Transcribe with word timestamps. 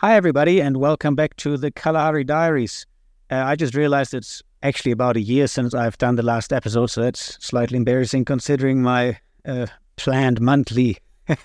Hi, 0.00 0.14
everybody, 0.14 0.60
and 0.60 0.76
welcome 0.76 1.14
back 1.14 1.36
to 1.36 1.56
the 1.56 1.70
Kalahari 1.70 2.22
Diaries. 2.22 2.84
Uh, 3.30 3.36
I 3.36 3.56
just 3.56 3.74
realized 3.74 4.12
it's 4.12 4.42
actually 4.62 4.92
about 4.92 5.16
a 5.16 5.22
year 5.22 5.46
since 5.46 5.72
I've 5.72 5.96
done 5.96 6.16
the 6.16 6.22
last 6.22 6.52
episode, 6.52 6.88
so 6.88 7.00
that's 7.00 7.42
slightly 7.42 7.78
embarrassing 7.78 8.26
considering 8.26 8.82
my 8.82 9.18
uh, 9.46 9.68
planned 9.96 10.38
monthly 10.38 10.98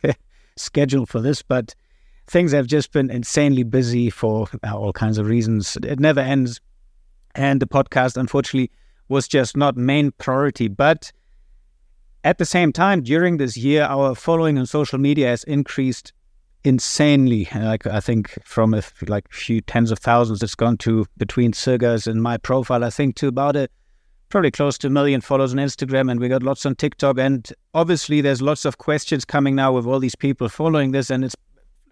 schedule 0.58 1.06
for 1.06 1.22
this. 1.22 1.42
But 1.42 1.74
things 2.28 2.52
have 2.52 2.68
just 2.68 2.92
been 2.92 3.10
insanely 3.10 3.64
busy 3.64 4.10
for 4.10 4.50
all 4.70 4.92
kinds 4.92 5.18
of 5.18 5.28
reasons. 5.28 5.78
It 5.82 6.02
never 6.02 6.20
ends. 6.20 6.60
And 7.34 7.62
the 7.62 7.68
podcast, 7.68 8.18
unfortunately, 8.18 8.70
was 9.08 9.30
just 9.30 9.56
not 9.56 9.78
main 9.78 10.12
priority. 10.18 10.68
But 10.68 11.14
at 12.26 12.38
the 12.38 12.46
same 12.46 12.74
time, 12.74 13.02
during 13.02 13.38
this 13.38 13.56
year, 13.56 13.84
our 13.84 14.14
following 14.14 14.58
on 14.58 14.66
social 14.66 15.00
media 15.00 15.30
has 15.30 15.46
increased 15.46 16.12
insanely. 16.64 17.48
Like 17.54 17.86
I 17.88 18.00
think 18.00 18.38
from 18.44 18.74
a 18.74 18.84
like 19.08 19.32
few 19.32 19.62
tens 19.62 19.92
of 19.92 20.00
thousands, 20.00 20.44
it's 20.44 20.56
gone 20.56 20.78
to 20.78 21.06
between 21.18 21.52
Sirga's 21.52 22.08
and 22.08 22.22
my 22.22 22.38
profile. 22.38 22.84
I 22.84 22.90
think 22.90 23.16
to 23.18 23.28
about 23.28 23.56
a 23.56 23.70
probably 24.30 24.52
close 24.52 24.78
to 24.78 24.88
a 24.88 24.90
million 24.90 25.22
followers 25.22 25.54
on 25.54 25.60
Instagram, 25.60 26.10
and 26.10 26.20
we 26.20 26.30
got 26.30 26.44
lots 26.44 26.66
on 26.66 26.76
TikTok. 26.76 27.20
And 27.20 27.52
obviously, 27.74 28.22
there's 28.22 28.42
lots 28.42 28.66
of 28.66 28.78
questions 28.78 29.26
coming 29.26 29.56
now 29.56 29.74
with 29.74 29.86
all 29.86 30.00
these 30.00 30.16
people 30.16 30.50
following 30.50 30.92
this, 30.92 31.10
and 31.10 31.24
it's 31.24 31.36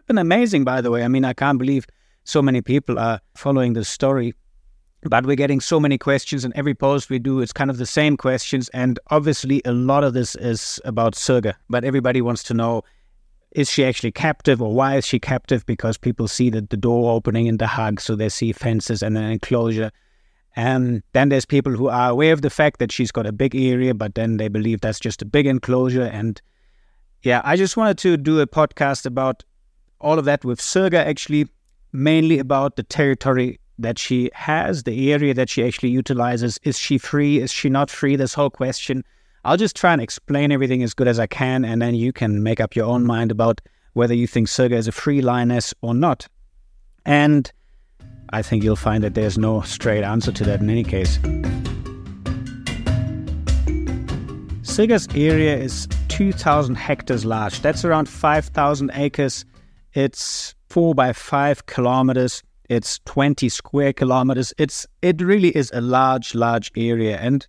been 0.08 0.18
amazing. 0.18 0.64
By 0.64 0.82
the 0.82 0.92
way, 0.92 1.04
I 1.04 1.08
mean 1.08 1.26
I 1.26 1.34
can't 1.34 1.60
believe 1.60 1.86
so 2.24 2.42
many 2.42 2.62
people 2.62 3.00
are 3.00 3.20
following 3.36 3.74
this 3.74 3.90
story. 3.90 4.34
But 5.04 5.26
we're 5.26 5.38
getting 5.38 5.62
so 5.62 5.80
many 5.80 5.98
questions, 5.98 6.44
and 6.44 6.54
every 6.58 6.76
post 6.76 7.10
we 7.10 7.20
do, 7.20 7.40
it's 7.40 7.54
kind 7.54 7.70
of 7.70 7.78
the 7.78 7.86
same 7.86 8.18
questions. 8.18 8.68
And 8.70 9.00
obviously, 9.12 9.62
a 9.64 9.72
lot 9.72 10.04
of 10.04 10.14
this 10.14 10.36
is 10.36 10.82
about 10.84 11.14
Sirga, 11.16 11.54
but 11.70 11.86
everybody 11.86 12.22
wants 12.22 12.44
to 12.44 12.54
know 12.54 12.84
is 13.52 13.70
she 13.70 13.84
actually 13.84 14.12
captive 14.12 14.62
or 14.62 14.74
why 14.74 14.96
is 14.98 15.06
she 15.06 15.20
captive? 15.20 15.66
Because 15.66 15.98
people 15.98 16.28
see 16.28 16.50
the, 16.50 16.62
the 16.62 16.78
door 16.78 17.12
opening 17.12 17.48
in 17.48 17.58
the 17.58 17.68
hug, 17.68 18.00
so 18.00 18.16
they 18.16 18.30
see 18.30 18.52
fences 18.52 19.02
and 19.02 19.18
an 19.18 19.24
enclosure. 19.24 19.92
And 20.56 21.04
then 21.14 21.30
there's 21.30 21.46
people 21.46 21.72
who 21.72 21.88
are 21.88 22.10
aware 22.10 22.34
of 22.34 22.42
the 22.42 22.50
fact 22.50 22.80
that 22.80 22.92
she's 22.92 23.12
got 23.12 23.26
a 23.26 23.32
big 23.32 23.56
area, 23.56 23.94
but 23.94 24.16
then 24.16 24.38
they 24.38 24.48
believe 24.48 24.82
that's 24.82 25.00
just 25.00 25.22
a 25.22 25.26
big 25.26 25.48
enclosure. 25.48 26.04
And 26.04 26.42
yeah, 27.24 27.42
I 27.44 27.56
just 27.56 27.78
wanted 27.78 27.98
to 28.00 28.18
do 28.18 28.40
a 28.40 28.48
podcast 28.48 29.06
about 29.06 29.44
all 30.00 30.20
of 30.20 30.26
that 30.26 30.46
with 30.46 30.60
Sirga, 30.60 31.06
actually, 31.06 31.48
mainly 31.92 32.40
about 32.40 32.76
the 32.76 32.84
territory 32.84 33.60
that 33.80 33.98
she 33.98 34.30
has, 34.34 34.84
the 34.84 35.12
area 35.12 35.34
that 35.34 35.50
she 35.50 35.66
actually 35.66 35.90
utilizes. 35.90 36.60
Is 36.64 36.78
she 36.78 36.98
free? 36.98 37.40
Is 37.40 37.52
she 37.52 37.70
not 37.70 37.90
free? 37.90 38.16
This 38.16 38.34
whole 38.34 38.50
question. 38.50 39.04
I'll 39.46 39.58
just 39.58 39.76
try 39.76 39.94
and 39.94 40.02
explain 40.02 40.52
everything 40.52 40.84
as 40.84 40.94
good 40.94 41.08
as 41.08 41.20
I 41.20 41.28
can, 41.28 41.64
and 41.64 41.82
then 41.82 41.96
you 41.96 42.12
can 42.12 42.44
make 42.44 42.60
up 42.60 42.76
your 42.76 42.86
own 42.86 43.02
mm-hmm. 43.02 43.08
mind 43.08 43.32
about 43.32 43.62
whether 43.94 44.14
you 44.14 44.28
think 44.28 44.48
Sirga 44.48 44.74
is 44.74 44.88
a 44.88 44.92
free 44.92 45.22
lioness 45.22 45.74
or 45.82 45.94
not. 45.94 46.28
And 47.06 47.52
I 48.32 48.42
think 48.42 48.64
you'll 48.64 48.76
find 48.76 49.04
that 49.04 49.16
there's 49.16 49.38
no 49.38 49.62
straight 49.62 50.04
answer 50.04 50.32
to 50.32 50.44
that 50.46 50.60
in 50.60 50.70
any 50.70 50.84
case. 50.84 51.18
Sirga's 54.62 55.08
area 55.16 55.58
is 55.58 55.88
2,000 56.10 56.76
hectares 56.76 57.26
large. 57.26 57.62
That's 57.62 57.84
around 57.84 58.08
5,000 58.08 58.92
acres. 58.94 59.46
It's 59.94 60.54
four 60.70 60.94
by 60.94 61.14
five 61.14 61.66
kilometers. 61.66 62.44
It's 62.70 63.00
20 63.06 63.50
square 63.50 63.94
kilometers. 63.94 64.54
It's 64.58 64.86
it 65.02 65.22
really 65.22 65.50
is 65.50 65.72
a 65.74 65.82
large, 65.82 66.36
large 66.36 66.72
area. 66.78 67.18
And 67.18 67.48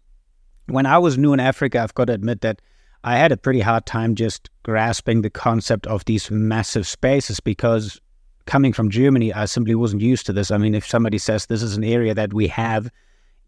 when 0.70 0.86
I 0.86 0.98
was 0.98 1.18
new 1.18 1.32
in 1.32 1.40
Africa, 1.40 1.80
I've 1.80 1.94
got 1.94 2.06
to 2.06 2.12
admit 2.12 2.40
that 2.42 2.60
I 3.02 3.16
had 3.16 3.32
a 3.32 3.36
pretty 3.36 3.60
hard 3.60 3.86
time 3.86 4.14
just 4.14 4.50
grasping 4.62 5.22
the 5.22 5.30
concept 5.30 5.86
of 5.86 6.04
these 6.04 6.30
massive 6.30 6.86
spaces 6.86 7.40
because 7.40 8.00
coming 8.46 8.72
from 8.72 8.90
Germany, 8.90 9.32
I 9.32 9.46
simply 9.46 9.74
wasn't 9.74 10.02
used 10.02 10.26
to 10.26 10.32
this. 10.32 10.50
I 10.50 10.58
mean, 10.58 10.74
if 10.74 10.86
somebody 10.86 11.18
says 11.18 11.46
this 11.46 11.62
is 11.62 11.76
an 11.76 11.84
area 11.84 12.14
that 12.14 12.34
we 12.34 12.46
have, 12.48 12.90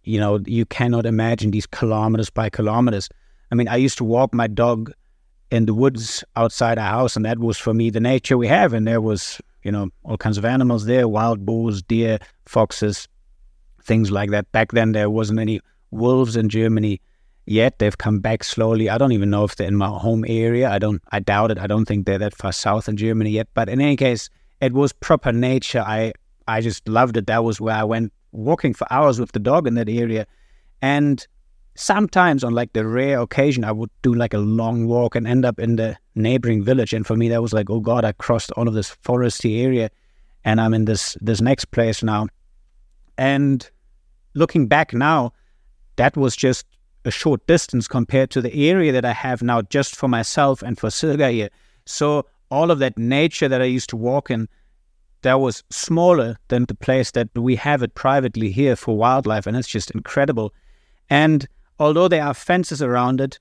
you 0.05 0.19
know, 0.19 0.41
you 0.47 0.65
cannot 0.65 1.07
imagine 1.07 1.51
these 1.51 1.67
kilometers 1.67 2.31
by 2.31 2.49
kilometers. 2.51 3.09
I 3.51 3.55
mean, 3.55 3.69
I 3.69 3.77
used 3.77 3.99
to 3.99 4.05
walk 4.05 4.33
my 4.33 4.47
dog 4.47 4.93
in 5.51 5.67
the 5.67 5.75
woods 5.75 6.25
outside 6.35 6.79
our 6.79 6.91
house, 6.91 7.15
and 7.15 7.25
that 7.25 7.39
was 7.39 7.59
for 7.59 7.75
me 7.75 7.91
the 7.91 8.01
nature 8.01 8.39
we 8.39 8.49
have. 8.49 8.73
And 8.73 8.87
there 8.87 9.01
was, 9.01 9.41
you 9.63 9.71
know, 9.71 9.91
all 10.03 10.17
kinds 10.17 10.39
of 10.39 10.45
animals 10.45 10.87
there 10.87 11.07
wild 11.07 11.45
boars, 11.45 11.83
deer, 11.83 12.19
foxes, 12.47 13.07
things 13.83 14.11
like 14.11 14.31
that. 14.31 14.51
Back 14.51 14.73
then, 14.73 14.93
there 14.93 15.11
wasn't 15.11 15.41
any 15.41 15.61
wolves 15.91 16.37
in 16.37 16.49
Germany 16.49 17.01
yet. 17.47 17.79
They've 17.79 17.97
come 17.97 18.21
back 18.21 18.45
slowly. 18.45 18.89
I 18.89 18.99
don't 18.99 19.13
even 19.13 19.31
know 19.31 19.45
if 19.45 19.57
they're 19.57 19.69
in 19.69 19.77
my 19.77 19.89
home 19.89 20.25
area. 20.27 20.71
I 20.71 20.79
don't. 20.79 21.03
I 21.13 21.21
doubt 21.21 21.51
it. 21.51 21.59
I 21.59 21.67
don't 21.67 21.85
think 21.85 22.07
they're 22.07 22.19
that 22.19 22.37
far 22.37 22.53
south 22.53 22.89
in 22.89 22.97
Germany 22.97 23.31
yet. 23.31 23.49
But 23.55 23.69
in 23.69 23.81
any 23.81 23.97
case, 23.97 24.29
it 24.61 24.73
was 24.73 24.93
proper 24.93 25.33
nature. 25.33 25.85
I 25.87 26.13
I 26.47 26.61
just 26.61 26.89
loved 26.89 27.17
it. 27.17 27.27
That 27.27 27.45
was 27.45 27.61
where 27.61 27.75
I 27.75 27.85
went 27.85 28.13
walking 28.33 28.75
for 28.75 28.87
hours 28.91 29.21
with 29.21 29.33
the 29.33 29.39
dog 29.39 29.67
in 29.67 29.75
that 29.75 29.89
area, 29.89 30.27
and 30.81 31.27
sometimes 31.75 32.45
on 32.45 32.53
like 32.53 32.73
the 32.75 32.87
rare 32.87 33.19
occasion 33.21 33.65
I 33.65 33.73
would 33.73 33.91
do 34.03 34.15
like 34.15 34.35
a 34.35 34.39
long 34.39 34.87
walk 34.87 35.15
and 35.15 35.27
end 35.27 35.45
up 35.45 35.59
in 35.59 35.77
the 35.77 35.97
neighboring 36.15 36.63
village. 36.63 36.93
And 36.93 37.07
for 37.07 37.17
me, 37.17 37.29
that 37.31 37.41
was 37.41 37.55
like, 37.55 37.71
oh 37.71 37.81
god, 37.81 38.05
I 38.05 38.13
crossed 38.13 38.53
all 38.53 38.69
of 38.69 38.75
this 38.75 38.95
foresty 39.05 39.63
area, 39.63 39.91
and 40.45 40.61
I'm 40.61 40.75
in 40.75 40.85
this 40.85 41.17
this 41.21 41.41
next 41.41 41.67
place 41.67 42.03
now. 42.03 42.29
And 43.19 43.69
looking 44.35 44.67
back 44.67 44.95
now, 44.95 45.33
that 45.97 46.17
was 46.17 46.35
just 46.35 46.67
a 47.05 47.11
short 47.11 47.47
distance 47.47 47.89
compared 47.89 48.31
to 48.31 48.41
the 48.41 48.69
area 48.69 48.93
that 48.93 49.05
I 49.05 49.13
have 49.13 49.43
now 49.43 49.63
just 49.63 49.97
for 49.97 50.09
myself 50.09 50.63
and 50.63 50.79
for 50.79 50.89
Sirga 50.89 51.49
So 51.85 52.27
all 52.51 52.71
of 52.71 52.79
that 52.79 52.99
nature 52.99 53.49
that 53.49 53.63
I 53.63 53.67
used 53.67 53.91
to 53.91 53.97
walk 53.97 54.31
in, 54.31 54.49
that 55.23 55.41
was 55.41 55.63
smaller 55.71 56.37
than 56.49 56.65
the 56.67 56.75
place 56.75 57.13
that 57.13 57.29
we 57.35 57.57
have 57.57 57.83
it 57.83 57.95
privately 57.95 58.51
here 58.51 58.77
for 58.77 58.97
wildlife, 58.97 59.47
and 59.47 59.57
it's 59.57 59.69
just 59.69 59.91
incredible. 59.93 60.53
And 61.09 61.49
although 61.79 62.09
there 62.09 62.25
are 62.25 62.35
fences 62.35 62.83
around 62.83 63.21
it, 63.21 63.39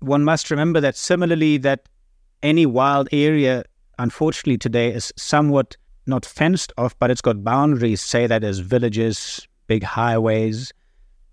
one 0.00 0.24
must 0.24 0.50
remember 0.50 0.80
that 0.80 0.96
similarly 0.96 1.58
that 1.58 1.88
any 2.42 2.66
wild 2.66 3.08
area, 3.10 3.64
unfortunately 3.98 4.58
today, 4.58 4.92
is 4.92 5.12
somewhat 5.16 5.76
not 6.06 6.24
fenced 6.24 6.72
off, 6.78 6.98
but 6.98 7.10
it's 7.10 7.20
got 7.20 7.44
boundaries. 7.44 8.00
Say 8.00 8.26
that 8.26 8.44
as 8.44 8.60
villages, 8.60 9.46
big 9.66 9.82
highways, 9.82 10.72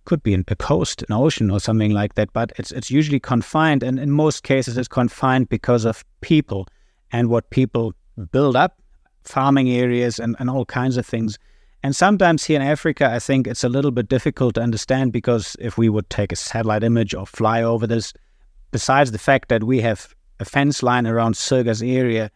could 0.06 0.24
be 0.24 0.34
in 0.34 0.44
a 0.48 0.56
coast, 0.56 1.04
an 1.10 1.14
ocean, 1.14 1.52
or 1.52 1.60
something 1.60 1.92
like 1.92 2.16
that. 2.16 2.32
But 2.34 2.52
it's 2.58 2.72
it's 2.72 2.92
usually 2.92 3.20
confined, 3.20 3.84
and 3.84 4.00
in 4.00 4.12
most 4.12 4.44
cases, 4.44 4.78
it's 4.78 4.88
confined 4.88 5.50
because 5.50 5.86
of 5.86 6.06
people 6.22 6.68
and 7.12 7.30
what 7.30 7.50
people 7.50 7.94
build 8.32 8.56
up, 8.56 8.82
farming 9.24 9.70
areas, 9.70 10.20
and, 10.20 10.36
and 10.40 10.50
all 10.50 10.66
kinds 10.66 10.98
of 10.98 11.06
things. 11.06 11.38
And 11.84 11.96
sometimes 11.96 12.44
here 12.44 12.56
in 12.60 12.66
Africa, 12.66 13.12
I 13.12 13.20
think 13.20 13.46
it's 13.46 13.64
a 13.64 13.70
little 13.70 13.92
bit 13.92 14.10
difficult 14.10 14.56
to 14.56 14.62
understand 14.62 15.12
because 15.12 15.56
if 15.60 15.78
we 15.78 15.88
would 15.88 16.10
take 16.10 16.32
a 16.32 16.36
satellite 16.36 16.84
image 16.84 17.14
or 17.14 17.28
fly 17.28 17.62
over 17.62 17.86
this, 17.86 18.12
besides 18.72 19.12
the 19.12 19.20
fact 19.20 19.50
that 19.50 19.64
we 19.64 19.82
have 19.82 20.16
a 20.40 20.46
fence 20.46 20.82
line 20.82 21.06
around 21.06 21.36
Sirga's 21.36 21.84
area, 21.84 22.32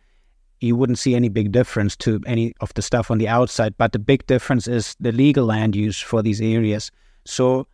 you 0.62 0.76
wouldn't 0.76 1.00
see 1.00 1.16
any 1.16 1.30
big 1.30 1.52
difference 1.52 1.96
to 1.98 2.22
any 2.26 2.54
of 2.60 2.74
the 2.74 2.82
stuff 2.82 3.10
on 3.10 3.18
the 3.18 3.28
outside. 3.28 3.76
But 3.78 3.92
the 3.92 4.00
big 4.00 4.28
difference 4.28 4.68
is 4.68 4.96
the 5.00 5.12
legal 5.12 5.46
land 5.46 5.76
use 5.76 6.00
for 6.00 6.22
these 6.22 6.42
areas. 6.42 6.92
So 7.30 7.68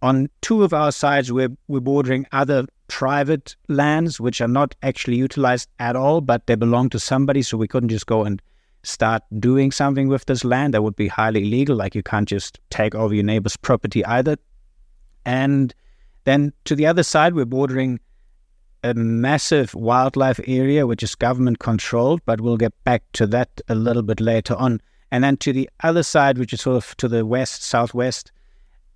on 0.00 0.28
two 0.40 0.64
of 0.64 0.72
our 0.72 0.90
sides, 0.90 1.30
we're, 1.30 1.54
we're 1.68 1.80
bordering 1.80 2.26
other 2.32 2.64
private 2.88 3.54
lands, 3.68 4.18
which 4.18 4.40
are 4.40 4.48
not 4.48 4.74
actually 4.82 5.16
utilized 5.16 5.68
at 5.78 5.96
all, 5.96 6.22
but 6.22 6.46
they 6.46 6.54
belong 6.54 6.88
to 6.90 6.98
somebody. 6.98 7.42
So 7.42 7.58
we 7.58 7.68
couldn't 7.68 7.90
just 7.90 8.06
go 8.06 8.24
and 8.24 8.40
start 8.84 9.22
doing 9.38 9.70
something 9.70 10.08
with 10.08 10.24
this 10.24 10.44
land. 10.44 10.72
That 10.72 10.82
would 10.82 10.96
be 10.96 11.08
highly 11.08 11.42
illegal. 11.42 11.76
Like 11.76 11.94
you 11.94 12.02
can't 12.02 12.26
just 12.26 12.58
take 12.70 12.94
over 12.94 13.14
your 13.14 13.24
neighbor's 13.24 13.56
property 13.56 14.04
either. 14.06 14.36
And 15.26 15.74
then 16.24 16.52
to 16.64 16.74
the 16.74 16.86
other 16.86 17.02
side, 17.02 17.34
we're 17.34 17.44
bordering 17.44 18.00
a 18.82 18.94
massive 18.94 19.74
wildlife 19.74 20.40
area, 20.46 20.86
which 20.86 21.02
is 21.02 21.14
government 21.14 21.58
controlled, 21.58 22.22
but 22.24 22.40
we'll 22.40 22.56
get 22.56 22.72
back 22.84 23.02
to 23.12 23.26
that 23.26 23.60
a 23.68 23.74
little 23.74 24.02
bit 24.02 24.20
later 24.20 24.54
on. 24.54 24.80
And 25.10 25.22
then 25.22 25.36
to 25.38 25.52
the 25.52 25.68
other 25.82 26.02
side, 26.02 26.38
which 26.38 26.52
is 26.52 26.62
sort 26.62 26.76
of 26.76 26.96
to 26.98 27.08
the 27.08 27.26
west, 27.26 27.62
southwest, 27.62 28.32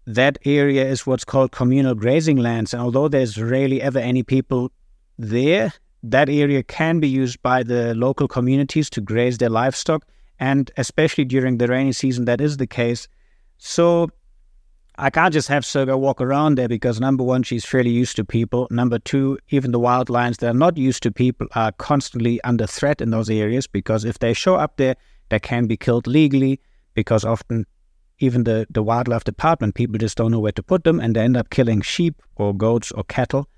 that 0.07 0.39
area 0.45 0.87
is 0.87 1.07
what's 1.07 1.25
called 1.25 1.53
communal 1.53 1.95
grazing 1.95 2.37
lands. 2.37 2.73
And 2.73 2.83
although 2.83 3.09
there's 3.09 3.41
rarely 3.41 3.81
ever 3.83 3.99
any 3.99 4.23
people 4.23 4.73
there, 5.19 5.73
that 6.03 6.29
area 6.29 6.63
can 6.63 7.01
be 7.01 7.09
used 7.09 7.41
by 7.43 7.63
the 7.63 7.95
local 7.95 8.27
communities 8.27 8.89
to 8.91 9.01
graze 9.01 9.39
their 9.39 9.51
livestock. 9.51 10.07
And 10.39 10.71
especially 10.77 11.25
during 11.25 11.59
the 11.59 11.69
rainy 11.69 11.93
season, 11.93 12.25
that 12.25 12.41
is 12.41 12.57
the 12.57 12.67
case. 12.67 13.07
So 13.59 14.11
I 14.99 15.11
can't 15.11 15.33
just 15.33 15.49
have 15.49 15.65
Sirga 15.65 15.99
walk 15.99 16.21
around 16.21 16.57
there 16.57 16.69
because 16.69 17.01
number 17.01 17.23
one, 17.23 17.43
she's 17.43 17.65
fairly 17.65 17.91
used 17.91 18.17
to 18.17 18.25
people. 18.25 18.67
Number 18.71 18.99
two, 18.99 19.39
even 19.51 19.73
the 19.73 19.79
wild 19.79 20.11
lions 20.11 20.39
that 20.39 20.51
are 20.51 20.59
not 20.59 20.77
used 20.77 21.03
to 21.05 21.11
people 21.11 21.47
are 21.55 21.73
constantly 21.73 22.39
under 22.43 22.67
threat 22.67 23.01
in 23.01 23.11
those 23.11 23.31
areas 23.31 23.67
because 23.67 24.05
if 24.05 24.19
they 24.19 24.33
show 24.33 24.57
up 24.57 24.77
there, 24.77 24.97
they 25.29 25.39
can 25.39 25.67
be 25.67 25.77
killed 25.77 26.07
legally 26.07 26.61
because 26.95 27.25
often 27.25 27.67
even 28.21 28.45
the, 28.45 28.67
the 28.71 28.83
wildlife 28.83 29.25
department, 29.25 29.75
people 29.75 29.99
just 29.99 30.17
don't 30.17 30.31
know 30.31 30.39
where 30.39 30.53
to 30.53 30.63
put 30.63 30.85
them 30.85 31.01
and 31.01 31.17
they 31.17 31.21
end 31.21 31.37
up 31.37 31.51
killing 31.51 31.81
sheep 31.81 32.23
or 32.37 32.55
goats 32.55 32.93
or 32.93 33.03
cattle, 33.05 33.49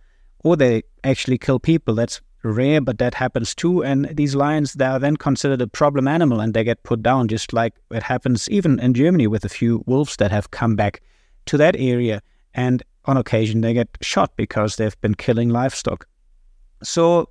or 0.45 0.57
they 0.57 0.83
actually 1.05 1.39
kill 1.39 1.59
people. 1.59 1.95
That's 1.95 2.21
rare, 2.45 2.81
but 2.81 2.99
that 2.99 3.15
happens 3.15 3.55
too. 3.55 3.85
And 3.85 4.09
these 4.17 4.35
lions, 4.35 4.75
they 4.75 4.85
are 4.85 4.99
then 4.99 5.17
considered 5.17 5.61
a 5.61 5.67
problem 5.67 6.09
animal 6.09 6.41
and 6.41 6.55
they 6.55 6.65
get 6.65 6.83
put 6.85 7.03
down, 7.03 7.29
just 7.29 7.53
like 7.53 7.75
it 7.91 8.03
happens 8.03 8.49
even 8.49 8.79
in 8.81 8.95
Germany 8.95 9.27
with 9.27 9.45
a 9.45 9.49
few 9.49 9.83
wolves 9.87 10.17
that 10.17 10.31
have 10.31 10.51
come 10.51 10.77
back 10.77 11.03
to 11.47 11.57
that 11.57 11.77
area. 11.77 12.23
And 12.55 12.83
on 13.05 13.17
occasion, 13.17 13.61
they 13.61 13.75
get 13.75 13.89
shot 14.01 14.37
because 14.37 14.77
they've 14.77 15.01
been 15.01 15.15
killing 15.15 15.49
livestock. 15.49 16.07
So, 16.83 17.29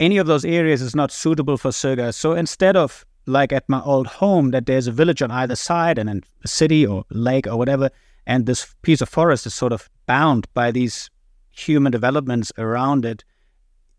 any 0.00 0.18
of 0.18 0.26
those 0.26 0.44
areas 0.44 0.80
is 0.80 0.94
not 0.94 1.10
suitable 1.10 1.56
for 1.56 1.70
Sirga. 1.70 2.14
So, 2.14 2.32
instead 2.32 2.76
of 2.76 3.04
like 3.28 3.52
at 3.52 3.68
my 3.68 3.80
old 3.82 4.06
home, 4.06 4.50
that 4.50 4.66
there's 4.66 4.86
a 4.86 4.92
village 4.92 5.22
on 5.22 5.30
either 5.30 5.54
side 5.54 5.98
and 5.98 6.24
a 6.42 6.48
city 6.48 6.86
or 6.86 7.04
lake 7.10 7.46
or 7.46 7.56
whatever, 7.56 7.90
and 8.26 8.46
this 8.46 8.74
piece 8.82 9.00
of 9.00 9.08
forest 9.08 9.46
is 9.46 9.54
sort 9.54 9.72
of 9.72 9.88
bound 10.06 10.46
by 10.54 10.70
these 10.70 11.10
human 11.50 11.92
developments 11.92 12.52
around 12.58 13.04
it. 13.04 13.24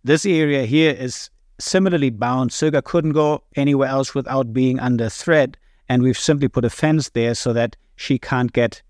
This 0.03 0.25
area 0.25 0.65
here 0.65 0.91
is 0.91 1.29
similarly 1.59 2.09
bound. 2.09 2.51
Sirga 2.51 2.83
couldn't 2.83 3.13
go 3.13 3.43
anywhere 3.55 3.89
else 3.89 4.15
without 4.15 4.53
being 4.53 4.79
under 4.79 5.09
threat, 5.09 5.57
and 5.87 6.01
we've 6.01 6.17
simply 6.17 6.47
put 6.47 6.65
a 6.65 6.69
fence 6.69 7.09
there 7.09 7.35
so 7.35 7.53
that 7.53 7.75
she 7.95 8.17
can't 8.17 8.53
get 8.53 8.81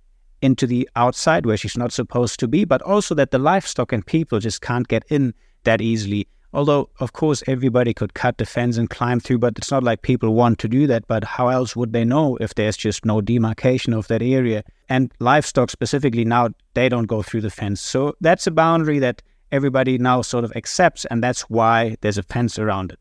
into 0.42 0.66
the 0.68 0.90
outside 0.96 1.46
where 1.46 1.58
she's 1.58 1.78
not 1.78 1.92
supposed 1.92 2.40
to 2.40 2.48
be, 2.48 2.64
but 2.64 2.82
also 2.84 3.16
that 3.16 3.32
the 3.32 3.40
livestock 3.40 3.92
and 3.92 4.06
people 4.06 4.40
just 4.40 4.62
can't 4.62 4.88
get 4.88 5.04
in 5.10 5.34
that 5.64 5.82
easily. 5.82 6.28
Although, 6.52 6.90
of 7.00 7.14
course, 7.14 7.44
everybody 7.46 7.94
could 7.94 8.16
cut 8.16 8.40
the 8.40 8.46
fence 8.46 8.78
and 8.78 8.90
climb 8.90 9.20
through, 9.20 9.38
but 9.38 9.58
it's 9.58 9.70
not 9.70 9.84
like 9.84 10.02
people 10.02 10.34
want 10.34 10.58
to 10.60 10.68
do 10.68 10.88
that. 10.88 11.08
But 11.08 11.24
how 11.24 11.50
else 11.50 11.76
would 11.76 11.94
they 11.94 12.04
know 12.04 12.38
if 12.38 12.56
there's 12.56 12.76
just 12.76 13.06
no 13.06 13.22
demarcation 13.22 13.94
of 13.94 14.08
that 14.08 14.24
area? 14.24 14.64
And 14.90 15.14
livestock 15.20 15.70
specifically 15.70 16.26
now, 16.26 16.50
they 16.74 16.90
don't 16.90 17.06
go 17.06 17.22
through 17.22 17.42
the 17.42 17.52
fence. 17.52 17.82
So 17.82 18.16
that's 18.20 18.48
a 18.48 18.52
boundary 18.52 18.98
that 19.00 19.22
everybody 19.52 19.98
now 20.00 20.22
sort 20.22 20.44
of 20.44 20.52
accepts, 20.56 21.06
and 21.06 21.24
that's 21.24 21.42
why 21.50 21.98
there's 22.02 22.18
a 22.18 22.24
fence 22.24 22.58
around 22.58 22.92
it. 22.92 23.00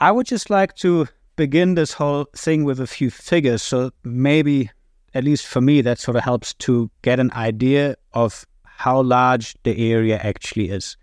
I 0.00 0.10
would 0.10 0.26
just 0.26 0.50
like 0.50 0.74
to 0.76 1.06
begin 1.36 1.76
this 1.76 1.92
whole 1.92 2.26
thing 2.34 2.64
with 2.64 2.80
a 2.80 2.86
few 2.86 3.10
figures. 3.10 3.62
So 3.62 3.92
maybe, 4.02 4.70
at 5.14 5.22
least 5.22 5.46
for 5.46 5.60
me, 5.60 5.82
that 5.82 6.00
sort 6.00 6.16
of 6.16 6.24
helps 6.24 6.52
to 6.54 6.90
get 7.02 7.20
an 7.20 7.30
idea 7.32 7.94
of 8.12 8.44
how 8.64 9.02
large 9.02 9.54
the 9.62 9.92
area 9.92 10.18
actually 10.18 10.70
is. 10.70 10.96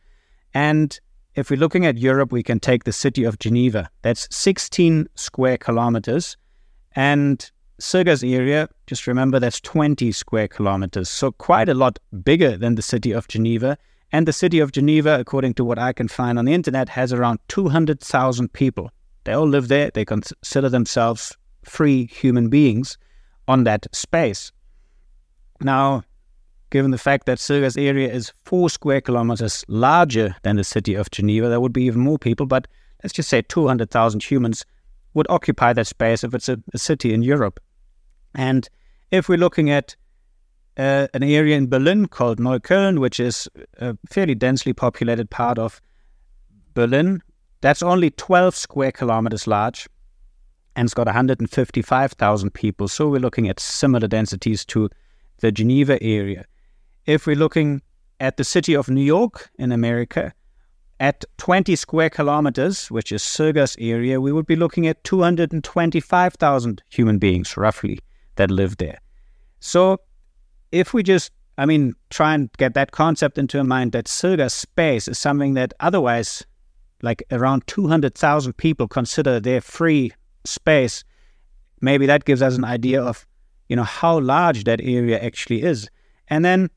And 0.53 1.00
if 1.36 1.50
we're 1.50 1.60
looking 1.60 1.86
at 1.86 1.98
Europe, 1.98 2.32
we 2.32 2.44
can 2.44 2.60
take 2.60 2.86
the 2.86 2.94
city 2.94 3.24
of 3.24 3.40
Geneva. 3.40 3.90
That's 4.02 4.28
16 4.32 5.08
square 5.16 5.58
kilometers. 5.58 6.38
And 6.96 7.50
Sirga's 7.78 8.24
area, 8.24 8.70
just 8.88 9.06
remember 9.06 9.40
that's 9.40 9.60
20 9.60 10.12
square 10.14 10.48
kilometers. 10.48 11.10
So 11.10 11.32
quite 11.34 11.68
a 11.68 11.74
lot 11.74 12.00
bigger 12.24 12.56
than 12.58 12.76
the 12.76 12.82
city 12.82 13.12
of 13.12 13.28
Geneva. 13.28 13.78
And 14.14 14.26
the 14.26 14.34
city 14.34 14.60
of 14.60 14.72
Geneva, 14.72 15.20
according 15.20 15.56
to 15.56 15.66
what 15.66 15.78
I 15.78 15.92
can 15.92 16.08
find 16.08 16.40
on 16.40 16.46
the 16.46 16.54
internet, 16.54 16.88
has 16.90 17.12
around 17.12 17.40
200,000 17.50 18.54
people. 18.54 18.92
They 19.26 19.34
all 19.34 19.48
live 19.48 19.68
there. 19.68 19.92
They 19.94 20.06
consider 20.06 20.70
themselves 20.70 21.36
free 21.64 22.06
human 22.06 22.48
beings 22.48 22.98
on 23.48 23.66
that 23.66 23.88
space. 23.94 24.54
Now, 25.60 26.04
given 26.69 26.91
the 26.91 26.97
fact 26.97 27.25
that 27.25 27.39
Sirga's 27.39 27.77
area 27.77 28.12
is 28.12 28.33
four 28.44 28.69
square 28.69 29.01
kilometers 29.01 29.63
larger 29.67 30.35
than 30.44 30.56
the 30.56 30.63
city 30.63 30.95
of 30.95 31.12
Geneva, 31.12 31.50
there 31.50 31.59
would 31.59 31.73
be 31.73 31.83
even 31.83 32.01
more 32.01 32.17
people, 32.17 32.45
but 32.45 32.67
let's 33.03 33.13
just 33.13 33.29
say 33.29 33.41
200,000 33.41 34.23
humans 34.23 34.65
would 35.13 35.27
occupy 35.29 35.73
that 35.73 35.88
space 35.88 36.23
if 36.23 36.33
it's 36.33 36.50
a, 36.50 36.59
a, 36.73 36.77
city 36.77 37.13
in 37.13 37.21
Europe. 37.21 37.59
And 38.33 38.67
if 39.12 39.29
we're 39.29 39.38
looking 39.38 39.69
at 39.69 39.95
uh, 40.77 41.07
an 41.13 41.23
area 41.23 41.56
in 41.56 41.67
Berlin 41.67 42.07
called 42.07 42.39
Neukölln, 42.39 43.00
which 43.00 43.19
is 43.19 43.47
a 43.77 43.97
fairly 44.09 44.35
densely 44.35 44.73
populated 44.73 45.29
part 45.29 45.57
of 45.57 45.81
Berlin, 46.73 47.21
that's 47.62 47.81
only 47.81 48.12
12 48.12 48.56
square 48.56 48.91
kilometers 48.91 49.47
large 49.47 49.88
and 50.75 50.85
it's 50.85 50.94
got 50.94 51.07
155,000 51.07 52.53
people. 52.53 52.88
So 52.88 53.07
we're 53.07 53.19
looking 53.19 53.47
at 53.47 53.59
similar 53.59 54.07
densities 54.07 54.65
to 54.65 54.89
the 55.39 55.51
Geneva 55.51 56.01
area. 56.03 56.45
If 57.06 57.28
we're 57.28 57.36
looking 57.36 57.81
at 58.19 58.38
the 58.38 58.44
city 58.44 58.75
of 58.75 58.90
New 58.90 59.04
York 59.04 59.52
in 59.60 59.72
America, 59.72 60.34
at 61.00 61.25
20 61.38 61.75
square 61.75 62.10
kilometers, 62.10 62.90
which 62.90 63.12
is 63.12 63.22
Sirga's 63.22 63.75
area, 63.80 64.22
we 64.22 64.31
would 64.31 64.48
be 64.48 64.56
looking 64.56 64.88
at 64.88 65.04
225,000 65.04 66.84
human 66.90 67.19
beings, 67.19 67.57
roughly, 67.57 68.00
that 68.38 68.50
live 68.50 68.78
there. 68.78 68.98
So, 69.60 70.00
if 70.72 70.94
we 70.94 71.04
just, 71.04 71.31
I 71.57 71.66
mean, 71.66 71.94
try 72.10 72.34
and 72.34 72.52
get 72.54 72.74
that 72.74 72.92
concept 72.92 73.38
into 73.38 73.58
your 73.58 73.66
mind 73.66 73.92
that 73.92 74.08
Sirga's 74.08 74.54
space 74.54 75.08
is 75.08 75.18
something 75.18 75.54
that 75.56 75.74
otherwise, 75.81 76.46
like 77.01 77.24
around 77.31 77.68
200,000 77.68 78.54
people 78.54 78.88
consider 78.88 79.40
their 79.40 79.62
free 79.62 80.12
space, 80.44 81.04
maybe 81.81 82.06
that 82.06 82.25
gives 82.25 82.42
us 82.42 82.58
an 82.58 82.63
idea 82.63 83.01
of, 83.01 83.28
you 83.69 83.75
know, 83.75 83.84
how 83.84 84.19
large 84.19 84.63
that 84.63 84.81
area 84.81 85.19
actually 85.19 85.62
is. 85.62 85.90
And 86.30 86.44
then 86.44 86.69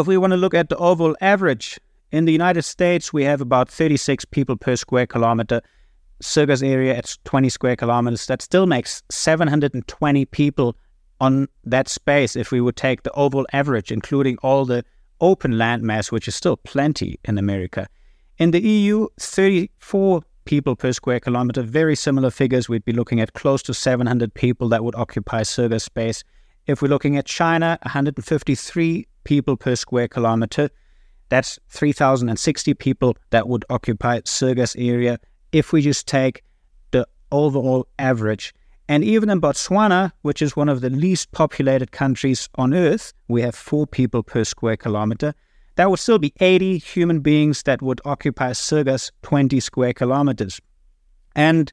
if 0.00 0.06
we 0.06 0.16
want 0.16 0.32
to 0.32 0.36
look 0.36 0.54
at 0.54 0.68
the 0.68 0.76
overall 0.76 1.16
average, 1.20 1.78
in 2.10 2.24
the 2.26 2.32
United 2.32 2.62
States, 2.62 3.12
we 3.12 3.24
have 3.24 3.40
about 3.40 3.68
36 3.68 4.24
people 4.26 4.56
per 4.56 4.76
square 4.76 5.06
kilometer. 5.06 5.62
Sirga's 6.20 6.62
area 6.62 6.94
at 6.94 7.16
20 7.24 7.48
square 7.48 7.74
kilometers. 7.74 8.26
That 8.26 8.42
still 8.42 8.66
makes 8.66 9.02
720 9.10 10.24
people 10.26 10.76
on 11.20 11.48
that 11.64 11.88
space 11.88 12.36
if 12.36 12.50
we 12.50 12.60
would 12.60 12.76
take 12.76 13.02
the 13.02 13.12
overall 13.12 13.46
average, 13.52 13.90
including 13.90 14.38
all 14.42 14.64
the 14.64 14.84
open 15.20 15.58
land 15.58 15.82
mass, 15.82 16.12
which 16.12 16.28
is 16.28 16.34
still 16.34 16.56
plenty 16.56 17.18
in 17.24 17.38
America. 17.38 17.88
In 18.38 18.50
the 18.50 18.60
EU, 18.60 19.08
34 19.18 20.22
people 20.44 20.76
per 20.76 20.92
square 20.92 21.20
kilometer, 21.20 21.62
very 21.62 21.96
similar 21.96 22.30
figures. 22.30 22.68
We'd 22.68 22.84
be 22.84 22.92
looking 22.92 23.20
at 23.20 23.32
close 23.34 23.62
to 23.64 23.74
700 23.74 24.34
people 24.34 24.68
that 24.70 24.84
would 24.84 24.96
occupy 24.96 25.42
Sirga's 25.42 25.84
space. 25.84 26.24
If 26.66 26.82
we're 26.82 26.88
looking 26.88 27.16
at 27.16 27.26
China, 27.26 27.78
153 27.82 29.06
people 29.24 29.56
per 29.56 29.76
square 29.76 30.08
kilometer. 30.08 30.70
That's 31.28 31.58
3,060 31.70 32.74
people 32.74 33.16
that 33.30 33.48
would 33.48 33.64
occupy 33.70 34.20
Sirga's 34.20 34.76
area 34.76 35.18
if 35.52 35.72
we 35.72 35.82
just 35.82 36.06
take 36.06 36.42
the 36.90 37.06
overall 37.30 37.86
average. 37.98 38.54
And 38.88 39.04
even 39.04 39.30
in 39.30 39.40
Botswana, 39.40 40.12
which 40.22 40.42
is 40.42 40.56
one 40.56 40.68
of 40.68 40.80
the 40.80 40.90
least 40.90 41.32
populated 41.32 41.92
countries 41.92 42.48
on 42.56 42.74
earth, 42.74 43.14
we 43.28 43.40
have 43.42 43.54
four 43.54 43.86
people 43.86 44.22
per 44.22 44.44
square 44.44 44.76
kilometer. 44.76 45.34
That 45.76 45.88
would 45.88 46.00
still 46.00 46.18
be 46.18 46.34
80 46.40 46.78
human 46.78 47.20
beings 47.20 47.62
that 47.62 47.80
would 47.80 48.00
occupy 48.04 48.50
Sirga's 48.50 49.10
20 49.22 49.58
square 49.60 49.94
kilometers. 49.94 50.60
And 51.34 51.72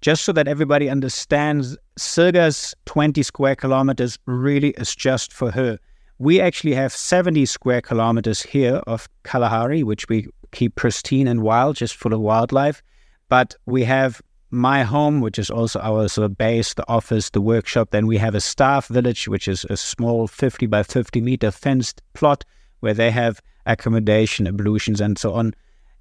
just 0.00 0.24
so 0.24 0.32
that 0.32 0.48
everybody 0.48 0.88
understands, 0.88 1.76
Sirga's 1.98 2.74
20 2.86 3.22
square 3.22 3.54
kilometers 3.54 4.18
really 4.26 4.70
is 4.70 4.96
just 4.96 5.32
for 5.32 5.50
her. 5.50 5.78
We 6.20 6.38
actually 6.38 6.74
have 6.74 6.92
70 6.92 7.46
square 7.46 7.80
kilometers 7.80 8.42
here 8.42 8.82
of 8.86 9.08
Kalahari, 9.22 9.82
which 9.82 10.06
we 10.10 10.26
keep 10.52 10.74
pristine 10.74 11.26
and 11.26 11.40
wild, 11.40 11.76
just 11.76 11.96
full 11.96 12.12
of 12.12 12.20
wildlife. 12.20 12.82
But 13.30 13.54
we 13.64 13.84
have 13.84 14.20
my 14.50 14.82
home, 14.82 15.22
which 15.22 15.38
is 15.38 15.48
also 15.48 15.80
our 15.80 16.08
sort 16.08 16.26
of 16.26 16.36
base, 16.36 16.74
the 16.74 16.86
office, 16.86 17.30
the 17.30 17.40
workshop. 17.40 17.88
Then 17.90 18.06
we 18.06 18.18
have 18.18 18.34
a 18.34 18.40
staff 18.42 18.88
village, 18.88 19.28
which 19.28 19.48
is 19.48 19.64
a 19.70 19.78
small 19.78 20.26
50 20.26 20.66
by 20.66 20.82
50 20.82 21.22
meter 21.22 21.50
fenced 21.50 22.02
plot 22.12 22.44
where 22.80 22.92
they 22.92 23.10
have 23.10 23.40
accommodation, 23.64 24.46
ablutions, 24.46 25.00
and 25.00 25.18
so 25.18 25.32
on. 25.32 25.54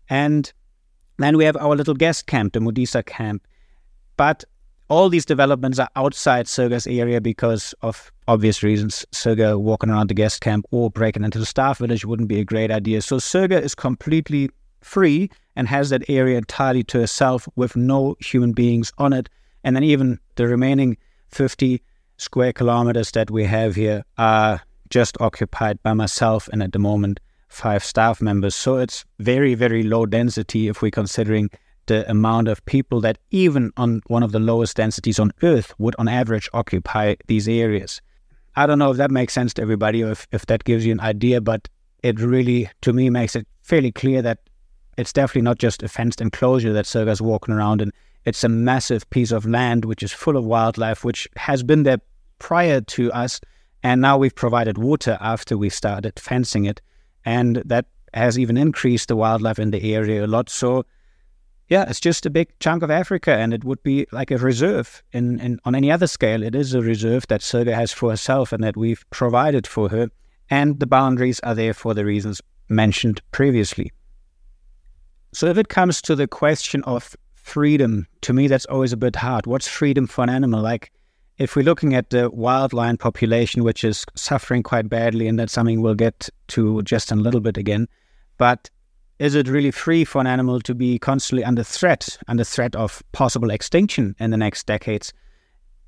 And 0.09 0.51
then 1.17 1.37
we 1.37 1.45
have 1.45 1.55
our 1.55 1.77
little 1.77 1.93
guest 1.93 2.27
camp, 2.27 2.51
the 2.51 2.59
Modisa 2.59 3.05
camp. 3.05 3.47
But 4.17 4.43
all 4.89 5.07
these 5.07 5.25
developments 5.25 5.79
are 5.79 5.89
outside 5.95 6.47
Sirga's 6.47 6.87
area 6.87 7.21
because 7.21 7.73
of 7.81 8.11
obvious 8.27 8.63
reasons. 8.63 9.05
Sirga 9.11 9.59
walking 9.59 9.89
around 9.89 10.09
the 10.09 10.15
guest 10.15 10.41
camp 10.41 10.65
or 10.71 10.89
breaking 10.89 11.23
into 11.23 11.39
the 11.39 11.45
staff 11.45 11.77
village 11.77 12.05
wouldn't 12.05 12.27
be 12.27 12.39
a 12.39 12.45
great 12.45 12.71
idea. 12.71 13.01
So 13.01 13.17
Sirga 13.17 13.61
is 13.61 13.75
completely 13.75 14.49
free 14.81 15.29
and 15.55 15.67
has 15.67 15.91
that 15.91 16.09
area 16.09 16.37
entirely 16.37 16.83
to 16.85 16.99
herself 16.99 17.47
with 17.55 17.75
no 17.75 18.15
human 18.19 18.53
beings 18.53 18.91
on 18.97 19.13
it. 19.13 19.29
And 19.63 19.75
then 19.75 19.83
even 19.83 20.19
the 20.35 20.47
remaining 20.47 20.97
50 21.29 21.81
square 22.17 22.53
kilometers 22.53 23.11
that 23.11 23.29
we 23.29 23.43
have 23.45 23.75
here 23.75 24.03
are 24.17 24.61
just 24.89 25.19
occupied 25.21 25.81
by 25.83 25.93
myself 25.93 26.49
and 26.51 26.63
at 26.63 26.71
the 26.71 26.79
moment 26.79 27.19
five 27.47 27.83
staff 27.83 28.21
members. 28.21 28.55
So 28.55 28.77
it's 28.77 29.05
very, 29.19 29.53
very 29.53 29.83
low 29.83 30.05
density 30.05 30.67
if 30.67 30.81
we're 30.81 30.91
considering 30.91 31.49
the 31.89 32.09
amount 32.09 32.47
of 32.47 32.63
people 32.65 33.01
that 33.01 33.17
even 33.31 33.71
on 33.75 34.01
one 34.07 34.23
of 34.23 34.31
the 34.31 34.39
lowest 34.39 34.77
densities 34.77 35.19
on 35.19 35.31
Earth 35.43 35.73
would 35.79 35.95
on 35.99 36.07
average 36.07 36.47
occupy 36.53 37.15
these 37.27 37.47
areas. 37.49 37.99
I 38.55 38.67
don't 38.67 38.79
know 38.79 38.91
if 38.91 38.97
that 38.97 39.11
makes 39.11 39.33
sense 39.33 39.53
to 39.55 39.61
everybody 39.61 40.03
or 40.03 40.11
if, 40.11 40.27
if 40.31 40.45
that 40.45 40.63
gives 40.63 40.85
you 40.85 40.91
an 40.91 40.99
idea, 40.99 41.41
but 41.41 41.67
it 42.03 42.19
really, 42.19 42.69
to 42.81 42.93
me, 42.93 43.09
makes 43.09 43.35
it 43.35 43.47
fairly 43.63 43.91
clear 43.91 44.21
that 44.21 44.39
it's 44.97 45.11
definitely 45.11 45.41
not 45.41 45.57
just 45.57 45.81
a 45.81 45.87
fenced 45.87 46.21
enclosure 46.21 46.73
that 46.73 46.85
Sirga's 46.85 47.21
walking 47.21 47.55
around 47.55 47.81
in. 47.81 47.91
It's 48.25 48.43
a 48.43 48.49
massive 48.49 49.09
piece 49.09 49.31
of 49.31 49.45
land 49.45 49.85
which 49.85 50.03
is 50.03 50.11
full 50.11 50.37
of 50.37 50.45
wildlife, 50.45 51.03
which 51.03 51.27
has 51.37 51.63
been 51.63 51.83
there 51.83 51.99
prior 52.37 52.81
to 52.81 53.11
us. 53.13 53.41
And 53.81 53.99
now 53.99 54.17
we've 54.17 54.35
provided 54.35 54.77
water 54.77 55.17
after 55.19 55.57
we 55.57 55.69
started 55.69 56.19
fencing 56.19 56.65
it. 56.65 56.81
And 57.25 57.63
that 57.65 57.85
has 58.13 58.37
even 58.37 58.57
increased 58.57 59.07
the 59.07 59.15
wildlife 59.15 59.57
in 59.57 59.71
the 59.71 59.95
area 59.95 60.25
a 60.25 60.27
lot. 60.27 60.49
So 60.49 60.85
yeah, 61.69 61.85
it's 61.87 61.99
just 61.99 62.25
a 62.25 62.31
big 62.31 62.49
chunk 62.59 62.81
of 62.81 62.89
Africa, 62.89 63.31
and 63.31 63.53
it 63.53 63.63
would 63.63 63.81
be 63.83 64.07
like 64.11 64.31
a 64.31 64.37
reserve. 64.37 65.03
In, 65.11 65.39
in 65.39 65.59
on 65.65 65.75
any 65.75 65.91
other 65.91 66.07
scale, 66.07 66.41
it 66.41 66.55
is 66.55 66.73
a 66.73 66.81
reserve 66.81 67.27
that 67.27 67.41
Sirga 67.41 67.73
has 67.75 67.93
for 67.93 68.09
herself 68.09 68.51
and 68.51 68.63
that 68.63 68.75
we've 68.75 69.05
provided 69.11 69.67
for 69.67 69.87
her, 69.89 70.09
and 70.49 70.79
the 70.79 70.87
boundaries 70.87 71.39
are 71.41 71.53
there 71.53 71.75
for 71.75 71.93
the 71.93 72.05
reasons 72.05 72.41
mentioned 72.69 73.21
previously. 73.31 73.91
So, 75.31 75.45
if 75.45 75.59
it 75.59 75.69
comes 75.69 76.01
to 76.03 76.15
the 76.15 76.27
question 76.27 76.83
of 76.83 77.15
freedom, 77.33 78.07
to 78.21 78.33
me, 78.33 78.47
that's 78.47 78.65
always 78.65 78.91
a 78.91 78.97
bit 78.97 79.15
hard. 79.15 79.45
What's 79.45 79.67
freedom 79.67 80.07
for 80.07 80.23
an 80.23 80.29
animal? 80.29 80.61
Like, 80.61 80.91
if 81.37 81.55
we're 81.55 81.63
looking 81.63 81.93
at 81.93 82.09
the 82.09 82.31
wild 82.31 82.73
lion 82.73 82.97
population, 82.97 83.63
which 83.63 83.83
is 83.83 84.05
suffering 84.15 84.63
quite 84.63 84.89
badly, 84.89 85.27
and 85.27 85.37
that's 85.37 85.53
something 85.53 85.81
we'll 85.81 85.93
get 85.93 86.29
to 86.47 86.81
just 86.81 87.11
in 87.11 87.19
a 87.19 87.21
little 87.21 87.41
bit 87.41 87.57
again, 87.57 87.87
but 88.39 88.71
is 89.19 89.35
it 89.35 89.49
really 89.49 89.71
free 89.71 90.05
for 90.05 90.21
an 90.21 90.27
animal 90.27 90.61
to 90.61 90.73
be 90.73 90.97
constantly 90.97 91.43
under 91.43 91.63
threat, 91.63 92.17
under 92.29 92.45
threat 92.45 92.75
of 92.75 93.03
possible 93.11 93.49
extinction 93.49 94.15
in 94.17 94.31
the 94.31 94.37
next 94.37 94.65
decades? 94.65 95.13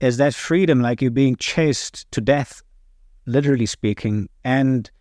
Is 0.01 0.17
that 0.17 0.33
freedom 0.33 0.81
like 0.81 1.01
you're 1.01 1.11
being 1.11 1.37
chased 1.37 2.11
to 2.11 2.19
death, 2.19 2.61
literally 3.25 3.65
speaking, 3.65 4.27
and 4.43 4.91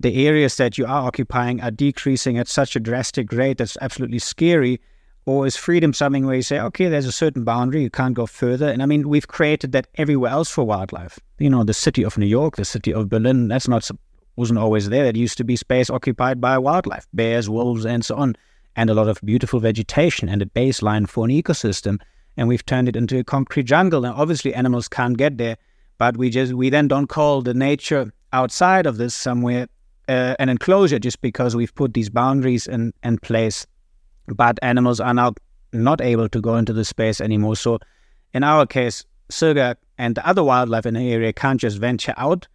the 0.00 0.26
areas 0.26 0.56
that 0.56 0.78
you 0.78 0.86
are 0.86 1.06
occupying 1.06 1.60
are 1.60 1.70
decreasing 1.70 2.38
at 2.38 2.48
such 2.48 2.76
a 2.76 2.80
drastic 2.80 3.30
rate 3.32 3.58
that's 3.58 3.76
absolutely 3.80 4.20
scary? 4.20 4.80
Or 5.26 5.44
is 5.44 5.56
freedom 5.56 5.92
something 5.92 6.24
where 6.24 6.36
you 6.36 6.42
say, 6.42 6.60
okay, 6.60 6.88
there's 6.88 7.06
a 7.06 7.12
certain 7.12 7.42
boundary, 7.42 7.82
you 7.82 7.90
can't 7.90 8.14
go 8.14 8.26
further? 8.26 8.68
And 8.68 8.80
I 8.82 8.86
mean, 8.86 9.08
we've 9.08 9.26
created 9.26 9.72
that 9.72 9.88
everywhere 9.96 10.30
else 10.30 10.48
for 10.48 10.64
wildlife. 10.64 11.18
You 11.38 11.50
know, 11.50 11.64
the 11.64 11.74
city 11.74 12.04
of 12.04 12.16
New 12.16 12.26
York, 12.26 12.56
the 12.56 12.64
city 12.64 12.94
of 12.94 13.08
Berlin, 13.08 13.48
that's 13.48 13.66
not 13.66 13.90
wasn't 14.36 14.58
always 14.58 14.88
there. 14.88 15.06
It 15.06 15.16
used 15.16 15.38
to 15.38 15.44
be 15.44 15.56
space 15.56 15.90
occupied 15.90 16.40
by 16.40 16.58
wildlife, 16.58 17.06
bears, 17.12 17.48
wolves, 17.48 17.84
and 17.84 18.04
so 18.04 18.16
on, 18.16 18.36
and 18.76 18.90
a 18.90 18.94
lot 18.94 19.08
of 19.08 19.20
beautiful 19.24 19.60
vegetation 19.60 20.28
and 20.28 20.42
a 20.42 20.46
baseline 20.46 21.08
for 21.08 21.24
an 21.24 21.30
ecosystem. 21.30 22.00
And 22.36 22.48
we've 22.48 22.64
turned 22.66 22.88
it 22.88 22.96
into 22.96 23.18
a 23.18 23.24
concrete 23.24 23.64
jungle. 23.64 24.02
Now, 24.02 24.14
obviously, 24.16 24.54
animals 24.54 24.88
can't 24.88 25.16
get 25.16 25.38
there, 25.38 25.56
but 25.98 26.16
we 26.16 26.30
just 26.30 26.52
we 26.52 26.70
then 26.70 26.88
don't 26.88 27.06
call 27.06 27.42
the 27.42 27.54
nature 27.54 28.12
outside 28.32 28.86
of 28.86 28.98
this 28.98 29.14
somewhere 29.14 29.68
uh, 30.08 30.36
an 30.38 30.48
enclosure 30.48 30.98
just 30.98 31.20
because 31.20 31.56
we've 31.56 31.74
put 31.74 31.94
these 31.94 32.10
boundaries 32.10 32.66
in, 32.66 32.92
in 33.02 33.18
place 33.18 33.66
but 34.34 34.58
animals 34.62 35.00
are 35.00 35.14
now 35.14 35.34
not 35.72 36.00
able 36.00 36.28
to 36.28 36.40
go 36.40 36.56
into 36.56 36.72
the 36.72 36.84
space 36.84 37.20
anymore. 37.20 37.56
So, 37.56 37.78
in 38.34 38.42
our 38.42 38.66
case, 38.66 39.04
Sirga 39.30 39.76
and 39.98 40.14
the 40.14 40.26
other 40.26 40.42
wildlife 40.42 40.86
in 40.86 40.94
the 40.94 41.12
area 41.12 41.32
can't 41.32 41.60
just 41.60 41.78
venture 41.78 42.14
out, 42.16 42.46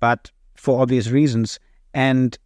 but 0.00 0.30
for 0.58 0.82
obvious 0.82 1.08
reasons. 1.08 1.58
And 1.94 2.36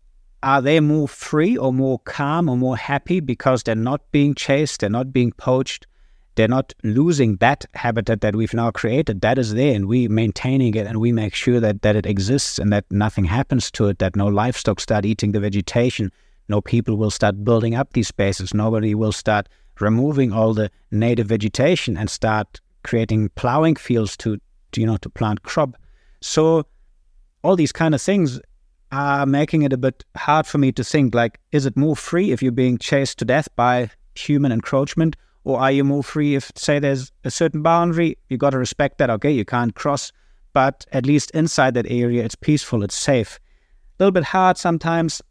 are 0.43 0.61
they 0.61 0.81
more 0.81 1.09
free 1.09 1.57
or 1.57 1.73
more 1.73 1.99
calm 2.01 2.49
or 2.49 2.57
more 2.57 2.77
happy 2.77 3.21
because 3.21 3.63
they're 3.63 3.75
not 3.75 4.01
being 4.13 4.35
chased, 4.35 4.81
they're 4.81 4.91
not 4.91 5.13
being 5.13 5.33
poached, 5.33 5.87
they're 6.35 6.49
not 6.49 6.73
losing 6.83 7.37
that 7.37 7.65
habitat 7.75 8.23
that 8.23 8.35
we've 8.35 8.55
now 8.55 8.71
created. 8.71 9.21
That 9.21 9.39
is 9.39 9.55
there, 9.55 9.75
and 9.75 9.87
we're 9.87 10.09
maintaining 10.09 10.75
it, 10.75 10.87
and 10.87 10.99
we 10.99 11.13
make 11.13 11.35
sure 11.35 11.61
that 11.61 11.83
that 11.83 11.97
it 11.97 12.07
exists 12.07 12.59
and 12.59 12.73
that 12.73 12.85
nothing 12.91 13.25
happens 13.25 13.71
to 13.73 13.89
it, 13.89 13.99
that 13.99 14.17
no 14.17 14.27
livestock 14.27 14.81
start 14.81 15.05
eating 15.05 15.33
the 15.33 15.41
vegetation, 15.41 16.11
no 16.49 16.61
people 16.61 16.97
will 16.97 17.11
start 17.11 17.45
building 17.45 17.75
up 17.75 17.93
these 17.93 18.09
spaces. 18.09 18.55
Nobody 18.55 18.95
will 18.95 19.13
start 19.13 19.49
removing 19.79 20.33
all 20.33 20.55
the 20.55 20.71
native 20.91 21.27
vegetation 21.27 21.97
and 21.97 22.11
start 22.11 22.61
creating 22.83 23.29
plowing 23.37 23.77
fields 23.77 24.17
to, 24.19 24.39
to 24.73 24.81
you 24.81 24.87
know 24.87 24.97
to 24.99 25.11
plant 25.11 25.43
crop. 25.43 25.77
So 26.21 26.67
all 27.43 27.57
these 27.57 27.73
kind 27.73 27.95
of 27.95 28.03
things 28.03 28.41
are 28.91 29.27
making 29.27 29.63
it 29.63 29.73
a 29.73 29.77
bit 29.77 30.05
hard 30.17 30.47
for 30.47 30.59
me 30.59 30.71
to 30.73 30.85
think 30.85 31.15
like 31.15 31.39
is 31.51 31.67
it 31.67 31.77
more 31.77 31.97
free 31.97 32.31
if 32.31 32.43
you're 32.43 32.53
being 32.53 32.79
chased 32.79 33.19
to 33.19 33.25
death 33.25 33.49
by 33.57 33.91
human 34.15 34.53
encroachment? 34.53 35.17
Or 35.45 35.59
are 35.59 35.73
you 35.73 35.83
more 35.83 36.05
free 36.05 36.37
if 36.37 36.53
say 36.55 36.79
there's 36.79 37.11
a 37.25 37.31
certain 37.31 37.63
boundary? 37.63 38.17
You 38.29 38.37
got 38.37 38.51
to 38.51 38.59
respect 38.59 38.99
that 38.99 39.11
okay 39.11 39.31
you 39.31 39.45
can't 39.45 39.75
cross 39.75 40.13
but 40.53 40.85
at 40.93 41.07
least 41.07 41.31
inside 41.31 41.75
that 41.75 41.91
area 41.91 42.25
it's 42.25 42.35
peaceful 42.35 42.83
it's 42.83 42.95
safe. 42.97 43.41
A 43.99 44.05
little 44.05 44.13
bit 44.13 44.25
hard 44.25 44.59
sometimes 44.59 45.23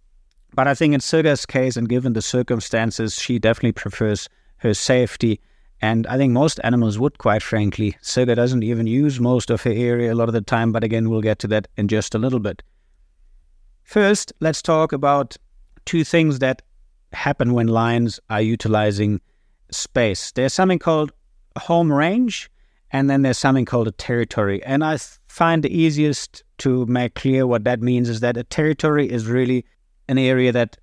but 0.53 0.68
I 0.68 0.75
think 0.75 0.94
in 0.94 1.00
Sirga's 1.00 1.46
case, 1.46 1.77
and 1.77 1.88
given 1.88 2.13
the 2.13 2.22
circumstances, 2.22 3.15
she 3.15 3.39
definitely 3.39 3.72
prefers 3.72 4.27
her 4.58 4.74
safety. 4.74 5.39
And 5.82 6.06
I 6.08 6.18
think 6.18 6.32
most 6.32 6.60
animals 6.64 7.00
would, 7.00 7.18
quite 7.18 7.42
frankly. 7.42 7.98
Sirga 8.04 8.36
doesn't 8.36 8.64
even 8.64 8.86
use 8.86 9.20
most 9.20 9.50
of 9.50 9.64
her 9.64 9.72
area 9.72 10.14
a 10.14 10.16
lot 10.16 10.30
of 10.30 10.34
the 10.34 10.42
time, 10.42 10.72
but 10.72 10.84
again, 10.84 11.10
we'll 11.10 11.22
get 11.22 11.40
to 11.40 11.48
that 11.48 11.68
in 11.76 11.88
just 11.88 12.14
a 12.14 12.20
little 12.20 12.40
bit. 12.40 12.62
First, 13.84 14.32
let's 14.40 14.62
talk 14.62 14.94
about 14.94 15.38
two 15.86 16.04
things 16.04 16.40
that 16.40 16.62
happen 17.14 17.54
when 17.54 17.68
lions 17.68 18.20
are 18.30 18.42
utilizing 18.42 19.20
space. 19.72 20.32
There's 20.32 20.54
something 20.54 20.80
called 20.80 21.12
home 21.58 21.92
range, 21.92 22.50
and 22.92 23.10
then 23.10 23.24
there's 23.24 23.40
something 23.40 23.66
called 23.66 23.88
a 23.88 23.92
territory. 23.92 24.64
And 24.64 24.84
I 24.84 24.98
find 25.28 25.64
the 25.64 25.76
easiest 25.76 26.44
to 26.60 26.86
make 26.86 27.16
clear 27.16 27.48
what 27.48 27.64
that 27.64 27.82
means 27.82 28.08
is 28.08 28.20
that 28.20 28.38
a 28.38 28.44
territory 28.44 29.10
is 29.10 29.26
really 29.26 29.66
an 30.08 30.20
area 30.20 30.52
that 30.52 30.78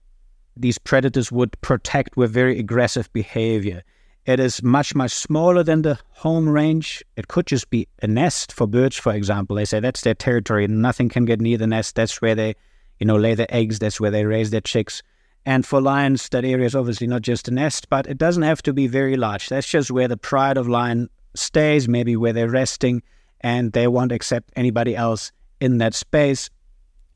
these 0.57 0.79
predators 0.79 1.31
would 1.31 1.59
protect 1.61 2.17
with 2.17 2.33
very 2.33 2.59
aggressive 2.59 3.13
behavior. 3.13 3.83
It 4.29 4.41
is 4.41 4.63
much, 4.63 4.95
much 4.95 5.13
smaller 5.13 5.63
than 5.63 5.81
the 5.81 5.99
home 6.11 6.51
range. 6.51 7.03
It 7.17 7.29
could 7.29 7.47
just 7.47 7.71
be 7.71 7.89
a 8.03 8.07
nest 8.07 8.53
for 8.53 8.67
birds, 8.67 8.95
for 8.95 9.15
example. 9.15 9.57
They 9.57 9.65
say 9.65 9.81
that's 9.81 10.03
their 10.03 10.13
territory. 10.13 10.69
Nothing 10.69 11.09
can 11.09 11.25
get 11.25 11.41
near 11.41 11.57
the 11.57 11.67
nest. 11.67 11.95
That's 11.95 12.21
where 12.21 12.35
they, 12.35 12.55
you 12.99 13.07
know, 13.07 13.17
lay 13.17 13.35
their 13.35 13.47
eggs. 13.49 13.79
That's 13.79 13.99
where 13.99 14.11
they 14.11 14.27
raise 14.27 14.51
their 14.51 14.61
chicks. 14.61 15.03
And 15.47 15.65
for 15.65 15.81
lions, 15.81 16.29
that 16.29 16.45
area 16.45 16.67
is 16.67 16.75
obviously 16.75 17.07
not 17.07 17.23
just 17.23 17.49
a 17.49 17.51
nest, 17.51 17.89
but 17.89 18.07
it 18.07 18.19
doesn't 18.19 18.43
have 18.43 18.61
to 18.65 18.75
be 18.75 18.87
very 18.87 19.17
large. 19.17 19.49
That's 19.49 19.67
just 19.67 19.91
where 19.91 20.09
the 20.09 20.19
pride 20.19 20.59
of 20.59 20.69
lion 20.69 21.09
stays, 21.35 21.89
maybe 21.89 22.15
where 22.15 22.35
they're 22.35 22.51
resting, 22.51 23.03
and 23.41 23.73
they 23.73 23.87
won't 23.87 24.13
accept 24.13 24.53
anybody 24.57 24.95
else 24.95 25.33
in 25.59 25.79
that 25.79 25.95
space 25.95 26.51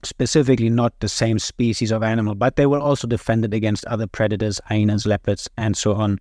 specifically 0.03 0.71
not 0.71 0.99
the 1.01 1.09
same 1.09 1.39
species 1.39 1.93
of 1.93 2.03
animal, 2.03 2.35
but 2.35 2.57
they 2.57 2.67
were 2.67 2.81
also 2.81 3.07
defended 3.07 3.53
against 3.53 3.85
other 3.85 4.07
predators, 4.07 4.61
hyenas, 4.65 5.05
leopards, 5.05 5.49
and 5.59 5.77
so 5.77 5.93
on. 5.93 6.19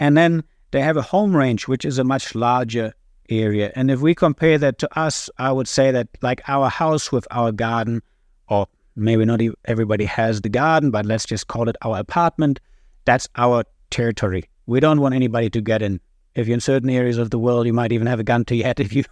And 0.00 0.16
then 0.16 0.42
they 0.72 0.80
have 0.80 0.96
a 0.96 1.02
home 1.02 1.36
range, 1.36 1.68
which 1.68 1.84
is 1.84 1.98
a 1.98 2.04
much 2.04 2.34
larger 2.34 2.94
area. 3.28 3.70
And 3.76 3.90
if 3.90 4.00
we 4.00 4.14
compare 4.14 4.58
that 4.58 4.78
to 4.78 4.98
us, 4.98 5.30
I 5.38 5.52
would 5.52 5.68
say 5.68 5.92
that 5.92 6.08
like 6.22 6.40
our 6.48 6.68
house 6.68 7.12
with 7.12 7.28
our 7.30 7.52
garden, 7.52 8.02
or 8.48 8.66
maybe 8.96 9.24
not 9.24 9.40
everybody 9.66 10.06
has 10.06 10.40
the 10.40 10.48
garden, 10.48 10.90
but 10.90 11.06
let's 11.06 11.26
just 11.26 11.46
call 11.46 11.68
it 11.68 11.76
our 11.82 11.98
apartment, 11.98 12.60
that's 13.04 13.28
our 13.36 13.64
territory. 13.90 14.48
We 14.66 14.80
don't 14.80 15.00
want 15.00 15.14
anybody 15.14 15.50
to 15.50 15.60
get 15.60 15.82
in. 15.82 16.00
If 16.34 16.48
you're 16.48 16.54
in 16.54 16.60
certain 16.60 16.90
areas 16.90 17.18
of 17.18 17.30
the 17.30 17.38
world, 17.38 17.66
you 17.66 17.72
might 17.72 17.92
even 17.92 18.06
have 18.06 18.20
a 18.20 18.24
gun 18.24 18.44
to 18.46 18.56
your 18.56 18.66
head 18.66 18.80
if 18.86 18.92
you 18.94 19.04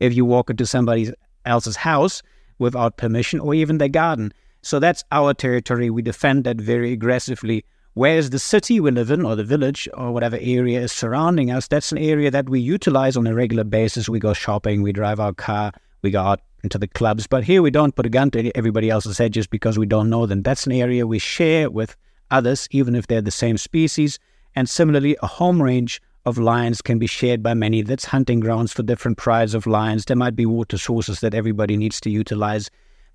if 0.00 0.14
you 0.14 0.26
walk 0.26 0.50
into 0.50 0.66
somebody 0.66 1.10
else's 1.46 1.76
house 1.76 2.22
without 2.58 2.98
permission 2.98 3.40
or 3.40 3.54
even 3.54 3.78
their 3.78 3.88
garden. 3.88 4.32
So 4.62 4.78
that's 4.78 5.02
our 5.12 5.32
territory. 5.32 5.88
We 5.88 6.02
defend 6.02 6.44
that 6.44 6.58
very 6.58 6.92
aggressively. 6.92 7.64
Whereas 7.96 8.28
the 8.28 8.38
city 8.38 8.78
we 8.78 8.90
live 8.90 9.10
in, 9.10 9.24
or 9.24 9.36
the 9.36 9.42
village, 9.42 9.88
or 9.94 10.12
whatever 10.12 10.36
area 10.38 10.82
is 10.82 10.92
surrounding 10.92 11.50
us, 11.50 11.66
that's 11.66 11.92
an 11.92 11.96
area 11.96 12.30
that 12.30 12.46
we 12.46 12.60
utilize 12.60 13.16
on 13.16 13.26
a 13.26 13.32
regular 13.32 13.64
basis. 13.64 14.06
We 14.06 14.18
go 14.18 14.34
shopping, 14.34 14.82
we 14.82 14.92
drive 14.92 15.18
our 15.18 15.32
car, 15.32 15.72
we 16.02 16.10
go 16.10 16.20
out 16.20 16.42
into 16.62 16.76
the 16.76 16.88
clubs. 16.88 17.26
But 17.26 17.44
here 17.44 17.62
we 17.62 17.70
don't 17.70 17.96
put 17.96 18.04
a 18.04 18.10
gun 18.10 18.30
to 18.32 18.54
everybody 18.54 18.90
else's 18.90 19.16
head 19.16 19.32
just 19.32 19.48
because 19.48 19.78
we 19.78 19.86
don't 19.86 20.10
know 20.10 20.26
them. 20.26 20.42
That's 20.42 20.66
an 20.66 20.72
area 20.72 21.06
we 21.06 21.18
share 21.18 21.70
with 21.70 21.96
others, 22.30 22.68
even 22.70 22.94
if 22.94 23.06
they're 23.06 23.22
the 23.22 23.30
same 23.30 23.56
species. 23.56 24.18
And 24.54 24.68
similarly, 24.68 25.16
a 25.22 25.26
home 25.26 25.62
range 25.62 26.02
of 26.26 26.36
lions 26.36 26.82
can 26.82 26.98
be 26.98 27.06
shared 27.06 27.42
by 27.42 27.54
many. 27.54 27.80
That's 27.80 28.04
hunting 28.04 28.40
grounds 28.40 28.74
for 28.74 28.82
different 28.82 29.16
prides 29.16 29.54
of 29.54 29.66
lions. 29.66 30.04
There 30.04 30.18
might 30.18 30.36
be 30.36 30.44
water 30.44 30.76
sources 30.76 31.20
that 31.20 31.32
everybody 31.32 31.78
needs 31.78 31.98
to 32.02 32.10
utilize, 32.10 32.70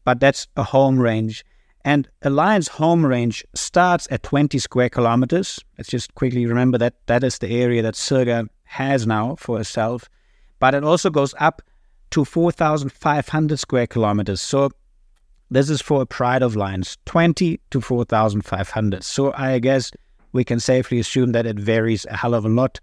but 0.05 0.19
that's 0.19 0.47
a 0.57 0.63
home 0.63 0.97
range. 0.97 1.45
And 1.83 2.07
a 2.21 2.29
lion's 2.29 2.67
home 2.67 3.05
range 3.05 3.43
starts 3.55 4.07
at 4.11 4.23
20 4.23 4.59
square 4.59 4.89
kilometers. 4.89 5.59
Let's 5.77 5.89
just 5.89 6.13
quickly 6.15 6.45
remember 6.45 6.77
that 6.77 6.95
that 7.07 7.23
is 7.23 7.39
the 7.39 7.49
area 7.49 7.81
that 7.81 7.95
Sirga 7.95 8.47
has 8.63 9.07
now 9.07 9.35
for 9.35 9.57
herself. 9.57 10.09
But 10.59 10.75
it 10.75 10.83
also 10.83 11.09
goes 11.09 11.33
up 11.39 11.61
to 12.11 12.23
4,500 12.25 13.59
square 13.59 13.87
kilometers. 13.87 14.41
So 14.41 14.71
this 15.49 15.69
is 15.69 15.81
for 15.81 16.01
a 16.01 16.05
pride 16.05 16.43
of 16.43 16.55
lions, 16.55 16.97
20 17.05 17.59
to 17.71 17.81
4,500. 17.81 19.03
So 19.03 19.33
I 19.35 19.59
guess 19.59 19.91
we 20.33 20.43
can 20.43 20.59
safely 20.59 20.99
assume 20.99 21.31
that 21.31 21.45
it 21.45 21.59
varies 21.59 22.05
a 22.05 22.15
hell 22.15 22.33
of 22.33 22.45
a 22.45 22.49
lot 22.49 22.79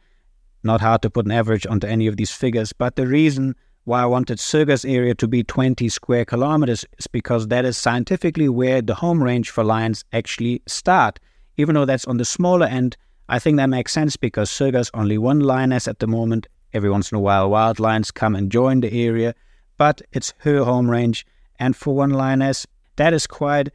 not 0.62 0.80
hard 0.80 1.02
to 1.02 1.10
put 1.10 1.26
an 1.26 1.32
average 1.32 1.66
onto 1.66 1.86
any 1.86 2.06
of 2.06 2.16
these 2.16 2.32
figures, 2.32 2.72
but 2.72 2.96
the 2.96 3.06
reason 3.06 3.54
why 3.88 4.02
I 4.02 4.06
wanted 4.06 4.38
Sirga's 4.38 4.84
area 4.84 5.14
to 5.14 5.26
be 5.26 5.42
20 5.42 5.88
square 5.88 6.26
kilometers 6.26 6.84
is 6.98 7.06
because 7.06 7.48
that 7.48 7.64
is 7.64 7.78
scientifically 7.78 8.48
where 8.48 8.82
the 8.82 8.94
home 8.94 9.22
range 9.22 9.48
for 9.48 9.64
lions 9.64 10.04
actually 10.12 10.62
start. 10.66 11.18
Even 11.56 11.74
though 11.74 11.86
that's 11.86 12.04
on 12.04 12.18
the 12.18 12.24
smaller 12.24 12.66
end, 12.66 12.98
I 13.30 13.38
think 13.38 13.56
that 13.56 13.70
makes 13.70 13.92
sense 13.92 14.14
because 14.14 14.50
Sirga's 14.50 14.90
only 14.92 15.16
one 15.16 15.40
lioness 15.40 15.88
at 15.88 16.00
the 16.00 16.06
moment. 16.06 16.46
Every 16.74 16.90
once 16.90 17.10
in 17.10 17.16
a 17.16 17.20
while, 17.20 17.50
wild 17.50 17.80
lions 17.80 18.10
come 18.10 18.36
and 18.36 18.52
join 18.52 18.80
the 18.80 18.92
area, 18.92 19.34
but 19.78 20.02
it's 20.12 20.34
her 20.38 20.64
home 20.64 20.90
range. 20.90 21.26
And 21.58 21.74
for 21.74 21.94
one 21.94 22.10
lioness, 22.10 22.66
that 22.96 23.14
is 23.14 23.26
quite 23.26 23.70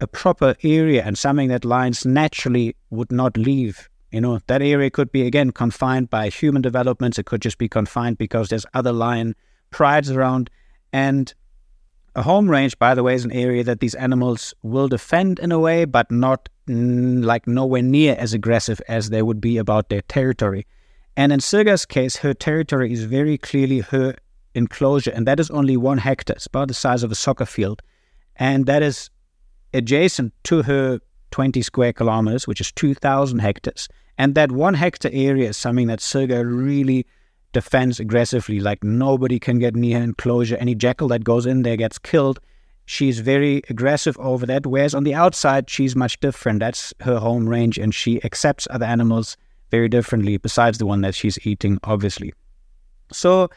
a 0.00 0.06
proper 0.06 0.54
area 0.62 1.02
and 1.02 1.16
something 1.16 1.48
that 1.48 1.64
lions 1.64 2.04
naturally 2.04 2.76
would 2.90 3.10
not 3.10 3.36
leave 3.36 3.89
You 4.10 4.20
know, 4.20 4.40
that 4.46 4.62
area 4.62 4.90
could 4.90 5.12
be 5.12 5.26
again 5.26 5.52
confined 5.52 6.10
by 6.10 6.28
human 6.28 6.62
developments. 6.62 7.18
It 7.18 7.26
could 7.26 7.42
just 7.42 7.58
be 7.58 7.68
confined 7.68 8.18
because 8.18 8.48
there's 8.48 8.66
other 8.74 8.92
lion 8.92 9.36
prides 9.70 10.10
around. 10.10 10.50
And 10.92 11.32
a 12.16 12.22
home 12.22 12.50
range, 12.50 12.78
by 12.78 12.94
the 12.94 13.02
way, 13.02 13.14
is 13.14 13.24
an 13.24 13.32
area 13.32 13.62
that 13.64 13.80
these 13.80 13.94
animals 13.94 14.52
will 14.62 14.88
defend 14.88 15.38
in 15.38 15.52
a 15.52 15.60
way, 15.60 15.84
but 15.84 16.10
not 16.10 16.48
mm, 16.66 17.24
like 17.24 17.46
nowhere 17.46 17.82
near 17.82 18.16
as 18.18 18.34
aggressive 18.34 18.80
as 18.88 19.10
they 19.10 19.22
would 19.22 19.40
be 19.40 19.58
about 19.58 19.88
their 19.88 20.02
territory. 20.02 20.66
And 21.16 21.32
in 21.32 21.40
Sirga's 21.40 21.86
case, 21.86 22.16
her 22.16 22.34
territory 22.34 22.92
is 22.92 23.04
very 23.04 23.38
clearly 23.38 23.80
her 23.80 24.16
enclosure, 24.54 25.12
and 25.12 25.26
that 25.26 25.38
is 25.38 25.50
only 25.50 25.76
one 25.76 25.98
hectare. 25.98 26.34
It's 26.36 26.46
about 26.46 26.68
the 26.68 26.74
size 26.74 27.04
of 27.04 27.12
a 27.12 27.14
soccer 27.14 27.46
field. 27.46 27.82
And 28.36 28.66
that 28.66 28.82
is 28.82 29.10
adjacent 29.72 30.32
to 30.44 30.62
her 30.62 31.00
20 31.30 31.62
square 31.62 31.92
kilometers, 31.92 32.46
which 32.46 32.60
is 32.60 32.72
2,000 32.72 33.38
hectares. 33.38 33.88
And 34.18 34.34
that 34.34 34.52
one 34.52 34.74
hectare 34.74 35.10
area 35.14 35.48
is 35.48 35.56
something 35.56 35.86
that 35.86 36.00
Sirga 36.00 36.44
really 36.44 37.06
defends 37.52 37.98
aggressively. 38.00 38.60
Like 38.60 38.84
nobody 38.84 39.38
can 39.38 39.58
get 39.58 39.74
near 39.74 39.98
her 39.98 40.04
enclosure. 40.04 40.56
Any 40.56 40.74
jackal 40.74 41.08
that 41.08 41.24
goes 41.24 41.46
in 41.46 41.62
there 41.62 41.76
gets 41.76 41.98
killed. 41.98 42.38
She's 42.86 43.20
very 43.20 43.62
aggressive 43.70 44.18
over 44.18 44.46
that. 44.46 44.66
Whereas 44.66 44.94
on 44.94 45.04
the 45.04 45.14
outside, 45.14 45.70
she's 45.70 45.94
much 45.94 46.18
different. 46.20 46.58
That's 46.58 46.92
her 47.00 47.18
home 47.18 47.48
range, 47.48 47.78
and 47.78 47.94
she 47.94 48.22
accepts 48.24 48.66
other 48.70 48.86
animals 48.86 49.36
very 49.70 49.88
differently, 49.88 50.36
besides 50.36 50.78
the 50.78 50.86
one 50.86 51.00
that 51.02 51.14
she's 51.14 51.38
eating, 51.46 51.78
obviously. 51.84 52.34
So 53.12 53.48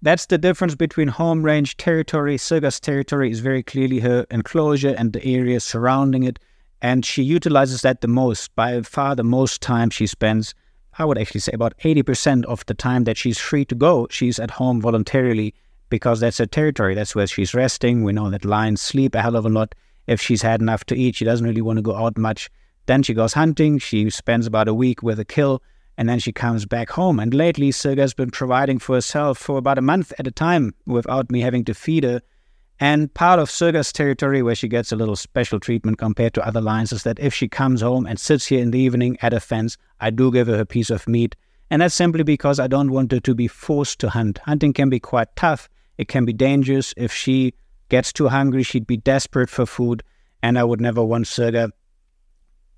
that's 0.00 0.26
the 0.26 0.38
difference 0.38 0.74
between 0.74 1.08
home 1.08 1.42
range 1.42 1.76
territory. 1.76 2.36
Sirga's 2.36 2.80
territory 2.80 3.30
is 3.30 3.40
very 3.40 3.62
clearly 3.62 4.00
her 4.00 4.26
enclosure 4.30 4.94
and 4.96 5.12
the 5.12 5.24
area 5.24 5.60
surrounding 5.60 6.24
it 6.24 6.38
and 6.84 7.02
she 7.02 7.22
utilizes 7.22 7.80
that 7.80 8.02
the 8.02 8.08
most. 8.08 8.54
By 8.56 8.82
far, 8.82 9.16
the 9.16 9.24
most 9.24 9.62
time 9.62 9.88
she 9.88 10.06
spends, 10.06 10.54
I 10.98 11.06
would 11.06 11.16
actually 11.16 11.40
say 11.40 11.52
about 11.54 11.72
80% 11.78 12.44
of 12.44 12.66
the 12.66 12.74
time 12.74 13.04
that 13.04 13.16
she's 13.16 13.38
free 13.38 13.64
to 13.64 13.74
go, 13.74 14.06
she's 14.10 14.38
at 14.38 14.50
home 14.50 14.82
voluntarily 14.82 15.54
because 15.88 16.20
that's 16.20 16.36
her 16.36 16.46
territory. 16.46 16.94
That's 16.94 17.14
where 17.14 17.26
she's 17.26 17.54
resting. 17.54 18.02
We 18.02 18.12
know 18.12 18.28
that 18.28 18.44
lions 18.44 18.82
sleep 18.82 19.14
a 19.14 19.22
hell 19.22 19.34
of 19.34 19.46
a 19.46 19.48
lot. 19.48 19.74
If 20.06 20.20
she's 20.20 20.42
had 20.42 20.60
enough 20.60 20.84
to 20.84 20.94
eat, 20.94 21.16
she 21.16 21.24
doesn't 21.24 21.46
really 21.46 21.62
want 21.62 21.78
to 21.78 21.82
go 21.82 21.96
out 21.96 22.18
much. 22.18 22.50
Then 22.84 23.02
she 23.02 23.14
goes 23.14 23.32
hunting. 23.32 23.78
She 23.78 24.10
spends 24.10 24.46
about 24.46 24.68
a 24.68 24.74
week 24.74 25.02
with 25.02 25.18
a 25.18 25.24
kill, 25.24 25.62
and 25.96 26.06
then 26.06 26.18
she 26.18 26.32
comes 26.32 26.66
back 26.66 26.90
home. 26.90 27.18
And 27.18 27.32
lately, 27.32 27.70
Sirga's 27.70 28.12
been 28.12 28.30
providing 28.30 28.78
for 28.78 28.96
herself 28.96 29.38
for 29.38 29.56
about 29.56 29.78
a 29.78 29.82
month 29.82 30.12
at 30.18 30.26
a 30.26 30.30
time 30.30 30.74
without 30.84 31.32
me 31.32 31.40
having 31.40 31.64
to 31.64 31.72
feed 31.72 32.04
her 32.04 32.20
and 32.80 33.12
part 33.14 33.38
of 33.38 33.50
Sirga's 33.50 33.92
territory, 33.92 34.42
where 34.42 34.54
she 34.54 34.66
gets 34.68 34.90
a 34.90 34.96
little 34.96 35.14
special 35.16 35.60
treatment 35.60 35.98
compared 35.98 36.34
to 36.34 36.46
other 36.46 36.60
lions, 36.60 36.92
is 36.92 37.04
that 37.04 37.20
if 37.20 37.32
she 37.32 37.48
comes 37.48 37.80
home 37.80 38.04
and 38.04 38.18
sits 38.18 38.46
here 38.46 38.60
in 38.60 38.72
the 38.72 38.78
evening 38.78 39.16
at 39.22 39.32
a 39.32 39.40
fence, 39.40 39.76
I 40.00 40.10
do 40.10 40.32
give 40.32 40.48
her 40.48 40.60
a 40.60 40.66
piece 40.66 40.90
of 40.90 41.06
meat. 41.06 41.36
And 41.70 41.82
that's 41.82 41.94
simply 41.94 42.24
because 42.24 42.58
I 42.58 42.66
don't 42.66 42.90
want 42.90 43.12
her 43.12 43.20
to 43.20 43.34
be 43.34 43.46
forced 43.46 44.00
to 44.00 44.10
hunt. 44.10 44.38
Hunting 44.38 44.72
can 44.72 44.90
be 44.90 44.98
quite 44.98 45.34
tough, 45.36 45.68
it 45.98 46.08
can 46.08 46.24
be 46.24 46.32
dangerous. 46.32 46.92
If 46.96 47.12
she 47.12 47.54
gets 47.88 48.12
too 48.12 48.28
hungry, 48.28 48.64
she'd 48.64 48.86
be 48.86 48.96
desperate 48.96 49.48
for 49.48 49.66
food. 49.66 50.02
And 50.42 50.58
I 50.58 50.64
would 50.64 50.80
never 50.80 51.02
want 51.02 51.26
Sirga, 51.26 51.70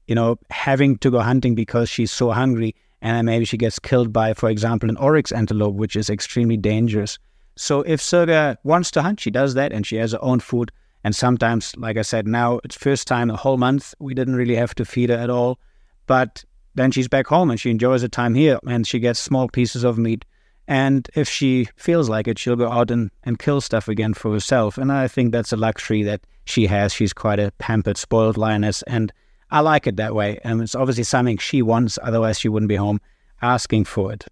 you 0.07 0.15
know, 0.15 0.37
having 0.51 0.99
to 0.99 1.11
go 1.11 1.21
hunting 1.21 1.55
because 1.55 1.89
she's 1.89 2.13
so 2.13 2.31
hungry. 2.31 2.75
And 3.01 3.27
maybe 3.27 3.45
she 3.45 3.57
gets 3.57 3.79
killed 3.79 4.13
by, 4.13 4.35
for 4.35 4.51
example, 4.51 4.91
an 4.91 4.97
oryx 4.99 5.33
antelope, 5.33 5.75
which 5.75 5.97
is 5.97 6.11
extremely 6.11 6.57
dangerous. 6.57 7.19
So 7.57 7.81
if 7.83 8.01
Sirga 8.01 8.57
wants 8.65 8.91
to 8.93 9.03
hunt, 9.03 9.21
she 9.21 9.31
does 9.31 9.55
that 9.55 9.73
and 9.73 9.87
she 9.87 9.97
has 9.97 10.13
her 10.13 10.23
own 10.23 10.41
food. 10.41 10.71
And 11.05 11.15
sometimes, 11.15 11.75
like 11.77 11.97
I 11.97 12.03
said, 12.03 12.27
now 12.27 12.61
it's 12.65 12.77
first 12.77 13.07
time 13.07 13.31
a 13.31 13.37
whole 13.37 13.57
month 13.57 13.95
we 13.99 14.15
didn't 14.15 14.37
really 14.37 14.57
have 14.57 14.75
to 14.77 14.85
feed 14.85 15.09
her 15.11 15.17
at 15.17 15.31
all. 15.31 15.59
But 16.07 16.45
then 16.75 16.91
she's 16.91 17.09
back 17.09 17.27
home 17.27 17.51
and 17.51 17.59
she 17.59 17.71
enjoys 17.71 18.03
her 18.03 18.09
time 18.09 18.35
here 18.35 18.59
and 18.67 18.87
she 18.87 18.99
gets 18.99 19.19
small 19.19 19.49
pieces 19.49 19.85
of 19.85 19.99
meat. 19.99 20.25
And 20.69 21.09
if 21.15 21.29
she 21.29 21.69
feels 21.77 22.09
like 22.09 22.29
it, 22.29 22.39
she'll 22.39 22.57
go 22.57 22.71
out 22.71 22.91
and, 22.91 23.11
and 23.23 23.39
kill 23.39 23.61
stuff 23.61 23.89
again 23.89 24.15
for 24.15 24.33
herself. 24.33 24.77
And 24.79 24.93
I 24.93 25.09
think 25.09 25.33
that's 25.33 25.53
a 25.53 25.57
luxury 25.57 26.03
that 26.03 26.23
she 26.45 26.67
has. 26.67 26.93
She's 26.93 27.13
quite 27.13 27.39
a 27.39 27.53
pampered, 27.59 27.97
spoiled 27.97 28.37
lioness. 28.37 28.83
And 28.83 29.13
I 29.51 29.61
like 29.61 29.87
it 29.87 29.97
that 29.97 30.15
way. 30.15 30.41
And 30.45 30.61
it's 30.61 30.75
obviously 30.75 31.05
something 31.05 31.39
she 31.39 31.63
wants, 31.63 31.99
otherwise, 32.03 32.41
she 32.41 32.49
wouldn't 32.49 32.69
be 32.69 32.77
home 32.77 33.01
asking 33.43 33.85
for 33.85 34.13
it. 34.13 34.27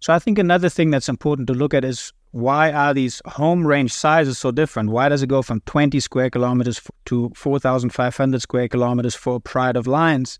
So 0.00 0.12
I 0.12 0.18
think 0.18 0.38
another 0.38 0.68
thing 0.68 0.90
that's 0.90 1.08
important 1.08 1.46
to 1.48 1.54
look 1.54 1.74
at 1.74 1.84
is 1.84 2.12
why 2.38 2.70
are 2.70 2.94
these 2.94 3.20
home 3.26 3.66
range 3.66 3.92
sizes 3.92 4.38
so 4.38 4.52
different? 4.52 4.90
Why 4.90 5.08
does 5.08 5.22
it 5.22 5.28
go 5.28 5.42
from 5.42 5.60
20 5.62 5.98
square 5.98 6.30
kilometers 6.30 6.80
to 7.06 7.32
4,500 7.34 8.40
square 8.40 8.68
kilometers 8.68 9.16
for 9.16 9.40
pride 9.40 9.76
of 9.76 9.88
lions? 9.88 10.38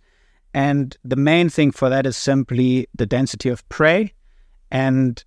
And 0.55 0.97
the 1.05 1.17
main 1.17 1.49
thing 1.49 1.73
for 1.73 1.89
that 1.89 2.07
is 2.07 2.17
simply 2.17 2.87
the 2.95 3.05
density 3.05 3.49
of 3.49 3.69
prey 3.69 4.15
and 4.71 5.23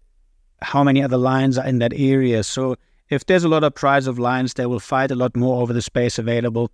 how 0.62 0.84
many 0.84 1.04
other 1.04 1.18
lions 1.18 1.58
are 1.58 1.68
in 1.68 1.80
that 1.80 1.92
area. 1.94 2.42
So 2.42 2.78
if 3.10 3.26
there's 3.26 3.44
a 3.44 3.50
lot 3.50 3.66
of 3.66 3.76
prides 3.76 4.08
of 4.08 4.18
lions, 4.18 4.54
they 4.54 4.66
will 4.66 4.80
fight 4.80 5.12
a 5.12 5.16
lot 5.16 5.36
more 5.36 5.62
over 5.62 5.74
the 5.74 5.82
space 5.82 6.18
available, 6.18 6.72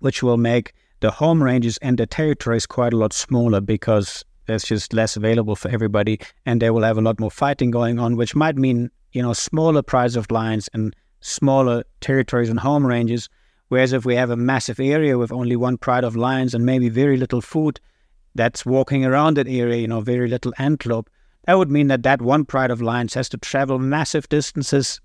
which 0.00 0.24
will 0.24 0.38
make 0.38 0.72
the 0.98 1.12
home 1.12 1.40
ranges 1.40 1.78
and 1.82 1.98
the 1.98 2.06
territories 2.06 2.66
quite 2.66 2.92
a 2.92 2.96
lot 2.96 3.12
smaller 3.12 3.60
because 3.60 4.24
there's 4.46 4.64
just 4.64 4.92
less 4.92 5.16
available 5.16 5.54
for 5.54 5.68
everybody 5.70 6.18
and 6.44 6.60
they 6.60 6.70
will 6.70 6.82
have 6.82 6.98
a 6.98 7.00
lot 7.00 7.20
more 7.20 7.30
fighting 7.30 7.70
going 7.70 8.00
on, 8.00 8.16
which 8.16 8.34
might 8.34 8.56
mean 8.56 8.90
you 9.12 9.22
know, 9.22 9.32
smaller 9.32 9.82
prides 9.82 10.16
of 10.16 10.30
lions 10.30 10.68
and 10.72 10.94
smaller 11.20 11.84
territories 12.00 12.48
and 12.48 12.60
home 12.60 12.86
ranges. 12.86 13.28
Whereas 13.68 13.92
if 13.92 14.04
we 14.04 14.16
have 14.16 14.30
a 14.30 14.36
massive 14.36 14.80
area 14.80 15.18
with 15.18 15.30
only 15.30 15.56
one 15.56 15.76
pride 15.76 16.04
of 16.04 16.16
lions 16.16 16.54
and 16.54 16.66
maybe 16.66 16.88
very 16.88 17.16
little 17.16 17.40
food 17.40 17.80
that's 18.34 18.66
walking 18.66 19.04
around 19.04 19.36
that 19.36 19.48
area, 19.48 19.76
you 19.76 19.88
know, 19.88 20.00
very 20.00 20.28
little 20.28 20.52
antelope, 20.58 21.08
that 21.44 21.58
would 21.58 21.70
mean 21.70 21.88
that 21.88 22.02
that 22.02 22.22
one 22.22 22.44
pride 22.44 22.70
of 22.70 22.82
lions 22.82 23.14
has 23.14 23.28
to 23.30 23.38
travel 23.38 23.78
massive 23.78 24.28
distances 24.28 25.00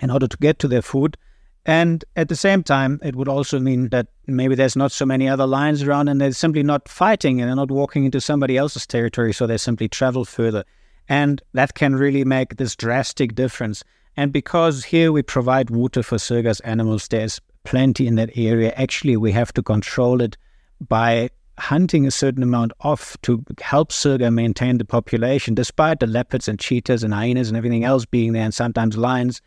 in 0.00 0.10
order 0.10 0.26
to 0.26 0.36
get 0.36 0.58
to 0.58 0.68
their 0.68 0.82
food. 0.82 1.16
And 1.64 2.04
at 2.14 2.28
the 2.28 2.36
same 2.36 2.62
time, 2.62 3.00
it 3.02 3.16
would 3.16 3.28
also 3.28 3.58
mean 3.58 3.88
that 3.88 4.06
maybe 4.26 4.54
there's 4.54 4.76
not 4.76 4.92
so 4.92 5.04
many 5.04 5.28
other 5.28 5.46
lions 5.46 5.82
around 5.82 6.08
and 6.08 6.20
they're 6.20 6.32
simply 6.32 6.62
not 6.62 6.88
fighting 6.88 7.40
and 7.40 7.48
they're 7.48 7.56
not 7.56 7.70
walking 7.70 8.04
into 8.04 8.20
somebody 8.20 8.56
else's 8.56 8.86
territory, 8.86 9.32
so 9.32 9.46
they 9.46 9.56
simply 9.56 9.88
travel 9.88 10.24
further. 10.24 10.64
And 11.08 11.42
that 11.52 11.74
can 11.74 11.94
really 11.94 12.24
make 12.24 12.56
this 12.56 12.74
drastic 12.74 13.34
difference. 13.34 13.84
And 14.16 14.32
because 14.32 14.84
here 14.84 15.12
we 15.12 15.22
provide 15.22 15.70
water 15.70 16.02
for 16.02 16.16
Sirga's 16.16 16.60
animals, 16.60 17.08
there's 17.08 17.40
plenty 17.64 18.06
in 18.06 18.14
that 18.16 18.30
area. 18.36 18.72
Actually, 18.76 19.16
we 19.16 19.32
have 19.32 19.52
to 19.54 19.62
control 19.62 20.20
it 20.20 20.36
by 20.80 21.30
hunting 21.58 22.06
a 22.06 22.10
certain 22.10 22.42
amount 22.42 22.72
off 22.80 23.16
to 23.22 23.42
help 23.60 23.90
Sirga 23.90 24.32
maintain 24.32 24.78
the 24.78 24.84
population, 24.84 25.54
despite 25.54 26.00
the 26.00 26.06
leopards 26.06 26.48
and 26.48 26.58
cheetahs 26.58 27.02
and 27.02 27.14
hyenas 27.14 27.48
and 27.48 27.56
everything 27.56 27.84
else 27.84 28.04
being 28.04 28.32
there, 28.32 28.44
and 28.44 28.54
sometimes 28.54 28.96
lions. 28.96 29.40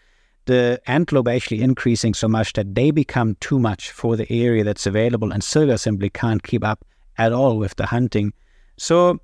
The 0.46 0.82
antelope 0.88 1.28
actually 1.28 1.62
increasing 1.62 2.16
so 2.16 2.28
much 2.28 2.54
that 2.54 2.74
they 2.74 2.90
become 2.90 3.36
too 3.40 3.60
much 3.60 3.92
for 3.92 4.16
the 4.16 4.32
area 4.32 4.64
that's 4.64 4.88
available, 4.88 5.32
and 5.32 5.44
Sirga 5.44 5.80
simply 5.80 6.10
can't 6.10 6.42
keep 6.42 6.64
up 6.64 6.84
at 7.18 7.32
all 7.32 7.58
with 7.58 7.76
the 7.76 7.86
hunting. 7.86 8.34
So 8.78 9.20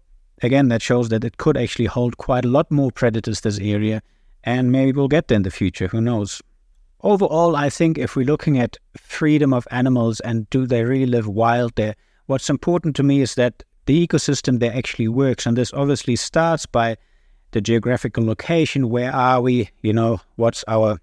again, 0.45 0.69
that 0.69 0.81
shows 0.81 1.09
that 1.09 1.23
it 1.23 1.37
could 1.37 1.57
actually 1.57 1.85
hold 1.85 2.17
quite 2.17 2.45
a 2.45 2.49
lot 2.49 2.71
more 2.71 2.91
predators, 2.91 3.41
this 3.41 3.59
area, 3.59 4.01
and 4.43 4.71
maybe 4.71 4.91
we'll 4.91 5.07
get 5.07 5.27
there 5.27 5.35
in 5.35 5.43
the 5.43 5.51
future, 5.51 5.87
who 5.87 5.99
knows. 5.99 6.41
Overall, 7.01 7.55
I 7.55 7.69
think 7.69 7.97
if 7.97 8.15
we're 8.15 8.25
looking 8.25 8.57
at 8.57 8.77
freedom 8.97 9.53
of 9.53 9.67
animals 9.71 10.19
and 10.21 10.49
do 10.49 10.65
they 10.65 10.83
really 10.83 11.05
live 11.05 11.27
wild 11.27 11.75
there, 11.75 11.95
what's 12.27 12.49
important 12.49 12.95
to 12.95 13.03
me 13.03 13.21
is 13.21 13.35
that 13.35 13.63
the 13.85 14.07
ecosystem 14.07 14.59
there 14.59 14.75
actually 14.75 15.07
works. 15.07 15.45
And 15.45 15.57
this 15.57 15.73
obviously 15.73 16.15
starts 16.15 16.65
by 16.65 16.97
the 17.51 17.61
geographical 17.61 18.25
location. 18.25 18.89
Where 18.89 19.13
are 19.13 19.41
we? 19.41 19.69
You 19.81 19.93
know, 19.93 20.21
what's 20.35 20.63
our 20.67 20.99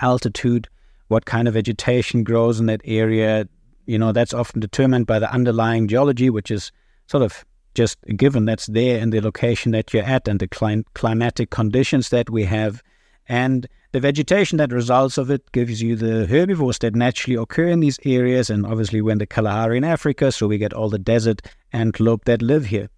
altitude? 0.00 0.68
What 1.08 1.24
kind 1.24 1.46
of 1.46 1.54
vegetation 1.54 2.24
grows 2.24 2.58
in 2.58 2.66
that 2.66 2.80
area? 2.84 3.48
You 3.86 3.98
know, 3.98 4.12
that's 4.12 4.34
often 4.34 4.60
determined 4.60 5.06
by 5.06 5.18
the 5.18 5.32
underlying 5.32 5.88
geology, 5.88 6.30
which 6.30 6.50
is 6.50 6.72
sort 7.06 7.22
of 7.22 7.44
just 7.74 7.98
given 8.16 8.44
that's 8.44 8.66
there 8.66 8.98
in 8.98 9.10
the 9.10 9.20
location 9.20 9.72
that 9.72 9.92
you're 9.92 10.04
at 10.04 10.28
and 10.28 10.40
the 10.40 10.48
clim- 10.48 10.84
climatic 10.94 11.50
conditions 11.50 12.10
that 12.10 12.30
we 12.30 12.44
have. 12.44 12.82
And 13.28 13.66
the 13.92 14.00
vegetation 14.00 14.58
that 14.58 14.72
results 14.72 15.18
of 15.18 15.30
it 15.30 15.50
gives 15.52 15.82
you 15.82 15.96
the 15.96 16.26
herbivores 16.26 16.78
that 16.78 16.94
naturally 16.94 17.36
occur 17.36 17.68
in 17.68 17.80
these 17.80 17.98
areas. 18.04 18.50
And 18.50 18.66
obviously, 18.66 19.00
when 19.00 19.18
the 19.18 19.26
Kalahari 19.26 19.78
in 19.78 19.84
Africa, 19.84 20.32
so 20.32 20.46
we 20.48 20.58
get 20.58 20.72
all 20.72 20.88
the 20.88 20.98
desert 20.98 21.42
antelope 21.72 22.24
that 22.24 22.42
live 22.42 22.66
here. 22.66 22.88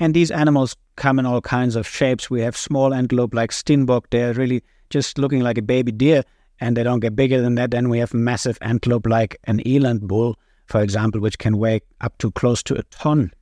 And 0.00 0.14
these 0.14 0.30
animals 0.30 0.76
come 0.96 1.18
in 1.18 1.26
all 1.26 1.40
kinds 1.40 1.76
of 1.76 1.86
shapes. 1.86 2.30
We 2.30 2.40
have 2.42 2.56
small 2.56 2.94
antelope 2.94 3.34
like 3.34 3.50
Steenbok, 3.50 4.04
they're 4.10 4.34
really 4.34 4.62
just 4.90 5.18
looking 5.18 5.40
like 5.40 5.58
a 5.58 5.62
baby 5.62 5.92
deer, 5.92 6.22
and 6.60 6.76
they 6.76 6.82
don't 6.82 7.00
get 7.00 7.16
bigger 7.16 7.40
than 7.40 7.56
that. 7.56 7.70
Then 7.70 7.88
we 7.88 7.98
have 7.98 8.14
massive 8.14 8.58
antelope 8.62 9.06
like 9.06 9.38
an 9.44 9.60
eland 9.66 10.06
bull, 10.06 10.36
for 10.66 10.80
example, 10.80 11.20
which 11.20 11.38
can 11.38 11.58
weigh 11.58 11.80
up 12.00 12.16
to 12.18 12.30
close 12.32 12.62
to 12.64 12.74
a 12.74 12.82
ton. 12.84 13.32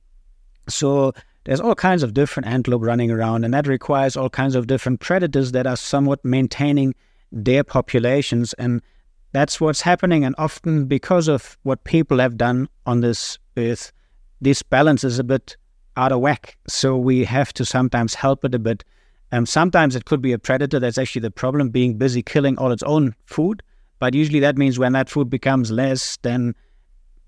So 0.67 1.13
there's 1.45 1.61
all 1.61 1.75
kinds 1.75 2.03
of 2.03 2.13
different 2.13 2.47
antelope 2.47 2.83
running 2.83 3.09
around, 3.09 3.45
and 3.45 3.53
that 3.53 3.67
requires 3.67 4.17
all 4.17 4.29
kinds 4.29 4.55
of 4.55 4.67
different 4.67 4.99
predators 4.99 5.53
that 5.53 5.65
are 5.65 5.77
somewhat 5.77 6.23
maintaining 6.25 6.93
their 7.31 7.63
populations. 7.63 8.53
And 8.53 8.81
that's 9.31 9.61
what's 9.61 9.81
happening. 9.81 10.25
And 10.25 10.35
often, 10.37 10.85
because 10.85 11.27
of 11.27 11.57
what 11.63 11.83
people 11.83 12.19
have 12.19 12.37
done 12.37 12.67
on 12.85 13.01
this 13.01 13.39
earth, 13.55 13.91
this 14.41 14.61
balance 14.61 15.03
is 15.03 15.19
a 15.19 15.23
bit 15.23 15.55
out 15.95 16.11
of 16.11 16.19
whack. 16.19 16.57
So 16.67 16.97
we 16.97 17.23
have 17.23 17.53
to 17.53 17.65
sometimes 17.65 18.13
help 18.13 18.45
it 18.45 18.53
a 18.53 18.59
bit. 18.59 18.83
Um, 19.31 19.45
sometimes 19.45 19.95
it 19.95 20.05
could 20.05 20.21
be 20.21 20.31
a 20.31 20.39
predator 20.39 20.79
that's 20.79 20.97
actually 20.97 21.21
the 21.21 21.31
problem, 21.31 21.69
being 21.69 21.97
busy 21.97 22.21
killing 22.21 22.57
all 22.57 22.71
its 22.71 22.83
own 22.83 23.15
food. 23.25 23.63
But 23.99 24.13
usually 24.13 24.39
that 24.41 24.57
means 24.57 24.77
when 24.77 24.93
that 24.93 25.09
food 25.09 25.29
becomes 25.29 25.71
less, 25.71 26.17
then 26.21 26.55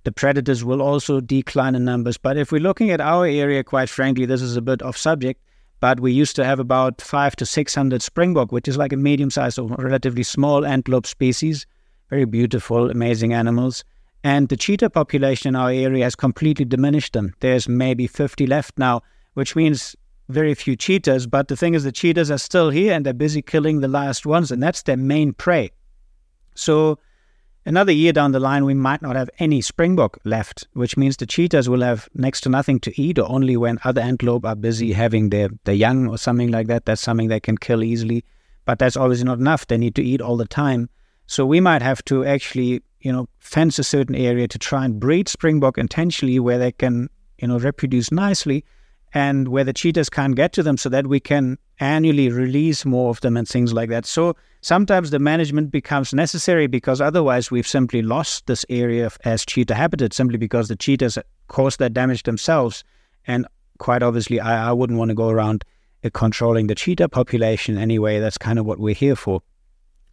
the 0.10 0.13
predators 0.13 0.65
will 0.65 0.82
also 0.82 1.22
decline 1.22 1.76
in 1.76 1.86
numbers. 1.86 2.17
But 2.17 2.36
if 2.36 2.52
we're 2.52 2.60
looking 2.60 2.89
at 2.89 3.00
our 3.00 3.28
area, 3.28 3.63
quite 3.63 3.89
frankly, 3.89 4.26
this 4.26 4.41
is 4.41 4.58
a 4.58 4.62
bit 4.62 4.82
off 4.82 4.98
subject. 4.98 5.39
But 5.82 6.00
we 6.00 6.12
used 6.12 6.36
to 6.38 6.43
have 6.43 6.60
about 6.60 7.00
five 7.00 7.36
to 7.36 7.45
600 7.45 8.02
springbok, 8.02 8.52
which 8.52 8.67
is 8.67 8.76
like 8.76 8.91
a 8.91 8.98
medium 8.98 9.30
sized 9.30 9.60
or 9.60 9.67
relatively 9.67 10.24
small 10.24 10.65
antelope 10.65 11.06
species. 11.06 11.67
Very 12.10 12.26
beautiful, 12.26 12.89
amazing 12.89 13.34
animals. 13.34 13.84
And 14.24 14.50
the 14.50 14.58
cheetah 14.58 14.89
population 14.89 15.50
in 15.50 15.56
our 15.56 15.69
area 15.69 16.06
has 16.06 16.15
completely 16.15 16.65
diminished 16.65 17.13
them. 17.13 17.36
There's 17.39 17.69
maybe 17.69 18.08
50 18.08 18.48
left 18.48 18.80
now, 18.80 19.04
which 19.36 19.56
means 19.56 19.95
very 20.28 20.56
few 20.56 20.76
cheetahs. 20.76 21.28
But 21.28 21.50
the 21.50 21.56
thing 21.56 21.76
is, 21.76 21.84
the 21.84 21.91
cheetahs 21.91 22.32
are 22.32 22.39
still 22.39 22.72
here 22.72 22.93
and 22.93 23.06
they're 23.06 23.13
busy 23.13 23.43
killing 23.43 23.82
the 23.82 23.88
last 23.88 24.26
ones, 24.26 24.52
and 24.52 24.63
that's 24.63 24.82
their 24.82 24.98
main 24.98 25.34
prey. 25.34 25.69
So 26.56 26.98
Another 27.65 27.91
year 27.91 28.13
down 28.13 28.32
the 28.32 28.39
line, 28.39 28.65
we 28.65 28.74
might 28.74 29.02
not 29.02 29.15
have 29.15 29.30
any 29.38 29.62
springbok 29.62 30.17
left, 30.24 30.67
which 30.74 30.95
means 30.95 31.17
the 31.17 31.26
cheetahs 31.26 31.67
will 31.67 31.82
have 31.82 32.08
next 32.13 32.41
to 32.41 32.50
nothing 32.50 32.80
to 32.80 33.02
eat, 33.02 33.19
or 33.19 33.30
only 33.30 33.58
when 33.58 33.80
other 33.84 34.02
antelope 34.02 34.45
are 34.45 34.56
busy 34.56 34.93
having 34.93 35.30
their, 35.30 35.50
their 35.65 35.76
young 35.76 36.08
or 36.08 36.17
something 36.17 36.50
like 36.50 36.67
that. 36.67 36.86
That's 36.86 37.02
something 37.02 37.28
they 37.28 37.39
can 37.39 37.58
kill 37.58 37.84
easily. 37.84 38.24
But 38.65 38.80
that's 38.80 38.95
obviously 38.95 39.26
not 39.26 39.39
enough. 39.39 39.67
They 39.67 39.78
need 39.78 39.95
to 39.95 40.04
eat 40.04 40.22
all 40.22 40.38
the 40.38 40.48
time. 40.48 40.89
So 41.28 41.45
we 41.45 41.60
might 41.60 41.82
have 41.82 42.04
to 42.06 42.26
actually, 42.26 42.82
you 43.02 43.12
know, 43.12 43.28
fence 43.39 43.78
a 43.78 43.84
certain 43.84 44.15
area 44.15 44.48
to 44.48 44.58
try 44.58 44.86
and 44.86 45.00
breed 45.00 45.28
springbok 45.28 45.78
intentionally 45.78 46.39
where 46.39 46.58
they 46.58 46.72
can, 46.72 47.10
you 47.38 47.48
know, 47.50 47.60
reproduce 47.60 48.12
nicely 48.12 48.63
and 49.13 49.48
where 49.48 49.63
the 49.63 49.74
cheetahs 49.74 50.10
can't 50.10 50.36
get 50.36 50.54
to 50.54 50.63
them 50.63 50.78
so 50.78 50.89
that 50.89 51.08
we 51.08 51.19
can 51.19 51.58
annually 51.80 52.30
release 52.30 52.86
more 52.86 53.10
of 53.10 53.22
them 53.22 53.38
and 53.38 53.48
things 53.48 53.74
like 53.74 53.89
that. 53.89 54.06
So 54.06 54.36
sometimes 54.62 55.12
the 55.12 55.19
management 55.19 55.72
becomes 55.72 56.13
necessary 56.13 56.67
because 56.67 57.02
otherwise 57.02 57.50
we've 57.50 57.67
simply 57.67 58.02
lost 58.02 58.45
this 58.48 58.65
area 58.69 59.10
as 59.24 59.45
cheetah 59.45 59.76
habitat 59.76 60.13
simply 60.13 60.38
because 60.38 60.67
the 60.67 60.76
cheetahs 60.76 61.17
cause 61.48 61.78
that 61.78 61.93
damage 61.93 62.24
themselves. 62.24 62.84
And 63.26 63.48
quite 63.80 64.04
obviously, 64.04 64.39
I, 64.39 64.69
I 64.69 64.72
wouldn't 64.74 65.00
want 65.00 65.10
to 65.10 65.15
go 65.15 65.30
around 65.30 65.63
uh, 66.04 66.10
controlling 66.13 66.67
the 66.67 66.76
cheetah 66.76 67.10
population 67.10 67.78
anyway. 67.78 68.19
That's 68.19 68.38
kind 68.38 68.60
of 68.60 68.65
what 68.65 68.80
we're 68.80 68.93
here 68.93 69.15
for. 69.15 69.41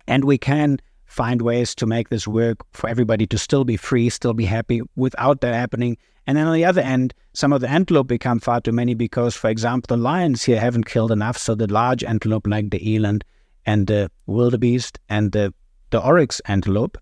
And 0.06 0.24
we 0.24 0.38
can 0.38 0.78
find 1.06 1.42
ways 1.42 1.74
to 1.76 1.86
make 1.86 2.08
this 2.08 2.26
work 2.28 2.58
for 2.72 2.88
everybody 2.88 3.26
to 3.28 3.38
still 3.38 3.64
be 3.64 3.76
free, 3.76 4.08
still 4.10 4.34
be 4.34 4.44
happy 4.44 4.82
without 4.96 5.40
that 5.40 5.54
happening. 5.54 5.96
And 6.26 6.36
then 6.36 6.46
on 6.46 6.54
the 6.54 6.64
other 6.64 6.80
end, 6.80 7.14
some 7.32 7.52
of 7.52 7.60
the 7.60 7.68
antelope 7.68 8.08
become 8.08 8.40
far 8.40 8.60
too 8.60 8.72
many 8.72 8.94
because, 8.94 9.34
for 9.34 9.48
example, 9.48 9.96
the 9.96 10.02
lions 10.02 10.42
here 10.42 10.60
haven't 10.60 10.86
killed 10.86 11.12
enough. 11.12 11.38
So 11.38 11.54
the 11.54 11.72
large 11.72 12.02
antelope 12.02 12.46
like 12.46 12.70
the 12.70 12.94
eland 12.94 13.24
and 13.64 13.86
the 13.86 14.10
wildebeest 14.26 14.98
and 15.08 15.32
the, 15.32 15.54
the 15.90 16.02
oryx 16.02 16.40
antelope 16.46 16.98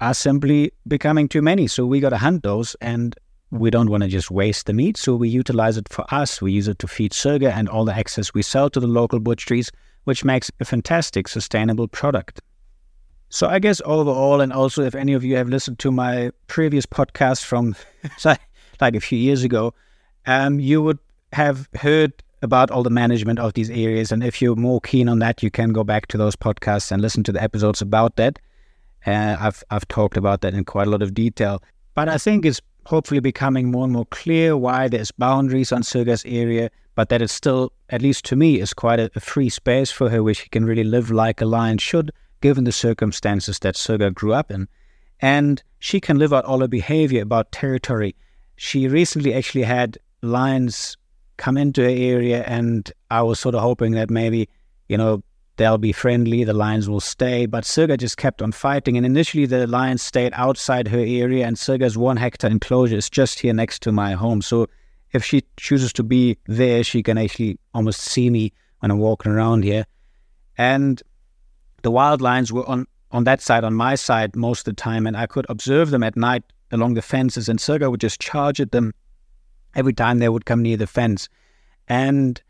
are 0.00 0.14
simply 0.14 0.72
becoming 0.86 1.28
too 1.28 1.42
many. 1.42 1.68
So 1.68 1.86
we 1.86 2.00
got 2.00 2.10
to 2.10 2.18
hunt 2.18 2.42
those 2.42 2.74
and 2.80 3.14
we 3.50 3.70
don't 3.70 3.90
want 3.90 4.02
to 4.02 4.08
just 4.08 4.30
waste 4.30 4.66
the 4.66 4.72
meat. 4.72 4.96
So 4.96 5.14
we 5.14 5.28
utilize 5.28 5.76
it 5.76 5.88
for 5.88 6.04
us. 6.12 6.42
We 6.42 6.52
use 6.52 6.68
it 6.68 6.78
to 6.80 6.88
feed 6.88 7.12
Sirga 7.12 7.52
and 7.52 7.68
all 7.68 7.84
the 7.84 7.94
excess 7.94 8.34
we 8.34 8.42
sell 8.42 8.68
to 8.70 8.80
the 8.80 8.86
local 8.86 9.20
butcheries, 9.20 9.70
which 10.04 10.24
makes 10.24 10.50
a 10.60 10.64
fantastic 10.64 11.28
sustainable 11.28 11.88
product. 11.88 12.40
So 13.30 13.46
I 13.46 13.58
guess 13.58 13.82
overall, 13.84 14.40
and 14.40 14.52
also 14.52 14.82
if 14.82 14.94
any 14.94 15.12
of 15.12 15.22
you 15.22 15.36
have 15.36 15.48
listened 15.48 15.78
to 15.80 15.90
my 15.90 16.32
previous 16.46 16.86
podcast 16.86 17.44
from 17.44 17.76
like 18.80 18.94
a 18.94 19.00
few 19.00 19.18
years 19.18 19.44
ago, 19.44 19.74
um, 20.26 20.60
you 20.60 20.82
would 20.82 20.98
have 21.32 21.68
heard 21.74 22.12
about 22.40 22.70
all 22.70 22.82
the 22.82 22.90
management 22.90 23.38
of 23.38 23.52
these 23.52 23.68
areas. 23.68 24.12
And 24.12 24.24
if 24.24 24.40
you're 24.40 24.56
more 24.56 24.80
keen 24.80 25.08
on 25.08 25.18
that, 25.18 25.42
you 25.42 25.50
can 25.50 25.72
go 25.72 25.84
back 25.84 26.06
to 26.08 26.16
those 26.16 26.36
podcasts 26.36 26.90
and 26.90 27.02
listen 27.02 27.22
to 27.24 27.32
the 27.32 27.42
episodes 27.42 27.82
about 27.82 28.16
that. 28.16 28.38
Uh, 29.06 29.36
I've 29.38 29.62
I've 29.70 29.86
talked 29.88 30.16
about 30.16 30.40
that 30.40 30.54
in 30.54 30.64
quite 30.64 30.86
a 30.86 30.90
lot 30.90 31.02
of 31.02 31.12
detail. 31.12 31.62
But 31.94 32.08
I 32.08 32.16
think 32.16 32.46
it's 32.46 32.60
hopefully 32.86 33.20
becoming 33.20 33.70
more 33.70 33.84
and 33.84 33.92
more 33.92 34.06
clear 34.06 34.56
why 34.56 34.88
there's 34.88 35.10
boundaries 35.10 35.72
on 35.72 35.82
Sirga's 35.82 36.24
area, 36.24 36.70
but 36.94 37.10
that 37.10 37.20
it's 37.20 37.32
still, 37.32 37.72
at 37.90 38.00
least 38.00 38.24
to 38.26 38.36
me, 38.36 38.60
is 38.60 38.72
quite 38.72 39.00
a, 39.00 39.10
a 39.14 39.20
free 39.20 39.50
space 39.50 39.90
for 39.90 40.08
her 40.08 40.22
where 40.22 40.34
she 40.34 40.48
can 40.48 40.64
really 40.64 40.84
live 40.84 41.10
like 41.10 41.42
a 41.42 41.44
lion 41.44 41.76
should 41.76 42.10
given 42.40 42.64
the 42.64 42.72
circumstances 42.72 43.58
that 43.60 43.74
Sirga 43.74 44.12
grew 44.12 44.32
up 44.32 44.50
in. 44.50 44.68
And 45.20 45.62
she 45.78 46.00
can 46.00 46.18
live 46.18 46.32
out 46.32 46.44
all 46.44 46.60
her 46.60 46.68
behavior 46.68 47.22
about 47.22 47.52
territory. 47.52 48.14
She 48.56 48.88
recently 48.88 49.34
actually 49.34 49.64
had 49.64 49.98
lions 50.22 50.96
come 51.36 51.56
into 51.56 51.82
her 51.82 51.88
area, 51.88 52.42
and 52.44 52.90
I 53.10 53.22
was 53.22 53.38
sort 53.38 53.54
of 53.54 53.62
hoping 53.62 53.92
that 53.92 54.10
maybe, 54.10 54.48
you 54.88 54.96
know, 54.96 55.22
they'll 55.56 55.78
be 55.78 55.92
friendly, 55.92 56.44
the 56.44 56.52
lions 56.52 56.88
will 56.88 57.00
stay. 57.00 57.46
But 57.46 57.64
Sirga 57.64 57.98
just 57.98 58.16
kept 58.16 58.42
on 58.42 58.52
fighting. 58.52 58.96
And 58.96 59.04
initially, 59.04 59.46
the 59.46 59.66
lions 59.66 60.02
stayed 60.02 60.32
outside 60.34 60.88
her 60.88 60.98
area, 60.98 61.46
and 61.46 61.56
Sirga's 61.56 61.98
one 61.98 62.16
hectare 62.16 62.50
enclosure 62.50 62.96
is 62.96 63.10
just 63.10 63.40
here 63.40 63.52
next 63.52 63.82
to 63.82 63.92
my 63.92 64.12
home. 64.12 64.42
So 64.42 64.68
if 65.12 65.24
she 65.24 65.44
chooses 65.56 65.92
to 65.94 66.02
be 66.02 66.38
there, 66.46 66.84
she 66.84 67.02
can 67.02 67.18
actually 67.18 67.58
almost 67.74 68.00
see 68.00 68.30
me 68.30 68.52
when 68.80 68.90
I'm 68.90 68.98
walking 68.98 69.32
around 69.32 69.64
here. 69.64 69.86
And 70.56 71.02
the 71.82 71.90
wild 71.90 72.20
lions 72.20 72.52
were 72.52 72.68
on, 72.68 72.86
on 73.10 73.24
that 73.24 73.40
side, 73.40 73.64
on 73.64 73.74
my 73.74 73.94
side, 73.94 74.36
most 74.36 74.60
of 74.60 74.76
the 74.76 74.80
time, 74.80 75.06
and 75.06 75.16
I 75.16 75.26
could 75.26 75.46
observe 75.48 75.90
them 75.90 76.02
at 76.02 76.16
night 76.16 76.44
along 76.70 76.94
the 76.94 77.02
fences, 77.02 77.48
and 77.48 77.58
Sirga 77.58 77.90
would 77.90 78.00
just 78.00 78.20
charge 78.20 78.60
at 78.60 78.72
them 78.72 78.92
every 79.74 79.92
time 79.92 80.18
they 80.18 80.28
would 80.28 80.44
come 80.44 80.62
near 80.62 80.76
the 80.76 80.86
fence. 80.86 81.28
And 81.88 82.40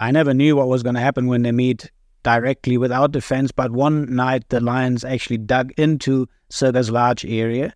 I 0.00 0.10
never 0.10 0.34
knew 0.34 0.56
what 0.56 0.68
was 0.68 0.82
going 0.82 0.94
to 0.94 1.00
happen 1.00 1.26
when 1.26 1.42
they 1.42 1.52
meet 1.52 1.90
directly 2.22 2.76
without 2.76 3.12
the 3.12 3.20
fence, 3.20 3.50
but 3.52 3.72
one 3.72 4.14
night 4.14 4.48
the 4.48 4.60
lions 4.60 5.04
actually 5.04 5.38
dug 5.38 5.72
into 5.76 6.28
Sirga's 6.50 6.90
large 6.90 7.24
area, 7.24 7.72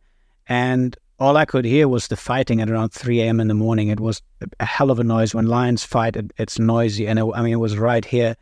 and 0.49 0.97
all 1.19 1.37
I 1.37 1.47
could 1.47 1.65
hear 1.65 1.89
was 1.89 2.09
the 2.09 2.17
fighting 2.17 2.61
at 2.61 2.71
around 2.71 2.91
3 2.91 3.23
a.m. 3.23 3.41
in 3.41 3.49
the 3.49 3.55
morning. 3.55 3.89
It 3.89 4.01
was 4.01 4.21
a 4.61 4.67
hell 4.67 4.91
of 4.91 4.99
a 4.99 5.05
noise. 5.05 5.35
When 5.35 5.47
lions 5.47 5.83
fight, 5.83 6.15
it, 6.15 6.33
it's 6.37 6.59
noisy, 6.59 7.07
and 7.07 7.19
it, 7.19 7.25
I 7.35 7.43
mean, 7.43 7.55
it 7.55 7.57
was 7.57 7.79
right 7.79 8.05
here. 8.05 8.37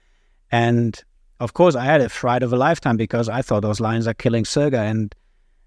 And 0.50 1.02
of 1.40 1.54
course, 1.54 1.74
I 1.74 1.84
had 1.84 2.00
a 2.00 2.08
fright 2.08 2.42
of 2.42 2.52
a 2.52 2.56
lifetime 2.56 2.96
because 2.96 3.28
I 3.28 3.42
thought 3.42 3.60
those 3.60 3.80
lions 3.80 4.06
are 4.06 4.14
killing 4.14 4.44
Sirga, 4.44 4.78
and 4.78 5.14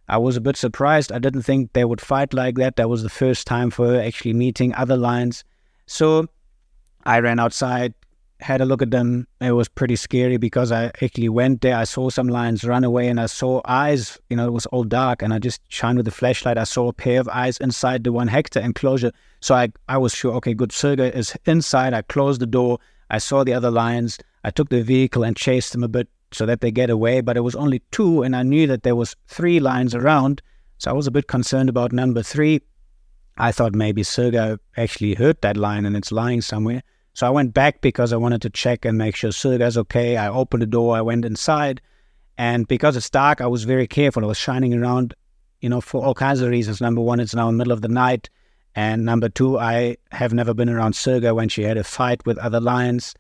I 0.10 0.18
was 0.18 0.38
a 0.38 0.42
bit 0.42 0.56
surprised. 0.56 1.12
I 1.12 1.20
didn't 1.20 1.42
think 1.42 1.74
they 1.74 1.84
would 1.84 2.00
fight 2.00 2.34
like 2.34 2.56
that. 2.56 2.78
That 2.78 2.90
was 2.90 3.04
the 3.04 3.10
first 3.10 3.46
time 3.46 3.70
for 3.70 3.88
her 3.88 4.02
actually 4.02 4.34
meeting 4.34 4.74
other 4.76 4.96
lions. 4.96 5.44
So 5.86 6.28
I 7.04 7.20
ran 7.20 7.40
outside, 7.40 7.94
had 8.40 8.62
a 8.62 8.66
look 8.66 8.82
at 8.82 8.92
them. 8.92 9.28
It 9.42 9.52
was 9.52 9.68
pretty 9.68 9.98
scary 9.98 10.38
because 10.38 10.72
I 10.72 10.86
actually 11.02 11.28
went 11.28 11.62
there. 11.62 11.76
I 11.76 11.84
saw 11.84 12.10
some 12.10 12.30
lions 12.30 12.64
run 12.64 12.86
away 12.86 13.10
and 13.10 13.20
I 13.20 13.26
saw 13.26 13.62
eyes, 13.66 14.18
you 14.30 14.38
know, 14.38 14.48
it 14.48 14.54
was 14.54 14.66
all 14.68 14.86
dark. 14.86 15.22
And 15.22 15.34
I 15.34 15.40
just 15.40 15.62
shined 15.68 15.98
with 15.98 16.06
the 16.06 16.12
flashlight. 16.12 16.58
I 16.58 16.64
saw 16.64 16.88
a 16.88 16.94
pair 16.94 17.20
of 17.20 17.28
eyes 17.28 17.58
inside 17.58 18.06
the 18.06 18.14
one 18.14 18.30
hectare 18.30 18.64
enclosure. 18.64 19.12
So 19.42 19.56
I, 19.56 19.74
I 19.90 19.98
was 19.98 20.14
sure, 20.14 20.34
okay, 20.36 20.54
good, 20.54 20.70
Sirga 20.70 21.14
is 21.14 21.36
inside. 21.46 21.94
I 21.94 22.02
closed 22.04 22.40
the 22.40 22.48
door. 22.48 22.80
I 23.10 23.18
saw 23.18 23.44
the 23.44 23.54
other 23.54 23.72
lions. 23.72 24.20
I 24.44 24.52
took 24.52 24.70
the 24.70 24.82
vehicle 24.82 25.24
and 25.24 25.36
chased 25.36 25.72
them 25.72 25.84
a 25.84 25.88
bit 25.88 26.08
so 26.32 26.46
that 26.46 26.62
they 26.62 26.72
get 26.72 26.90
away, 26.90 27.22
but 27.22 27.38
it 27.38 27.42
was 27.42 27.56
only 27.56 27.82
two, 27.92 28.22
and 28.24 28.36
I 28.36 28.44
knew 28.44 28.68
that 28.68 28.84
there 28.84 28.96
was 28.96 29.16
three 29.28 29.60
lions 29.60 29.96
around, 29.96 30.42
so 30.78 30.92
I 30.92 30.94
was 30.94 31.08
a 31.08 31.12
bit 31.12 31.28
concerned 31.28 31.70
about 31.70 31.92
number 31.92 32.22
three. 32.22 32.62
I 33.38 33.52
thought 33.52 33.74
maybe 33.74 34.02
Sirga 34.02 34.58
actually 34.76 35.14
hurt 35.14 35.42
that 35.42 35.58
lion 35.58 35.86
and 35.86 35.96
it's 35.96 36.12
lying 36.12 36.42
somewhere. 36.42 36.82
So 37.14 37.26
I 37.26 37.32
went 37.32 37.54
back 37.54 37.82
because 37.82 38.14
I 38.14 38.18
wanted 38.18 38.42
to 38.44 38.50
check 38.50 38.86
and 38.86 38.98
make 38.98 39.16
sure 39.16 39.32
Sirga's 39.32 39.78
okay. 39.78 40.18
I 40.18 40.28
opened 40.28 40.62
the 40.62 40.68
door, 40.68 40.96
I 40.96 41.02
went 41.02 41.26
inside, 41.26 41.82
and 42.38 42.68
because 42.68 42.96
it's 42.96 43.10
dark, 43.10 43.42
I 43.42 43.48
was 43.48 43.64
very 43.64 43.88
careful. 43.88 44.24
I 44.24 44.28
was 44.28 44.38
shining 44.38 44.74
around, 44.74 45.16
you 45.62 45.70
know, 45.70 45.82
for 45.82 46.04
all 46.04 46.14
kinds 46.14 46.42
of 46.42 46.50
reasons. 46.50 46.82
Number 46.82 47.02
one, 47.02 47.20
it's 47.20 47.34
now 47.34 47.50
in 47.50 47.56
the 47.56 47.58
middle 47.58 47.74
of 47.74 47.82
the 47.82 47.88
night, 47.88 48.30
and 48.76 49.04
number 49.04 49.30
two, 49.30 49.58
I 49.58 49.98
have 50.12 50.34
never 50.34 50.54
been 50.54 50.70
around 50.70 50.94
Sirga 50.94 51.34
when 51.34 51.50
she 51.50 51.64
had 51.64 51.78
a 51.78 51.84
fight 51.84 52.24
with 52.26 52.38
other 52.38 52.60
lions. 52.60 53.16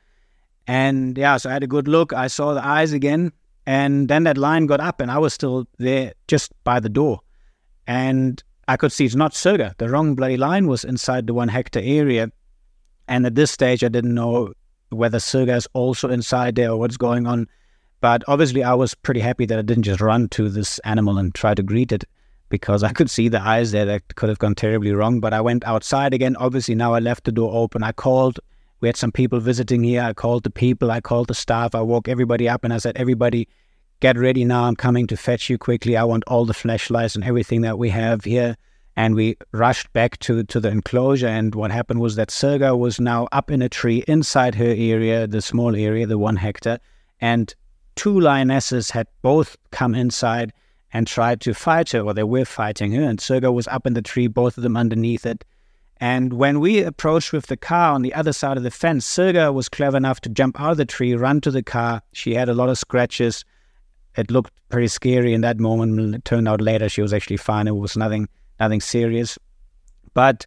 And 0.67 1.17
yeah, 1.17 1.37
so 1.37 1.49
I 1.49 1.53
had 1.53 1.63
a 1.63 1.67
good 1.67 1.87
look. 1.87 2.13
I 2.13 2.27
saw 2.27 2.53
the 2.53 2.65
eyes 2.65 2.91
again. 2.91 3.31
And 3.65 4.07
then 4.07 4.23
that 4.23 4.37
line 4.37 4.65
got 4.65 4.79
up, 4.79 5.01
and 5.01 5.11
I 5.11 5.17
was 5.17 5.33
still 5.33 5.67
there 5.77 6.13
just 6.27 6.53
by 6.63 6.79
the 6.79 6.87
door. 6.89 7.19
And 7.85 8.41
I 8.69 8.77
could 8.77 8.91
see 8.91 9.05
it's 9.05 9.15
not 9.15 9.33
Sirga. 9.33 9.77
The 9.77 9.89
wrong 9.89 10.15
bloody 10.15 10.37
line 10.37 10.67
was 10.67 10.85
inside 10.85 11.27
the 11.27 11.33
one 11.33 11.49
hectare 11.49 11.83
area. 11.83 12.31
And 13.09 13.25
at 13.25 13.35
this 13.35 13.51
stage, 13.51 13.83
I 13.83 13.89
didn't 13.89 14.13
know 14.13 14.53
whether 14.89 15.17
Sirga 15.17 15.57
is 15.57 15.67
also 15.73 16.09
inside 16.09 16.55
there 16.55 16.71
or 16.71 16.77
what's 16.77 16.97
going 16.97 17.27
on. 17.27 17.47
But 17.99 18.23
obviously, 18.27 18.63
I 18.63 18.73
was 18.73 18.93
pretty 18.93 19.19
happy 19.19 19.45
that 19.45 19.59
I 19.59 19.63
didn't 19.63 19.83
just 19.83 20.01
run 20.01 20.29
to 20.29 20.49
this 20.49 20.79
animal 20.79 21.17
and 21.17 21.33
try 21.33 21.53
to 21.53 21.63
greet 21.63 21.91
it 21.91 22.05
because 22.49 22.83
I 22.83 22.93
could 22.93 23.09
see 23.09 23.27
the 23.27 23.41
eyes 23.41 23.71
there 23.71 23.85
that 23.85 24.15
could 24.15 24.29
have 24.29 24.39
gone 24.39 24.55
terribly 24.55 24.93
wrong. 24.93 25.19
But 25.19 25.33
I 25.33 25.41
went 25.41 25.65
outside 25.65 26.13
again. 26.13 26.37
Obviously, 26.37 26.75
now 26.75 26.93
I 26.93 26.99
left 26.99 27.25
the 27.25 27.31
door 27.33 27.51
open. 27.53 27.83
I 27.83 27.91
called 27.91 28.39
we 28.79 28.87
had 28.87 28.97
some 28.97 29.11
people 29.11 29.39
visiting 29.39 29.83
here. 29.83 30.01
I 30.01 30.13
called 30.13 30.43
the 30.43 30.49
people, 30.49 30.91
I 30.91 31.01
called 31.01 31.27
the 31.27 31.33
staff, 31.35 31.75
I 31.75 31.81
woke 31.81 32.07
everybody 32.07 32.47
up 32.47 32.63
and 32.63 32.73
I 32.73 32.77
said, 32.77 32.97
Everybody, 32.97 33.47
get 33.99 34.17
ready 34.17 34.45
now. 34.45 34.65
I'm 34.65 34.75
coming 34.75 35.07
to 35.07 35.17
fetch 35.17 35.49
you 35.49 35.57
quickly. 35.57 35.97
I 35.97 36.03
want 36.03 36.23
all 36.27 36.45
the 36.45 36.53
flashlights 36.53 37.15
and 37.15 37.23
everything 37.23 37.61
that 37.61 37.77
we 37.77 37.89
have 37.89 38.23
here. 38.23 38.55
and 38.97 39.13
we 39.13 39.37
rushed 39.51 39.93
back 39.93 40.17
to, 40.17 40.43
to 40.43 40.59
the 40.59 40.69
enclosure. 40.69 41.27
And 41.27 41.53
what 41.53 41.69
happened 41.69 42.01
was 42.01 42.15
that 42.15 42.29
Sirga 42.29 42.75
was 42.77 42.99
now 42.99 43.27
up 43.31 43.51
in 43.51 43.61
a 43.61 43.69
tree 43.69 44.03
inside 44.07 44.55
her 44.55 44.73
area, 44.75 45.27
the 45.27 45.41
small 45.41 45.75
area, 45.75 46.07
the 46.07 46.17
one 46.17 46.35
hectare, 46.35 46.79
and 47.21 47.53
two 47.95 48.19
lionesses 48.19 48.89
had 48.89 49.07
both 49.21 49.55
come 49.71 49.93
inside 49.93 50.51
and 50.93 51.05
tried 51.05 51.41
to 51.41 51.53
fight 51.53 51.91
her, 51.91 52.01
or 52.01 52.13
they 52.15 52.23
were 52.23 52.43
fighting 52.45 52.91
her. 52.93 53.03
And 53.03 53.19
Sirga 53.19 53.53
was 53.53 53.67
up 53.67 53.85
in 53.85 53.93
the 53.93 54.01
tree, 54.01 54.25
both 54.27 54.57
of 54.57 54.63
them 54.63 54.75
underneath 54.75 55.27
it. 55.27 55.45
And 55.99 56.33
when 56.33 56.59
we 56.59 56.83
approached 56.83 57.33
with 57.33 57.47
the 57.47 57.57
car 57.57 57.93
on 57.93 58.03
the 58.03 58.13
other 58.13 58.33
side 58.33 58.57
of 58.57 58.63
the 58.63 58.71
fence, 58.71 59.05
Sirga 59.05 59.53
was 59.53 59.67
clever 59.67 59.97
enough 59.97 60.21
to 60.21 60.29
jump 60.29 60.59
out 60.59 60.71
of 60.71 60.77
the 60.77 60.85
tree, 60.85 61.15
run 61.15 61.41
to 61.41 61.51
the 61.51 61.63
car. 61.63 62.01
She 62.13 62.35
had 62.35 62.49
a 62.49 62.53
lot 62.53 62.69
of 62.69 62.77
scratches. 62.77 63.43
It 64.15 64.31
looked 64.31 64.53
pretty 64.69 64.87
scary 64.87 65.33
in 65.33 65.41
that 65.41 65.59
moment. 65.59 66.15
It 66.15 66.25
turned 66.25 66.47
out 66.47 66.61
later 66.61 66.89
she 66.89 67.01
was 67.01 67.13
actually 67.13 67.37
fine. 67.37 67.67
It 67.67 67.75
was 67.75 67.97
nothing 67.97 68.29
nothing 68.59 68.81
serious. 68.81 69.37
But 70.13 70.45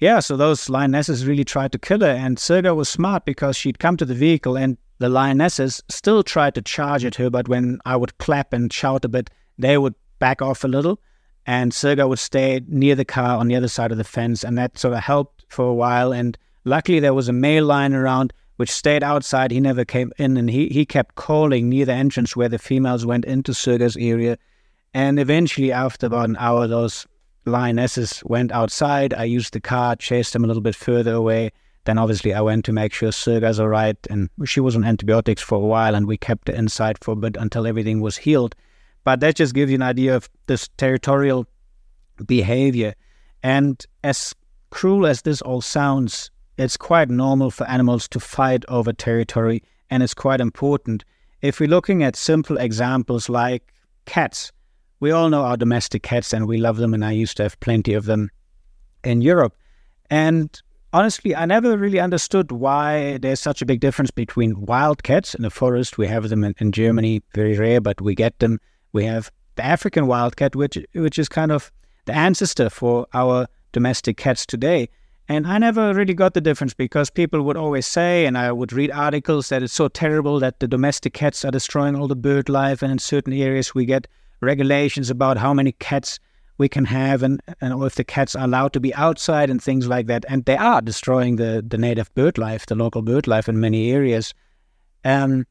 yeah, 0.00 0.20
so 0.20 0.36
those 0.36 0.68
lionesses 0.68 1.26
really 1.26 1.44
tried 1.44 1.72
to 1.72 1.78
kill 1.78 2.00
her, 2.00 2.06
and 2.06 2.36
Sirga 2.36 2.74
was 2.74 2.88
smart 2.88 3.24
because 3.24 3.56
she'd 3.56 3.78
come 3.78 3.96
to 3.96 4.04
the 4.04 4.14
vehicle, 4.14 4.56
and 4.56 4.76
the 4.98 5.08
lionesses 5.08 5.82
still 5.88 6.22
tried 6.22 6.54
to 6.56 6.62
charge 6.62 7.04
at 7.04 7.14
her. 7.16 7.30
But 7.30 7.48
when 7.48 7.80
I 7.84 7.96
would 7.96 8.18
clap 8.18 8.52
and 8.52 8.72
shout 8.72 9.04
a 9.04 9.08
bit, 9.08 9.30
they 9.58 9.78
would 9.78 9.94
back 10.18 10.42
off 10.42 10.64
a 10.64 10.68
little, 10.68 11.00
and 11.46 11.72
Sirga 11.72 12.08
would 12.08 12.18
stay 12.18 12.60
near 12.66 12.94
the 12.94 13.04
car 13.04 13.38
on 13.38 13.48
the 13.48 13.56
other 13.56 13.68
side 13.68 13.92
of 13.92 13.98
the 13.98 14.04
fence, 14.04 14.44
and 14.44 14.56
that 14.58 14.78
sort 14.78 14.94
of 14.94 15.00
helped 15.00 15.44
for 15.48 15.66
a 15.66 15.74
while. 15.74 16.12
And 16.12 16.38
luckily, 16.64 17.00
there 17.00 17.14
was 17.14 17.28
a 17.28 17.32
male 17.32 17.64
lion 17.64 17.94
around 17.94 18.32
which 18.56 18.70
stayed 18.70 19.02
outside. 19.02 19.50
He 19.50 19.60
never 19.60 19.84
came 19.84 20.12
in, 20.16 20.36
and 20.36 20.48
he, 20.48 20.68
he 20.68 20.86
kept 20.86 21.16
calling 21.16 21.68
near 21.68 21.84
the 21.84 21.92
entrance 21.92 22.36
where 22.36 22.48
the 22.48 22.58
females 22.58 23.04
went 23.04 23.24
into 23.24 23.52
Sirga's 23.52 23.96
area. 23.96 24.38
And 24.94 25.18
eventually, 25.18 25.72
after 25.72 26.06
about 26.06 26.28
an 26.28 26.36
hour, 26.38 26.66
those 26.66 27.06
lionesses 27.46 28.22
went 28.24 28.52
outside. 28.52 29.12
I 29.12 29.24
used 29.24 29.52
the 29.52 29.60
car, 29.60 29.96
chased 29.96 30.32
them 30.32 30.44
a 30.44 30.46
little 30.46 30.62
bit 30.62 30.76
further 30.76 31.12
away. 31.12 31.50
Then 31.84 31.98
obviously 31.98 32.32
I 32.32 32.40
went 32.40 32.64
to 32.64 32.72
make 32.72 32.94
sure 32.94 33.10
Sirga's 33.10 33.60
all 33.60 33.68
right, 33.68 33.98
and 34.08 34.30
she 34.46 34.60
was 34.60 34.74
on 34.74 34.84
antibiotics 34.84 35.42
for 35.42 35.56
a 35.56 35.66
while, 35.66 35.94
and 35.94 36.06
we 36.06 36.16
kept 36.16 36.48
her 36.48 36.54
inside 36.54 36.98
for 37.02 37.12
a 37.12 37.16
bit 37.16 37.36
until 37.36 37.66
everything 37.66 38.00
was 38.00 38.16
healed. 38.16 38.54
But 39.04 39.20
that 39.20 39.36
just 39.36 39.54
gives 39.54 39.70
you 39.70 39.76
an 39.76 39.82
idea 39.82 40.16
of 40.16 40.28
this 40.46 40.68
territorial 40.76 41.46
behavior. 42.26 42.94
And 43.42 43.84
as 44.02 44.34
cruel 44.70 45.06
as 45.06 45.22
this 45.22 45.42
all 45.42 45.60
sounds, 45.60 46.30
it's 46.56 46.76
quite 46.76 47.10
normal 47.10 47.50
for 47.50 47.68
animals 47.68 48.08
to 48.08 48.20
fight 48.20 48.64
over 48.68 48.92
territory, 48.92 49.62
and 49.90 50.02
it's 50.02 50.14
quite 50.14 50.40
important. 50.40 51.04
If 51.42 51.60
we're 51.60 51.68
looking 51.68 52.02
at 52.02 52.16
simple 52.16 52.56
examples 52.56 53.28
like 53.28 53.72
cats, 54.06 54.52
we 55.00 55.10
all 55.10 55.28
know 55.28 55.42
our 55.42 55.56
domestic 55.56 56.02
cats 56.02 56.32
and 56.32 56.46
we 56.46 56.56
love 56.56 56.78
them, 56.78 56.94
and 56.94 57.04
I 57.04 57.10
used 57.10 57.36
to 57.36 57.42
have 57.42 57.60
plenty 57.60 57.92
of 57.92 58.06
them 58.06 58.30
in 59.02 59.20
Europe. 59.20 59.54
And 60.10 60.62
honestly, 60.92 61.34
I 61.34 61.44
never 61.44 61.76
really 61.76 62.00
understood 62.00 62.52
why 62.52 63.18
there's 63.18 63.40
such 63.40 63.60
a 63.60 63.66
big 63.66 63.80
difference 63.80 64.10
between 64.10 64.62
wild 64.62 65.02
cats 65.02 65.34
in 65.34 65.42
the 65.42 65.50
forest. 65.50 65.98
We 65.98 66.06
have 66.06 66.28
them 66.28 66.44
in, 66.44 66.54
in 66.58 66.72
Germany, 66.72 67.22
very 67.34 67.58
rare, 67.58 67.80
but 67.80 68.00
we 68.00 68.14
get 68.14 68.38
them. 68.38 68.60
We 68.94 69.04
have 69.04 69.30
the 69.56 69.64
African 69.64 70.06
wildcat, 70.06 70.56
which 70.56 70.78
which 70.94 71.18
is 71.18 71.28
kind 71.28 71.52
of 71.52 71.70
the 72.06 72.14
ancestor 72.14 72.70
for 72.70 73.06
our 73.12 73.46
domestic 73.72 74.16
cats 74.16 74.46
today. 74.46 74.88
And 75.28 75.46
I 75.46 75.58
never 75.58 75.92
really 75.94 76.14
got 76.14 76.34
the 76.34 76.40
difference 76.40 76.74
because 76.74 77.10
people 77.10 77.42
would 77.42 77.56
always 77.56 77.86
say, 77.86 78.26
and 78.26 78.38
I 78.38 78.52
would 78.52 78.72
read 78.72 78.90
articles 78.90 79.48
that 79.48 79.62
it's 79.62 79.72
so 79.72 79.88
terrible 79.88 80.38
that 80.38 80.60
the 80.60 80.68
domestic 80.68 81.14
cats 81.14 81.44
are 81.44 81.50
destroying 81.50 81.96
all 81.96 82.08
the 82.08 82.16
bird 82.16 82.48
life, 82.48 82.82
and 82.82 82.92
in 82.92 82.98
certain 82.98 83.32
areas 83.32 83.74
we 83.74 83.84
get 83.84 84.06
regulations 84.40 85.10
about 85.10 85.38
how 85.38 85.52
many 85.52 85.72
cats 85.72 86.20
we 86.58 86.68
can 86.68 86.84
have 86.84 87.24
and, 87.24 87.40
and 87.60 87.82
if 87.82 87.96
the 87.96 88.04
cats 88.04 88.36
are 88.36 88.44
allowed 88.44 88.72
to 88.74 88.80
be 88.80 88.94
outside 88.94 89.50
and 89.50 89.60
things 89.60 89.88
like 89.88 90.06
that. 90.06 90.24
And 90.28 90.44
they 90.44 90.56
are 90.56 90.80
destroying 90.80 91.34
the, 91.34 91.64
the 91.66 91.78
native 91.78 92.14
bird 92.14 92.38
life, 92.38 92.66
the 92.66 92.76
local 92.76 93.02
bird 93.02 93.26
life 93.26 93.48
in 93.48 93.58
many 93.58 93.90
areas. 93.90 94.34
Um, 95.04 95.46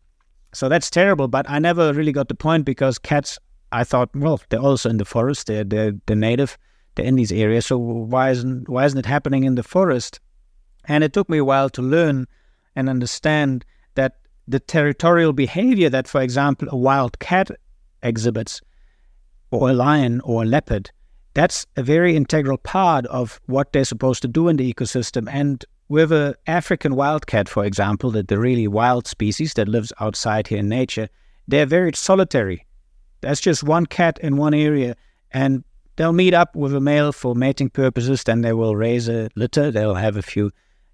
so 0.54 0.70
that's 0.70 0.89
terrible. 0.89 1.28
But 1.28 1.50
I 1.50 1.60
never 1.60 1.94
really 1.94 2.12
got 2.12 2.28
the 2.28 2.36
point 2.36 2.66
because 2.66 2.98
cats, 2.98 3.39
I 3.72 3.84
thought, 3.84 4.10
well, 4.16 4.42
they're 4.50 4.60
also 4.60 4.89
in 4.89 4.98
the 4.98 5.06
forest. 5.06 5.48
They're, 5.48 5.63
they're, 5.63 5.94
they're 6.06 6.16
native. 6.16 6.58
They're 6.96 7.06
in 7.06 7.16
these 7.16 7.32
areas. 7.32 7.66
So 7.66 7.78
why 7.78 8.30
isn't, 8.32 8.70
why 8.70 8.86
isn't 8.86 9.00
it 9.00 9.06
happening 9.06 9.44
in 9.44 9.56
the 9.56 9.63
forest? 9.63 10.20
And 10.86 11.04
it 11.04 11.13
took 11.13 11.30
me 11.30 11.39
a 11.39 11.46
while 11.46 11.70
to 11.72 11.82
learn 11.82 12.28
and 12.76 12.89
understand 12.89 13.66
that 13.96 14.18
the 14.48 14.60
territorial 14.60 15.34
behavior 15.34 15.89
that, 15.89 16.08
for 16.08 16.22
example, 16.22 16.68
a 16.72 16.78
wild 16.78 17.20
cat 17.20 17.52
exhibits– 18.02 18.62
or 19.54 19.70
a 19.70 19.74
lion 19.74 20.20
or 20.22 20.44
a 20.44 20.46
leopard, 20.46 20.89
that's 21.34 21.66
a 21.78 21.84
very 21.84 22.16
integral 22.16 22.58
part 22.58 23.06
of 23.08 23.39
what 23.46 23.72
they're 23.72 23.86
supposed 23.86 24.22
to 24.24 24.28
do 24.28 24.48
in 24.48 24.58
the 24.58 24.74
ecosystem. 24.74 25.28
And 25.32 25.63
with 25.93 26.12
an 26.12 26.34
African 26.47 26.95
wildcat, 26.95 27.47
for 27.47 27.63
example, 27.63 28.10
that 28.10 28.27
the 28.27 28.39
really 28.39 28.67
wild 28.67 29.06
species 29.06 29.53
that 29.53 29.67
lives 29.67 29.93
outside 29.99 30.47
here 30.47 30.58
in 30.58 30.67
nature, 30.67 31.08
they're 31.47 31.67
very 31.67 31.93
solitary. 31.93 32.65
That's 33.21 33.39
just 33.39 33.63
one 33.63 33.86
cat 33.86 34.17
in 34.23 34.38
one 34.38 34.56
area, 34.56 34.95
and 35.29 35.63
they'll 35.95 36.12
meet 36.12 36.34
up 36.34 36.56
with 36.56 36.73
a 36.73 36.79
male 36.79 37.12
for 37.12 37.36
mating 37.36 37.69
purposes. 37.69 38.23
Then 38.23 38.41
they 38.41 38.53
will 38.53 38.75
raise 38.75 39.08
a 39.08 39.29
litter. 39.36 39.69
They'll 39.69 39.93
have 39.93 40.17
a 40.17 40.23
few, 40.23 40.49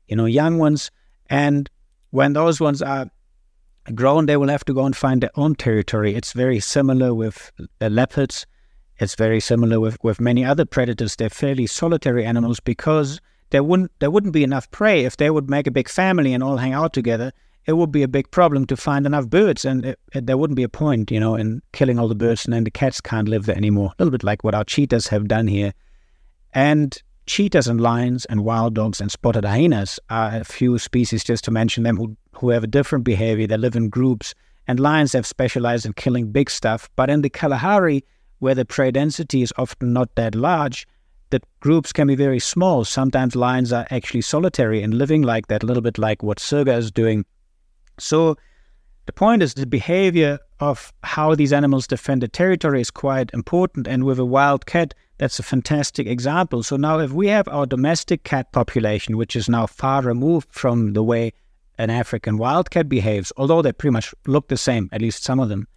you 0.09 0.17
know, 0.17 0.25
young 0.25 0.57
ones, 0.57 0.91
and 1.29 1.69
when 2.09 2.33
those 2.33 2.59
ones 2.59 2.81
are 2.81 3.09
grown, 3.95 4.25
they 4.25 4.35
will 4.35 4.49
have 4.49 4.65
to 4.65 4.73
go 4.73 4.85
and 4.85 4.97
find 4.97 5.21
their 5.21 5.31
own 5.35 5.55
territory. 5.55 6.13
It's 6.13 6.33
very 6.33 6.59
similar 6.59 7.13
with 7.13 7.53
leopards. 7.79 8.45
It's 8.97 9.15
very 9.15 9.39
similar 9.39 9.79
with, 9.79 9.97
with 10.03 10.19
many 10.19 10.43
other 10.43 10.65
predators. 10.65 11.15
They're 11.15 11.29
fairly 11.29 11.67
solitary 11.67 12.25
animals 12.25 12.59
because 12.59 13.21
there 13.51 13.63
wouldn't 13.63 13.91
there 13.99 14.11
wouldn't 14.11 14.33
be 14.33 14.43
enough 14.43 14.69
prey 14.71 15.05
if 15.05 15.17
they 15.17 15.29
would 15.29 15.49
make 15.49 15.67
a 15.67 15.71
big 15.71 15.89
family 15.89 16.33
and 16.33 16.43
all 16.43 16.57
hang 16.57 16.73
out 16.73 16.93
together. 16.93 17.31
It 17.65 17.73
would 17.73 17.91
be 17.91 18.03
a 18.03 18.07
big 18.07 18.31
problem 18.31 18.65
to 18.65 18.77
find 18.77 19.05
enough 19.05 19.27
birds, 19.27 19.63
and 19.63 19.85
it, 19.85 19.99
it, 20.13 20.25
there 20.25 20.37
wouldn't 20.37 20.57
be 20.57 20.63
a 20.63 20.69
point, 20.69 21.11
you 21.11 21.19
know, 21.19 21.35
in 21.35 21.61
killing 21.71 21.99
all 21.99 22.07
the 22.07 22.15
birds, 22.15 22.45
and 22.45 22.53
then 22.53 22.63
the 22.63 22.71
cats 22.71 22.99
can't 22.99 23.27
live 23.27 23.45
there 23.45 23.57
anymore. 23.57 23.91
A 23.91 24.03
little 24.03 24.11
bit 24.11 24.23
like 24.23 24.43
what 24.43 24.55
our 24.55 24.63
cheetahs 24.63 25.07
have 25.07 25.27
done 25.27 25.47
here. 25.47 25.73
And 26.53 26.97
cheetahs 27.27 27.67
and 27.67 27.79
lions 27.79 28.25
and 28.25 28.43
wild 28.43 28.73
dogs 28.73 28.99
and 28.99 29.11
spotted 29.11 29.45
hyenas 29.45 29.99
are 30.09 30.37
a 30.37 30.43
few 30.43 30.79
species, 30.79 31.23
just 31.23 31.43
to 31.43 31.51
mention 31.51 31.83
them, 31.83 31.97
who, 31.97 32.17
who 32.33 32.49
have 32.49 32.63
a 32.63 32.67
different 32.67 33.03
behavior. 33.03 33.45
They 33.45 33.57
live 33.57 33.75
in 33.75 33.89
groups, 33.89 34.33
and 34.67 34.79
lions 34.79 35.13
have 35.13 35.27
specialized 35.27 35.85
in 35.85 35.93
killing 35.93 36.31
big 36.31 36.49
stuff. 36.49 36.89
But 36.95 37.11
in 37.11 37.21
the 37.21 37.29
Kalahari, 37.29 38.03
where 38.39 38.55
the 38.55 38.65
prey 38.65 38.89
density 38.89 39.43
is 39.43 39.53
often 39.57 39.93
not 39.93 40.15
that 40.15 40.33
large, 40.33 40.87
the 41.29 41.41
groups 41.59 41.93
can 41.93 42.07
be 42.07 42.15
very 42.15 42.39
small. 42.39 42.85
Sometimes 42.85 43.35
lions 43.35 43.71
are 43.71 43.87
actually 43.91 44.21
solitary 44.21 44.81
and 44.81 44.93
living 44.93 45.21
like 45.21 45.47
that, 45.47 45.63
a 45.63 45.65
little 45.65 45.83
bit 45.83 45.97
like 45.97 46.23
what 46.23 46.39
Sirga 46.39 46.77
is 46.77 46.91
doing. 46.91 47.25
So 47.97 48.35
the 49.05 49.13
point 49.13 49.43
is 49.43 49.53
the 49.53 49.65
behavior 49.65 50.39
of 50.59 50.93
how 51.03 51.35
these 51.35 51.53
animals 51.53 51.87
defend 51.87 52.21
the 52.21 52.27
territory 52.27 52.81
is 52.81 52.91
quite 52.91 53.31
important. 53.33 53.87
And 53.87 54.03
with 54.03 54.19
a 54.19 54.25
wild 54.25 54.65
cat, 54.65 54.93
that's 55.17 55.39
a 55.39 55.43
fantastic 55.43 56.07
example. 56.07 56.63
So 56.63 56.77
now, 56.77 56.99
if 56.99 57.11
we 57.11 57.27
have 57.27 57.47
our 57.47 57.65
domestic 57.65 58.23
cat 58.23 58.51
population, 58.51 59.17
which 59.17 59.35
is 59.35 59.49
now 59.49 59.67
far 59.67 60.01
removed 60.01 60.49
from 60.51 60.93
the 60.93 61.03
way 61.03 61.33
an 61.77 61.89
African 61.89 62.37
wildcat 62.37 62.89
behaves, 62.89 63.31
although 63.37 63.61
they 63.61 63.71
pretty 63.71 63.93
much 63.93 64.13
look 64.27 64.47
the 64.47 64.57
same, 64.57 64.89
at 64.91 65.01
least 65.01 65.23
some 65.23 65.39
of 65.39 65.49
them. 65.49 65.67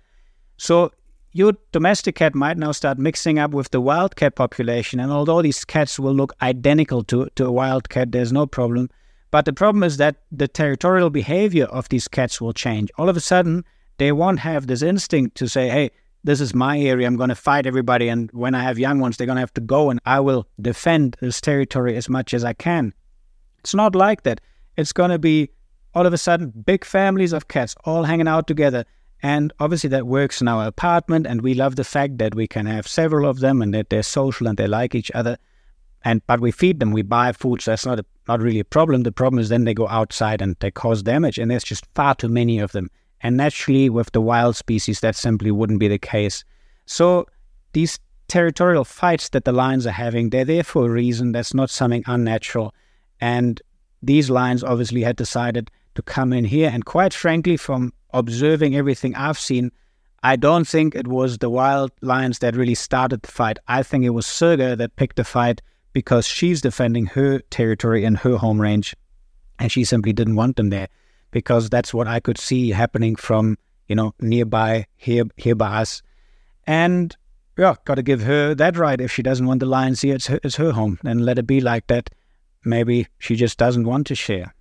So 0.57 0.93
your 1.33 1.55
domestic 1.73 2.17
cat 2.17 2.35
might 2.35 2.59
now 2.59 2.73
start 2.73 2.99
mixing 2.99 3.39
up 3.39 3.53
with 3.53 3.71
the 3.71 3.81
wild 3.81 4.17
cat 4.17 4.35
population. 4.35 5.01
And 5.01 5.11
although 5.11 5.43
these 5.43 5.65
cats 5.65 5.99
will 5.99 6.15
look 6.15 6.35
identical 6.43 7.03
to, 7.05 7.29
to 7.37 7.47
a 7.47 7.53
wild 7.53 7.89
cat, 7.89 8.13
there's 8.13 8.33
no 8.33 8.47
problem. 8.47 8.91
But 9.31 9.47
the 9.47 9.53
problem 9.53 9.83
is 9.83 9.97
that 9.97 10.17
the 10.31 10.47
territorial 10.47 11.09
behavior 11.09 11.65
of 11.65 11.89
these 11.89 12.07
cats 12.07 12.41
will 12.41 12.53
change. 12.53 12.91
All 12.99 13.09
of 13.09 13.17
a 13.17 13.21
sudden, 13.21 13.65
they 13.97 14.13
won't 14.13 14.41
have 14.41 14.67
this 14.67 14.83
instinct 14.83 15.37
to 15.39 15.49
say, 15.49 15.71
hey, 15.71 15.91
this 16.23 16.41
is 16.41 16.55
my 16.55 16.79
area. 16.79 17.07
I'm 17.07 17.17
going 17.17 17.31
to 17.31 17.35
fight 17.35 17.67
everybody. 17.67 18.09
And 18.09 18.31
when 18.33 18.55
I 18.55 18.63
have 18.63 18.79
young 18.79 19.01
ones, 19.01 19.17
they're 19.17 19.27
going 19.27 19.37
to 19.37 19.41
have 19.41 19.55
to 19.55 19.61
go 19.61 19.91
and 19.91 20.01
I 20.05 20.21
will 20.21 20.47
defend 20.61 21.17
this 21.21 21.41
territory 21.41 21.97
as 21.97 22.09
much 22.09 22.35
as 22.35 22.45
I 22.45 22.53
can. 22.53 22.93
It's 23.61 23.75
not 23.75 23.95
like 23.95 24.23
that. 24.25 24.41
It's 24.77 24.93
going 24.93 25.11
to 25.11 25.19
be 25.19 25.51
all 25.95 26.07
of 26.07 26.13
a 26.13 26.19
sudden 26.19 26.51
big 26.51 26.85
families 26.85 27.33
of 27.33 27.49
cats 27.49 27.75
all 27.85 28.05
hanging 28.05 28.29
out 28.29 28.47
together. 28.47 28.85
And 29.23 29.53
obviously, 29.61 29.89
that 29.91 30.07
works 30.07 30.41
in 30.41 30.49
our 30.49 30.67
apartment. 30.67 31.27
And 31.27 31.43
we 31.43 31.55
love 31.55 31.77
the 31.77 31.85
fact 31.85 32.19
that 32.19 32.35
we 32.35 32.49
can 32.49 32.67
have 32.67 32.89
several 32.89 33.29
of 33.29 33.41
them 33.41 33.63
and 33.63 33.73
that 33.73 33.89
they're 33.89 34.03
social 34.03 34.49
and 34.49 34.59
they 34.59 34.67
like 34.67 34.95
each 34.95 35.13
other. 35.15 35.39
And 36.05 36.21
but 36.27 36.41
we 36.41 36.51
feed 36.51 36.81
them, 36.81 36.91
we 36.91 37.03
buy 37.03 37.31
food, 37.33 37.63
so 37.63 37.71
that's 37.71 37.87
not 37.87 38.01
a, 38.01 38.05
not 38.27 38.41
really 38.41 38.59
a 38.59 38.65
problem. 38.65 39.05
The 39.05 39.13
problem 39.13 39.39
is 39.39 39.49
then 39.49 39.65
they 39.65 39.75
go 39.75 39.87
outside 39.87 40.43
and 40.43 40.57
they 40.59 40.73
cause 40.73 41.03
damage, 41.05 41.39
and 41.39 41.51
there's 41.51 41.63
just 41.63 41.87
far 41.95 42.17
too 42.17 42.29
many 42.29 42.59
of 42.59 42.73
them. 42.73 42.91
And 43.21 43.37
naturally, 43.37 43.89
with 43.89 44.11
the 44.11 44.21
wild 44.21 44.57
species, 44.57 44.99
that 45.01 45.15
simply 45.15 45.53
wouldn't 45.53 45.79
be 45.79 45.87
the 45.87 45.99
case. 45.99 46.45
So 46.87 47.27
these 47.73 48.01
territorial 48.27 48.85
fights 48.85 49.29
that 49.29 49.45
the 49.45 49.53
lions 49.53 49.87
are 49.87 49.93
having, 49.93 50.31
they're 50.31 50.45
there 50.45 50.65
for 50.65 50.87
a 50.87 50.91
reason. 50.91 51.31
That's 51.31 51.55
not 51.55 51.71
something 51.71 52.03
unnatural. 52.07 52.75
And 53.21 53.63
these 54.03 54.29
lions 54.29 54.65
obviously 54.65 55.03
had 55.03 55.15
decided 55.15 55.71
to 55.95 56.03
come 56.03 56.33
in 56.33 56.45
here. 56.45 56.71
And 56.73 56.85
quite 56.85 57.15
frankly, 57.15 57.57
from 57.57 57.93
observing 58.13 58.77
everything 58.77 59.15
I've 59.15 59.39
seen, 59.39 59.71
I 60.23 60.37
don't 60.37 60.67
think 60.67 60.95
it 60.95 61.09
was 61.09 61.39
the 61.39 61.51
wild 61.51 61.91
lions 62.01 62.39
that 62.39 62.55
really 62.55 62.77
started 62.77 63.23
the 63.23 63.31
fight. 63.31 63.59
I 63.67 63.83
think 63.83 64.05
it 64.05 64.11
was 64.11 64.27
Sirga 64.27 64.77
that 64.79 64.97
picked 64.97 65.17
the 65.17 65.25
fight 65.25 65.61
because 65.93 66.27
she's 66.27 66.61
defending 66.61 67.07
her 67.07 67.41
territory 67.51 68.05
and 68.05 68.17
her 68.19 68.37
home 68.37 68.61
range, 68.61 68.95
and 69.59 69.71
she 69.71 69.85
simply 69.85 70.13
didn't 70.13 70.37
want 70.37 70.57
them 70.57 70.71
there 70.71 70.89
because 71.33 71.69
that's 71.69 71.93
what 71.93 72.07
I 72.07 72.21
could 72.21 72.39
see 72.39 72.71
happening 72.71 73.17
from 73.17 73.59
you 73.89 73.97
know 73.97 74.15
nearby 74.21 74.87
here 74.97 75.25
here 75.37 75.57
by 75.57 75.81
us, 75.81 76.03
and 76.67 77.17
yeah, 77.59 77.75
got 77.85 77.97
to 77.97 78.03
give 78.03 78.23
her 78.23 78.55
that 78.55 78.77
right. 78.77 79.01
If 79.01 79.11
she 79.13 79.23
doesn't 79.23 79.47
want 79.47 79.61
the 79.61 79.67
lions 79.67 80.01
here, 80.01 80.15
it's 80.15 80.29
her, 80.29 80.39
it's 80.43 80.57
her 80.57 80.73
home, 80.73 80.99
and 81.05 81.25
let 81.25 81.39
it 81.39 81.47
be 81.47 81.61
like 81.61 81.89
that. 81.89 82.11
Maybe 82.65 83.09
she 83.19 83.35
just 83.35 83.59
doesn't 83.59 83.85
want 83.85 84.07
to 84.07 84.15
share. 84.15 84.55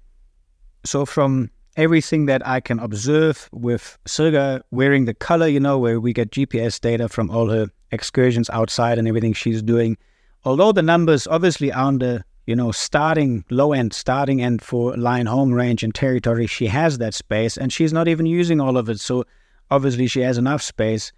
So 0.83 1.05
from 1.05 1.51
everything 1.77 2.25
that 2.25 2.45
I 2.45 2.59
can 2.59 2.79
observe 2.79 3.49
with 3.51 3.97
Sirga 4.05 4.61
wearing 4.71 5.05
the 5.05 5.13
color, 5.13 5.47
you 5.47 5.59
know, 5.59 5.77
where 5.77 5.99
we 5.99 6.13
get 6.13 6.31
GPS 6.31 6.79
data 6.79 7.07
from 7.07 7.29
all 7.29 7.49
her 7.49 7.67
excursions 7.91 8.49
outside 8.49 8.97
and 8.97 9.07
everything 9.07 9.33
she's 9.33 9.61
doing. 9.61 9.97
Although 10.43 10.71
the 10.71 10.81
numbers 10.81 11.27
obviously 11.27 11.71
are 11.71 11.85
on 11.85 11.99
the, 11.99 12.23
you 12.45 12.55
know, 12.55 12.71
starting 12.71 13.45
low 13.49 13.73
end, 13.73 13.93
starting 13.93 14.41
end 14.41 14.61
for 14.61 14.95
line 14.97 15.25
home 15.25 15.53
range 15.53 15.83
and 15.83 15.93
territory, 15.93 16.47
she 16.47 16.67
has 16.67 16.97
that 16.97 17.13
space 17.13 17.57
and 17.57 17.71
she's 17.71 17.93
not 17.93 18.07
even 18.07 18.25
using 18.25 18.59
all 18.59 18.77
of 18.77 18.89
it. 18.89 18.99
So 18.99 19.25
obviously 19.69 20.07
she 20.07 20.21
has 20.21 20.37
enough 20.37 20.61
space 20.61 21.11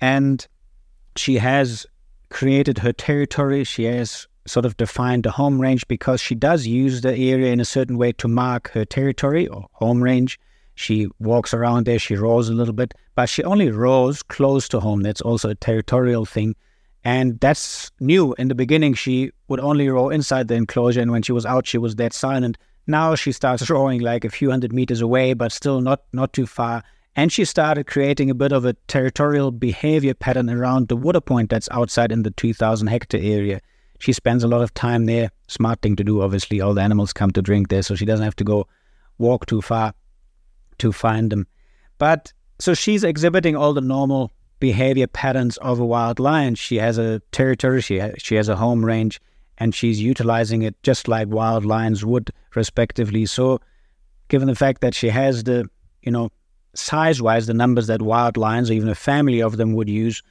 and 0.00 0.46
she 1.16 1.38
has 1.38 1.86
created 2.28 2.78
her 2.78 2.92
territory. 2.92 3.64
She 3.64 3.84
has 3.84 4.28
sort 4.46 4.64
of 4.66 4.76
defined 4.76 5.24
the 5.24 5.30
home 5.30 5.60
range 5.60 5.86
because 5.88 6.20
she 6.20 6.34
does 6.34 6.66
use 6.66 7.00
the 7.00 7.16
area 7.16 7.52
in 7.52 7.60
a 7.60 7.64
certain 7.64 7.98
way 7.98 8.12
to 8.12 8.28
mark 8.28 8.70
her 8.72 8.84
territory 8.84 9.46
or 9.48 9.66
home 9.72 10.02
range. 10.02 10.38
She 10.74 11.08
walks 11.18 11.54
around 11.54 11.86
there, 11.86 11.98
she 11.98 12.16
roars 12.16 12.48
a 12.48 12.52
little 12.54 12.74
bit, 12.74 12.94
but 13.14 13.28
she 13.28 13.42
only 13.44 13.70
roars 13.70 14.22
close 14.22 14.68
to 14.68 14.80
home. 14.80 15.02
That's 15.02 15.20
also 15.20 15.50
a 15.50 15.54
territorial 15.54 16.26
thing. 16.26 16.54
And 17.02 17.40
that's 17.40 17.90
new. 18.00 18.34
In 18.34 18.48
the 18.48 18.54
beginning, 18.54 18.94
she 18.94 19.30
would 19.48 19.60
only 19.60 19.88
roar 19.88 20.12
inside 20.12 20.48
the 20.48 20.54
enclosure, 20.54 21.00
and 21.00 21.12
when 21.12 21.22
she 21.22 21.32
was 21.32 21.46
out, 21.46 21.66
she 21.66 21.78
was 21.78 21.94
dead 21.94 22.12
silent. 22.12 22.58
Now 22.86 23.14
she 23.14 23.32
starts 23.32 23.70
roaring 23.70 24.00
like 24.00 24.24
a 24.24 24.30
few 24.30 24.50
hundred 24.50 24.72
meters 24.72 25.00
away, 25.00 25.32
but 25.32 25.52
still 25.52 25.80
not 25.80 26.02
not 26.12 26.32
too 26.32 26.46
far. 26.46 26.82
And 27.14 27.32
she 27.32 27.44
started 27.44 27.86
creating 27.86 28.28
a 28.28 28.34
bit 28.34 28.52
of 28.52 28.64
a 28.64 28.74
territorial 28.86 29.50
behavior 29.50 30.14
pattern 30.14 30.50
around 30.50 30.88
the 30.88 30.96
water 30.96 31.20
point 31.20 31.48
that's 31.48 31.68
outside 31.70 32.12
in 32.12 32.22
the 32.24 32.30
2,000 32.32 32.88
hectare 32.88 33.20
area 33.22 33.60
she 33.98 34.12
spends 34.12 34.44
a 34.44 34.48
lot 34.48 34.62
of 34.62 34.74
time 34.74 35.06
there. 35.06 35.30
Smart 35.48 35.80
thing 35.82 35.96
to 35.96 36.04
do, 36.04 36.22
obviously. 36.22 36.60
All 36.60 36.74
the 36.74 36.82
animals 36.82 37.12
come 37.12 37.30
to 37.32 37.42
drink 37.42 37.68
there, 37.68 37.82
so 37.82 37.94
she 37.94 38.04
doesn't 38.04 38.24
have 38.24 38.36
to 38.36 38.44
go 38.44 38.66
walk 39.18 39.46
too 39.46 39.62
far 39.62 39.94
to 40.78 40.92
find 40.92 41.30
them. 41.30 41.46
But 41.98 42.32
so 42.58 42.74
she's 42.74 43.04
exhibiting 43.04 43.56
all 43.56 43.72
the 43.72 43.80
normal 43.80 44.32
behavior 44.60 45.06
patterns 45.06 45.56
of 45.58 45.78
a 45.78 45.84
wild 45.84 46.18
lion. 46.18 46.54
She 46.54 46.76
has 46.76 46.98
a 46.98 47.20
territory, 47.32 47.80
she 47.80 47.98
ha- 47.98 48.12
she 48.18 48.34
has 48.36 48.48
a 48.48 48.56
home 48.56 48.84
range, 48.84 49.20
and 49.58 49.74
she's 49.74 50.00
utilizing 50.00 50.62
it 50.62 50.82
just 50.82 51.08
like 51.08 51.28
wild 51.28 51.64
lions 51.64 52.04
would, 52.04 52.30
respectively. 52.54 53.26
So, 53.26 53.60
given 54.28 54.48
the 54.48 54.54
fact 54.54 54.80
that 54.80 54.94
she 54.94 55.08
has 55.08 55.44
the, 55.44 55.68
you 56.02 56.12
know, 56.12 56.30
size-wise, 56.74 57.46
the 57.46 57.54
numbers 57.54 57.86
that 57.86 58.02
wild 58.02 58.36
lions 58.36 58.70
or 58.70 58.74
even 58.74 58.88
a 58.88 58.94
family 58.94 59.40
of 59.40 59.56
them 59.56 59.72
would 59.74 59.88
use, 59.88 60.22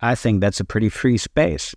I 0.00 0.14
think 0.14 0.40
that's 0.40 0.60
a 0.60 0.64
pretty 0.64 0.88
free 0.88 1.16
space. 1.16 1.74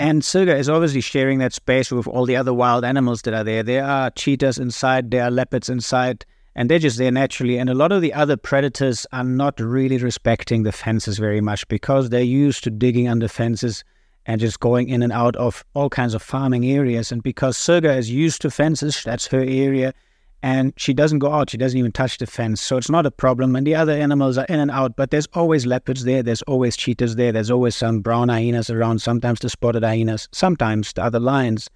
And 0.00 0.22
Sirga 0.22 0.58
is 0.58 0.70
obviously 0.70 1.02
sharing 1.02 1.40
that 1.40 1.52
space 1.52 1.90
with 1.90 2.08
all 2.08 2.24
the 2.24 2.34
other 2.34 2.54
wild 2.54 2.86
animals 2.86 3.20
that 3.20 3.34
are 3.34 3.44
there. 3.44 3.62
There 3.62 3.84
are 3.84 4.08
cheetahs 4.08 4.56
inside, 4.56 5.10
there 5.10 5.24
are 5.24 5.30
leopards 5.30 5.68
inside, 5.68 6.24
and 6.54 6.70
they're 6.70 6.78
just 6.78 6.96
there 6.96 7.10
naturally. 7.10 7.58
And 7.58 7.68
a 7.68 7.74
lot 7.74 7.92
of 7.92 8.00
the 8.00 8.14
other 8.14 8.38
predators 8.38 9.06
are 9.12 9.22
not 9.22 9.60
really 9.60 9.98
respecting 9.98 10.62
the 10.62 10.72
fences 10.72 11.18
very 11.18 11.42
much 11.42 11.68
because 11.68 12.08
they're 12.08 12.22
used 12.22 12.64
to 12.64 12.70
digging 12.70 13.08
under 13.08 13.28
fences 13.28 13.84
and 14.24 14.40
just 14.40 14.58
going 14.60 14.88
in 14.88 15.02
and 15.02 15.12
out 15.12 15.36
of 15.36 15.66
all 15.74 15.90
kinds 15.90 16.14
of 16.14 16.22
farming 16.22 16.64
areas. 16.64 17.12
And 17.12 17.22
because 17.22 17.58
Sirga 17.58 17.98
is 17.98 18.10
used 18.10 18.40
to 18.40 18.50
fences, 18.50 19.04
that's 19.04 19.26
her 19.26 19.42
area, 19.42 19.92
and 20.42 20.72
she 20.76 20.94
doesn't 20.94 21.18
go 21.18 21.32
out. 21.32 21.50
She 21.50 21.58
doesn't 21.58 21.78
even 21.78 21.92
touch 21.92 22.18
the 22.18 22.26
fence, 22.26 22.60
so 22.62 22.78
it's 22.78 22.88
not 22.88 23.04
a 23.04 23.10
problem. 23.10 23.54
And 23.56 23.66
the 23.66 23.74
other 23.74 23.92
animals 23.92 24.38
are 24.38 24.46
in 24.46 24.58
and 24.58 24.70
out, 24.70 24.96
but 24.96 25.10
there's 25.10 25.26
always 25.34 25.66
leopards 25.66 26.04
there. 26.04 26.22
There's 26.22 26.42
always 26.42 26.76
cheetahs 26.76 27.16
there. 27.16 27.32
There's 27.32 27.50
always 27.50 27.76
some 27.76 28.00
brown 28.00 28.30
hyenas 28.30 28.70
around. 28.70 29.02
Sometimes 29.02 29.40
the 29.40 29.50
spotted 29.50 29.84
hyenas. 29.84 30.28
Sometimes 30.32 30.92
the 30.94 31.02
other 31.02 31.20
lions. 31.20 31.68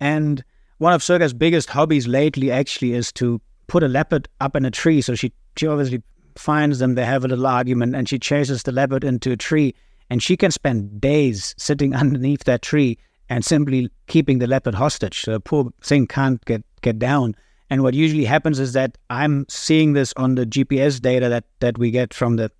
And 0.00 0.42
one 0.78 0.94
of 0.94 1.02
Sirga's 1.02 1.34
biggest 1.34 1.68
hobbies 1.68 2.08
lately 2.08 2.50
actually 2.50 2.94
is 2.94 3.12
to 3.14 3.40
put 3.66 3.82
a 3.82 3.88
leopard 3.88 4.26
up 4.40 4.56
in 4.56 4.64
a 4.64 4.70
tree. 4.70 5.02
So 5.02 5.14
she, 5.14 5.32
she 5.56 5.66
obviously 5.66 6.02
finds 6.36 6.78
them. 6.78 6.94
They 6.94 7.04
have 7.04 7.24
a 7.24 7.28
little 7.28 7.46
argument, 7.46 7.94
and 7.94 8.08
she 8.08 8.18
chases 8.18 8.62
the 8.62 8.72
leopard 8.72 9.04
into 9.04 9.32
a 9.32 9.36
tree. 9.36 9.74
And 10.08 10.22
she 10.22 10.36
can 10.38 10.50
spend 10.50 10.98
days 10.98 11.54
sitting 11.58 11.94
underneath 11.94 12.44
that 12.44 12.62
tree 12.62 12.96
and 13.28 13.44
simply 13.44 13.90
keeping 14.06 14.38
the 14.38 14.46
leopard 14.46 14.74
hostage. 14.74 15.20
So 15.20 15.32
the 15.32 15.40
poor 15.40 15.70
thing 15.82 16.06
can't 16.06 16.42
get 16.46 16.64
get 16.80 16.98
down. 16.98 17.34
And 17.70 17.82
what 17.82 17.94
usually 17.94 18.24
happens 18.24 18.58
is 18.58 18.72
that 18.72 18.96
I'm 19.10 19.44
seeing 19.48 19.92
this 19.92 20.14
on 20.16 20.34
the 20.34 20.46
GPS 20.46 21.00
data 21.00 21.28
that, 21.28 21.44
that 21.60 21.78
we 21.78 21.90
get 21.90 22.14
from 22.14 22.36
the 22.36 22.50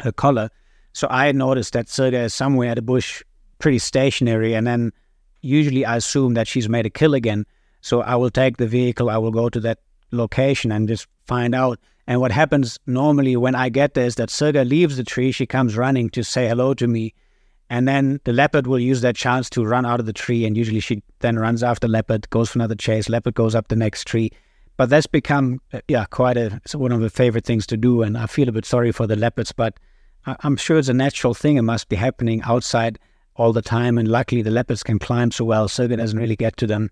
her 0.00 0.12
collar. 0.12 0.50
So 0.92 1.06
I 1.08 1.30
noticed 1.32 1.72
that 1.74 1.86
Sirga 1.86 2.24
is 2.24 2.34
somewhere 2.34 2.70
at 2.70 2.78
a 2.78 2.82
bush, 2.82 3.22
pretty 3.58 3.78
stationary, 3.78 4.54
and 4.54 4.66
then 4.66 4.92
usually 5.42 5.84
I 5.84 5.96
assume 5.96 6.34
that 6.34 6.48
she's 6.48 6.68
made 6.68 6.86
a 6.86 6.90
kill 6.90 7.14
again. 7.14 7.46
So 7.80 8.02
I 8.02 8.16
will 8.16 8.30
take 8.30 8.56
the 8.56 8.66
vehicle, 8.66 9.08
I 9.08 9.18
will 9.18 9.30
go 9.30 9.48
to 9.48 9.60
that 9.60 9.78
location 10.10 10.72
and 10.72 10.88
just 10.88 11.06
find 11.26 11.54
out. 11.54 11.78
And 12.06 12.20
what 12.20 12.32
happens 12.32 12.78
normally 12.86 13.36
when 13.36 13.54
I 13.54 13.68
get 13.68 13.94
there 13.94 14.06
is 14.06 14.16
that 14.16 14.30
Sirga 14.30 14.68
leaves 14.68 14.96
the 14.96 15.04
tree, 15.04 15.30
she 15.30 15.46
comes 15.46 15.76
running 15.76 16.10
to 16.10 16.24
say 16.24 16.48
hello 16.48 16.74
to 16.74 16.88
me. 16.88 17.14
And 17.70 17.86
then 17.86 18.20
the 18.24 18.32
leopard 18.32 18.66
will 18.66 18.80
use 18.80 19.00
that 19.02 19.14
chance 19.14 19.48
to 19.50 19.64
run 19.64 19.86
out 19.86 20.00
of 20.00 20.06
the 20.06 20.12
tree. 20.12 20.44
And 20.44 20.56
usually 20.56 20.80
she 20.80 21.04
then 21.20 21.38
runs 21.38 21.62
after 21.62 21.86
leopard, 21.86 22.28
goes 22.30 22.50
for 22.50 22.58
another 22.58 22.74
chase. 22.74 23.08
Leopard 23.08 23.34
goes 23.34 23.54
up 23.54 23.68
the 23.68 23.76
next 23.76 24.08
tree. 24.08 24.32
But 24.76 24.90
that's 24.90 25.06
become, 25.06 25.60
uh, 25.72 25.80
yeah, 25.86 26.04
quite 26.06 26.36
a 26.36 26.60
one 26.74 26.90
of 26.90 27.00
the 27.00 27.10
favorite 27.10 27.44
things 27.44 27.66
to 27.68 27.76
do. 27.76 28.02
And 28.02 28.18
I 28.18 28.26
feel 28.26 28.48
a 28.48 28.52
bit 28.52 28.64
sorry 28.64 28.90
for 28.90 29.06
the 29.06 29.14
leopards, 29.14 29.52
but 29.52 29.78
I'm 30.26 30.56
sure 30.56 30.78
it's 30.78 30.88
a 30.88 30.94
natural 30.94 31.32
thing. 31.32 31.56
It 31.56 31.62
must 31.62 31.88
be 31.88 31.96
happening 31.96 32.42
outside 32.42 32.98
all 33.36 33.52
the 33.52 33.62
time. 33.62 33.98
And 33.98 34.08
luckily, 34.08 34.42
the 34.42 34.50
leopards 34.50 34.82
can 34.82 34.98
climb 34.98 35.30
so 35.30 35.44
well, 35.44 35.68
so 35.68 35.84
it 35.84 35.96
doesn't 35.96 36.18
really 36.18 36.36
get 36.36 36.56
to 36.56 36.66
them. 36.66 36.90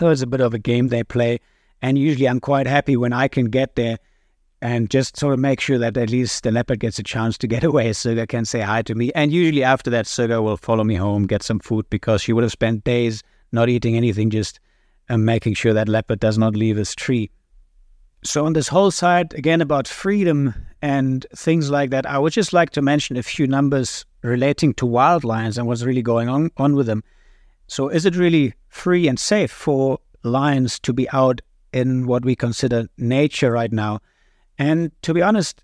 So 0.00 0.08
it's 0.08 0.22
a 0.22 0.26
bit 0.26 0.40
of 0.40 0.52
a 0.52 0.58
game 0.58 0.88
they 0.88 1.04
play. 1.04 1.38
And 1.80 1.96
usually, 1.96 2.28
I'm 2.28 2.40
quite 2.40 2.66
happy 2.66 2.96
when 2.96 3.12
I 3.12 3.28
can 3.28 3.46
get 3.46 3.76
there 3.76 3.98
and 4.62 4.88
just 4.88 5.16
sort 5.16 5.34
of 5.34 5.40
make 5.40 5.60
sure 5.60 5.76
that 5.76 5.96
at 5.96 6.08
least 6.08 6.44
the 6.44 6.52
leopard 6.52 6.78
gets 6.78 6.96
a 7.00 7.02
chance 7.02 7.36
to 7.36 7.48
get 7.48 7.64
away. 7.70 7.90
Sirga 7.90 8.28
can 8.28 8.44
say 8.44 8.60
hi 8.60 8.80
to 8.82 8.94
me. 8.94 9.10
And 9.12 9.32
usually 9.32 9.64
after 9.64 9.90
that, 9.90 10.06
Sirga 10.06 10.40
will 10.40 10.56
follow 10.56 10.84
me 10.84 10.94
home, 10.94 11.26
get 11.26 11.42
some 11.42 11.58
food 11.58 11.84
because 11.90 12.22
she 12.22 12.32
would 12.32 12.44
have 12.44 12.52
spent 12.52 12.84
days 12.84 13.22
not 13.50 13.68
eating 13.68 13.96
anything, 13.96 14.30
just 14.30 14.60
um, 15.10 15.24
making 15.24 15.54
sure 15.54 15.74
that 15.74 15.88
leopard 15.88 16.20
does 16.20 16.38
not 16.38 16.54
leave 16.54 16.76
his 16.76 16.94
tree. 16.94 17.28
So 18.22 18.46
on 18.46 18.52
this 18.52 18.68
whole 18.68 18.92
side, 18.92 19.34
again 19.34 19.60
about 19.60 19.88
freedom 19.88 20.54
and 20.80 21.26
things 21.34 21.68
like 21.68 21.90
that, 21.90 22.06
I 22.06 22.18
would 22.18 22.32
just 22.32 22.52
like 22.52 22.70
to 22.70 22.82
mention 22.82 23.16
a 23.16 23.22
few 23.24 23.48
numbers 23.48 24.06
relating 24.22 24.74
to 24.74 24.86
wild 24.86 25.24
lions 25.24 25.58
and 25.58 25.66
what's 25.66 25.82
really 25.82 26.02
going 26.02 26.28
on, 26.28 26.52
on 26.56 26.76
with 26.76 26.86
them. 26.86 27.02
So 27.66 27.88
is 27.88 28.06
it 28.06 28.14
really 28.14 28.54
free 28.68 29.08
and 29.08 29.18
safe 29.18 29.50
for 29.50 29.98
lions 30.22 30.78
to 30.80 30.92
be 30.92 31.10
out 31.10 31.40
in 31.72 32.06
what 32.06 32.24
we 32.24 32.36
consider 32.36 32.86
nature 32.96 33.50
right 33.50 33.72
now? 33.72 33.98
And 34.58 34.90
to 35.02 35.14
be 35.14 35.22
honest, 35.22 35.62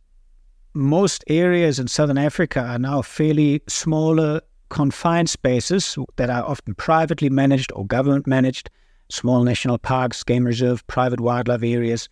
most 0.75 1.25
areas 1.29 1.79
in 1.79 1.89
southern 1.89 2.19
Africa 2.19 2.61
are 2.61 2.79
now 2.79 3.03
fairly 3.03 3.63
smaller, 3.69 4.41
confined 4.69 5.31
spaces 5.31 5.97
that 6.17 6.31
are 6.31 6.45
often 6.45 6.75
privately 6.75 7.31
managed 7.31 7.73
or 7.75 7.87
government 7.87 8.27
managed, 8.27 8.71
small 9.09 9.43
national 9.43 9.79
parks, 9.79 10.23
game 10.23 10.45
reserve, 10.45 10.87
private 10.87 11.21
wildlife 11.21 11.63
areas. 11.63 12.09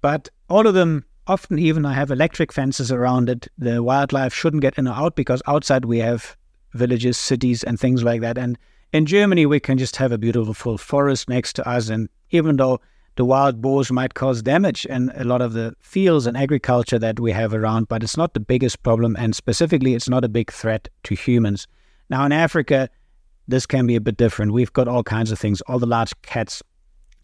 But 0.00 0.28
all 0.48 0.66
of 0.66 0.74
them 0.74 1.04
often 1.26 1.58
even 1.58 1.84
I 1.84 1.92
have 1.92 2.10
electric 2.10 2.52
fences 2.52 2.90
around 2.90 3.28
it. 3.28 3.46
The 3.58 3.82
wildlife 3.82 4.34
shouldn't 4.34 4.62
get 4.62 4.78
in 4.78 4.88
or 4.88 4.94
out 4.94 5.14
because 5.14 5.42
outside 5.46 5.84
we 5.84 5.98
have 5.98 6.36
villages, 6.72 7.18
cities, 7.18 7.62
and 7.62 7.78
things 7.78 8.02
like 8.02 8.20
that. 8.22 8.38
And 8.38 8.58
in 8.92 9.06
Germany, 9.06 9.46
we 9.46 9.60
can 9.60 9.78
just 9.78 9.96
have 9.96 10.10
a 10.10 10.18
beautiful 10.18 10.78
forest 10.78 11.28
next 11.28 11.52
to 11.54 11.68
us. 11.68 11.88
And 11.88 12.08
even 12.30 12.56
though 12.56 12.80
the 13.20 13.24
wild 13.26 13.60
boars 13.60 13.92
might 13.92 14.14
cause 14.14 14.40
damage 14.40 14.86
in 14.86 15.12
a 15.14 15.24
lot 15.24 15.42
of 15.42 15.52
the 15.52 15.74
fields 15.78 16.26
and 16.26 16.38
agriculture 16.38 16.98
that 16.98 17.20
we 17.20 17.30
have 17.30 17.52
around, 17.52 17.86
but 17.86 18.02
it's 18.02 18.16
not 18.16 18.32
the 18.32 18.40
biggest 18.40 18.82
problem, 18.82 19.14
and 19.18 19.36
specifically, 19.36 19.92
it's 19.92 20.08
not 20.08 20.24
a 20.24 20.28
big 20.28 20.50
threat 20.50 20.88
to 21.02 21.14
humans. 21.14 21.66
Now, 22.08 22.24
in 22.24 22.32
Africa, 22.32 22.88
this 23.46 23.66
can 23.66 23.86
be 23.86 23.94
a 23.94 24.00
bit 24.00 24.16
different. 24.16 24.52
We've 24.52 24.72
got 24.72 24.88
all 24.88 25.02
kinds 25.02 25.30
of 25.30 25.38
things 25.38 25.60
all 25.66 25.78
the 25.78 25.84
large 25.84 26.14
cats, 26.22 26.62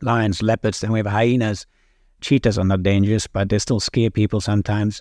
lions, 0.03 0.42
leopards, 0.42 0.84
and 0.84 0.92
we 0.92 0.99
have 0.99 1.07
hyenas. 1.07 1.66
Cheetahs 2.20 2.59
are 2.59 2.64
not 2.66 2.82
dangerous, 2.82 3.26
but 3.26 3.49
they 3.49 3.59
still 3.59 3.80
scare 3.80 4.11
people 4.11 4.42
sometimes. 4.42 5.01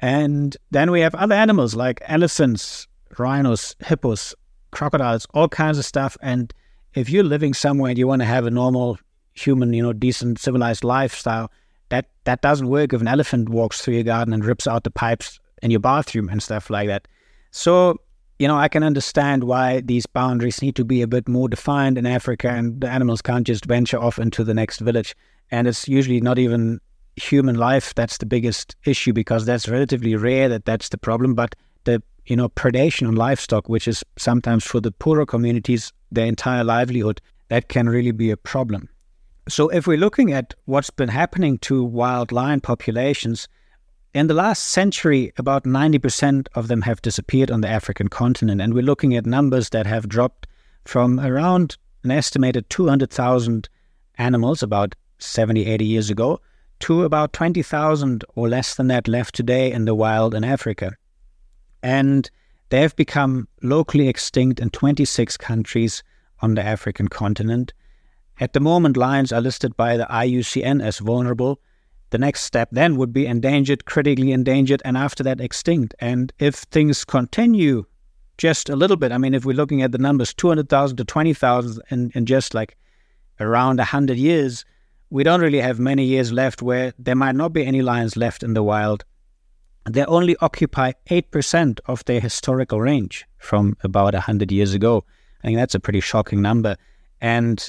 And 0.00 0.58
then 0.72 0.90
we 0.90 1.00
have 1.00 1.14
other 1.14 1.34
animals 1.34 1.74
like 1.74 2.02
elephants, 2.04 2.86
rhinos, 3.18 3.76
hippos, 3.82 4.34
crocodiles, 4.72 5.26
all 5.32 5.48
kinds 5.48 5.78
of 5.78 5.86
stuff. 5.86 6.18
And 6.20 6.52
if 6.92 7.08
you're 7.08 7.24
living 7.24 7.54
somewhere 7.54 7.88
and 7.88 7.98
you 7.98 8.06
want 8.06 8.20
to 8.20 8.26
have 8.26 8.44
a 8.44 8.50
normal 8.50 8.98
human, 9.34 9.72
you 9.72 9.82
know, 9.82 9.92
decent 9.92 10.38
civilized 10.38 10.84
lifestyle. 10.84 11.50
That 11.90 12.06
that 12.24 12.40
doesn't 12.42 12.68
work 12.68 12.92
if 12.92 13.00
an 13.00 13.08
elephant 13.08 13.48
walks 13.48 13.80
through 13.80 13.94
your 13.94 14.04
garden 14.04 14.32
and 14.32 14.44
rips 14.44 14.66
out 14.66 14.84
the 14.84 14.90
pipes 14.90 15.38
in 15.62 15.70
your 15.70 15.80
bathroom 15.80 16.28
and 16.28 16.42
stuff 16.42 16.70
like 16.70 16.88
that. 16.88 17.06
So, 17.50 18.00
you 18.38 18.48
know, 18.48 18.56
I 18.56 18.68
can 18.68 18.82
understand 18.82 19.44
why 19.44 19.80
these 19.80 20.06
boundaries 20.06 20.60
need 20.60 20.76
to 20.76 20.84
be 20.84 21.02
a 21.02 21.06
bit 21.06 21.28
more 21.28 21.48
defined 21.48 21.98
in 21.98 22.06
Africa 22.06 22.48
and 22.50 22.80
the 22.80 22.88
animals 22.88 23.22
can't 23.22 23.46
just 23.46 23.64
venture 23.64 23.98
off 23.98 24.18
into 24.18 24.44
the 24.44 24.54
next 24.54 24.80
village. 24.80 25.14
And 25.50 25.68
it's 25.68 25.86
usually 25.86 26.20
not 26.20 26.38
even 26.38 26.80
human 27.16 27.54
life 27.54 27.94
that's 27.94 28.18
the 28.18 28.26
biggest 28.26 28.74
issue 28.84 29.12
because 29.12 29.46
that's 29.46 29.68
relatively 29.68 30.16
rare 30.16 30.48
that 30.48 30.64
that's 30.64 30.88
the 30.88 30.98
problem. 30.98 31.34
But 31.34 31.54
the, 31.84 32.02
you 32.26 32.36
know, 32.36 32.48
predation 32.48 33.06
on 33.06 33.14
livestock, 33.14 33.68
which 33.68 33.86
is 33.86 34.02
sometimes 34.16 34.64
for 34.64 34.80
the 34.80 34.90
poorer 34.90 35.26
communities, 35.26 35.92
their 36.10 36.26
entire 36.26 36.64
livelihood, 36.64 37.20
that 37.48 37.68
can 37.68 37.88
really 37.88 38.12
be 38.12 38.30
a 38.30 38.36
problem. 38.36 38.88
So, 39.48 39.68
if 39.68 39.86
we're 39.86 39.98
looking 39.98 40.32
at 40.32 40.54
what's 40.64 40.88
been 40.88 41.10
happening 41.10 41.58
to 41.58 41.84
wild 41.84 42.32
lion 42.32 42.60
populations, 42.60 43.46
in 44.14 44.28
the 44.28 44.34
last 44.34 44.68
century, 44.68 45.32
about 45.36 45.64
90% 45.64 46.46
of 46.54 46.68
them 46.68 46.82
have 46.82 47.02
disappeared 47.02 47.50
on 47.50 47.60
the 47.60 47.68
African 47.68 48.08
continent. 48.08 48.60
And 48.60 48.72
we're 48.72 48.82
looking 48.82 49.14
at 49.16 49.26
numbers 49.26 49.70
that 49.70 49.86
have 49.86 50.08
dropped 50.08 50.46
from 50.84 51.18
around 51.18 51.76
an 52.04 52.12
estimated 52.12 52.70
200,000 52.70 53.68
animals 54.16 54.62
about 54.62 54.94
70, 55.18 55.66
80 55.66 55.84
years 55.84 56.10
ago 56.10 56.40
to 56.80 57.02
about 57.02 57.32
20,000 57.32 58.24
or 58.36 58.48
less 58.48 58.76
than 58.76 58.86
that 58.86 59.08
left 59.08 59.34
today 59.34 59.72
in 59.72 59.84
the 59.84 59.94
wild 59.94 60.34
in 60.34 60.44
Africa. 60.44 60.92
And 61.82 62.30
they 62.68 62.80
have 62.80 62.96
become 62.96 63.48
locally 63.62 64.08
extinct 64.08 64.60
in 64.60 64.70
26 64.70 65.36
countries 65.36 66.02
on 66.40 66.54
the 66.54 66.64
African 66.64 67.08
continent. 67.08 67.72
At 68.40 68.52
the 68.52 68.60
moment, 68.60 68.96
lions 68.96 69.32
are 69.32 69.40
listed 69.40 69.76
by 69.76 69.96
the 69.96 70.06
IUCN 70.06 70.82
as 70.82 70.98
vulnerable. 70.98 71.60
The 72.10 72.18
next 72.18 72.42
step 72.42 72.68
then 72.72 72.96
would 72.96 73.12
be 73.12 73.26
endangered, 73.26 73.84
critically 73.84 74.32
endangered, 74.32 74.82
and 74.84 74.96
after 74.96 75.22
that, 75.22 75.40
extinct. 75.40 75.94
And 76.00 76.32
if 76.38 76.56
things 76.56 77.04
continue 77.04 77.84
just 78.36 78.68
a 78.68 78.76
little 78.76 78.96
bit, 78.96 79.12
I 79.12 79.18
mean, 79.18 79.34
if 79.34 79.44
we're 79.44 79.56
looking 79.56 79.82
at 79.82 79.92
the 79.92 79.98
numbers 79.98 80.34
200,000 80.34 80.96
to 80.96 81.04
20,000 81.04 81.82
in, 81.90 82.10
in 82.14 82.26
just 82.26 82.54
like 82.54 82.76
around 83.38 83.78
100 83.78 84.16
years, 84.16 84.64
we 85.10 85.22
don't 85.22 85.40
really 85.40 85.60
have 85.60 85.78
many 85.78 86.04
years 86.04 86.32
left 86.32 86.60
where 86.60 86.92
there 86.98 87.14
might 87.14 87.36
not 87.36 87.52
be 87.52 87.64
any 87.64 87.82
lions 87.82 88.16
left 88.16 88.42
in 88.42 88.54
the 88.54 88.62
wild. 88.62 89.04
They 89.88 90.04
only 90.06 90.36
occupy 90.40 90.92
8% 91.08 91.78
of 91.86 92.04
their 92.06 92.20
historical 92.20 92.80
range 92.80 93.26
from 93.38 93.76
about 93.84 94.14
100 94.14 94.50
years 94.50 94.74
ago. 94.74 95.04
I 95.42 95.48
think 95.48 95.58
that's 95.58 95.74
a 95.74 95.80
pretty 95.80 96.00
shocking 96.00 96.40
number. 96.42 96.76
And 97.20 97.64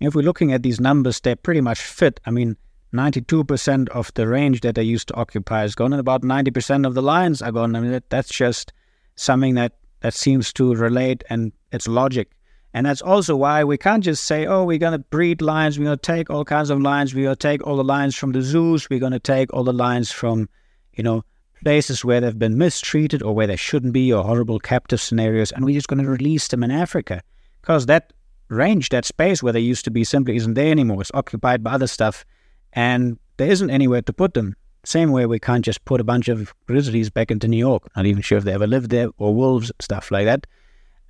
if 0.00 0.14
we're 0.14 0.22
looking 0.22 0.52
at 0.52 0.62
these 0.62 0.80
numbers, 0.80 1.20
they 1.20 1.34
pretty 1.34 1.60
much 1.60 1.80
fit. 1.80 2.20
I 2.26 2.30
mean, 2.30 2.56
92% 2.92 3.88
of 3.90 4.12
the 4.14 4.26
range 4.26 4.60
that 4.60 4.74
they 4.74 4.82
used 4.82 5.08
to 5.08 5.14
occupy 5.14 5.64
is 5.64 5.74
gone, 5.74 5.92
and 5.92 6.00
about 6.00 6.22
90% 6.22 6.86
of 6.86 6.94
the 6.94 7.02
lions 7.02 7.42
are 7.42 7.52
gone. 7.52 7.74
I 7.74 7.80
mean, 7.80 7.92
that, 7.92 8.10
that's 8.10 8.28
just 8.28 8.72
something 9.16 9.54
that, 9.54 9.72
that 10.00 10.14
seems 10.14 10.52
to 10.54 10.74
relate 10.74 11.24
and 11.30 11.52
it's 11.72 11.88
logic. 11.88 12.30
And 12.74 12.84
that's 12.84 13.00
also 13.00 13.34
why 13.36 13.64
we 13.64 13.78
can't 13.78 14.04
just 14.04 14.24
say, 14.24 14.44
oh, 14.44 14.64
we're 14.64 14.76
going 14.76 14.92
to 14.92 14.98
breed 14.98 15.40
lions, 15.40 15.78
we're 15.78 15.86
going 15.86 15.98
to 15.98 16.02
take 16.02 16.28
all 16.28 16.44
kinds 16.44 16.68
of 16.68 16.80
lions, 16.80 17.14
we're 17.14 17.24
going 17.24 17.36
to 17.36 17.48
take 17.48 17.66
all 17.66 17.76
the 17.76 17.84
lions 17.84 18.14
from 18.14 18.32
the 18.32 18.42
zoos, 18.42 18.90
we're 18.90 19.00
going 19.00 19.12
to 19.12 19.18
take 19.18 19.52
all 19.54 19.64
the 19.64 19.72
lions 19.72 20.12
from, 20.12 20.48
you 20.92 21.02
know, 21.02 21.24
places 21.62 22.04
where 22.04 22.20
they've 22.20 22.38
been 22.38 22.58
mistreated 22.58 23.22
or 23.22 23.34
where 23.34 23.46
they 23.46 23.56
shouldn't 23.56 23.94
be 23.94 24.12
or 24.12 24.22
horrible 24.22 24.58
captive 24.58 25.00
scenarios, 25.00 25.52
and 25.52 25.64
we're 25.64 25.74
just 25.74 25.88
going 25.88 26.02
to 26.02 26.10
release 26.10 26.48
them 26.48 26.62
in 26.62 26.70
Africa. 26.70 27.22
Because 27.62 27.86
that 27.86 28.12
range, 28.48 28.90
that 28.90 29.04
space 29.04 29.42
where 29.42 29.52
they 29.52 29.60
used 29.60 29.84
to 29.84 29.90
be 29.90 30.04
simply 30.04 30.36
isn't 30.36 30.54
there 30.54 30.70
anymore. 30.70 31.00
It's 31.00 31.10
occupied 31.14 31.62
by 31.62 31.72
other 31.72 31.86
stuff, 31.86 32.24
and 32.72 33.18
there 33.36 33.50
isn't 33.50 33.70
anywhere 33.70 34.02
to 34.02 34.12
put 34.12 34.34
them. 34.34 34.54
Same 34.84 35.10
way 35.10 35.26
we 35.26 35.40
can't 35.40 35.64
just 35.64 35.84
put 35.84 36.00
a 36.00 36.04
bunch 36.04 36.28
of 36.28 36.54
grizzlies 36.66 37.10
back 37.10 37.30
into 37.30 37.48
New 37.48 37.56
York. 37.56 37.88
Not 37.96 38.06
even 38.06 38.22
sure 38.22 38.38
if 38.38 38.44
they 38.44 38.52
ever 38.52 38.66
lived 38.66 38.90
there, 38.90 39.08
or 39.18 39.34
wolves, 39.34 39.72
stuff 39.80 40.10
like 40.10 40.26
that. 40.26 40.46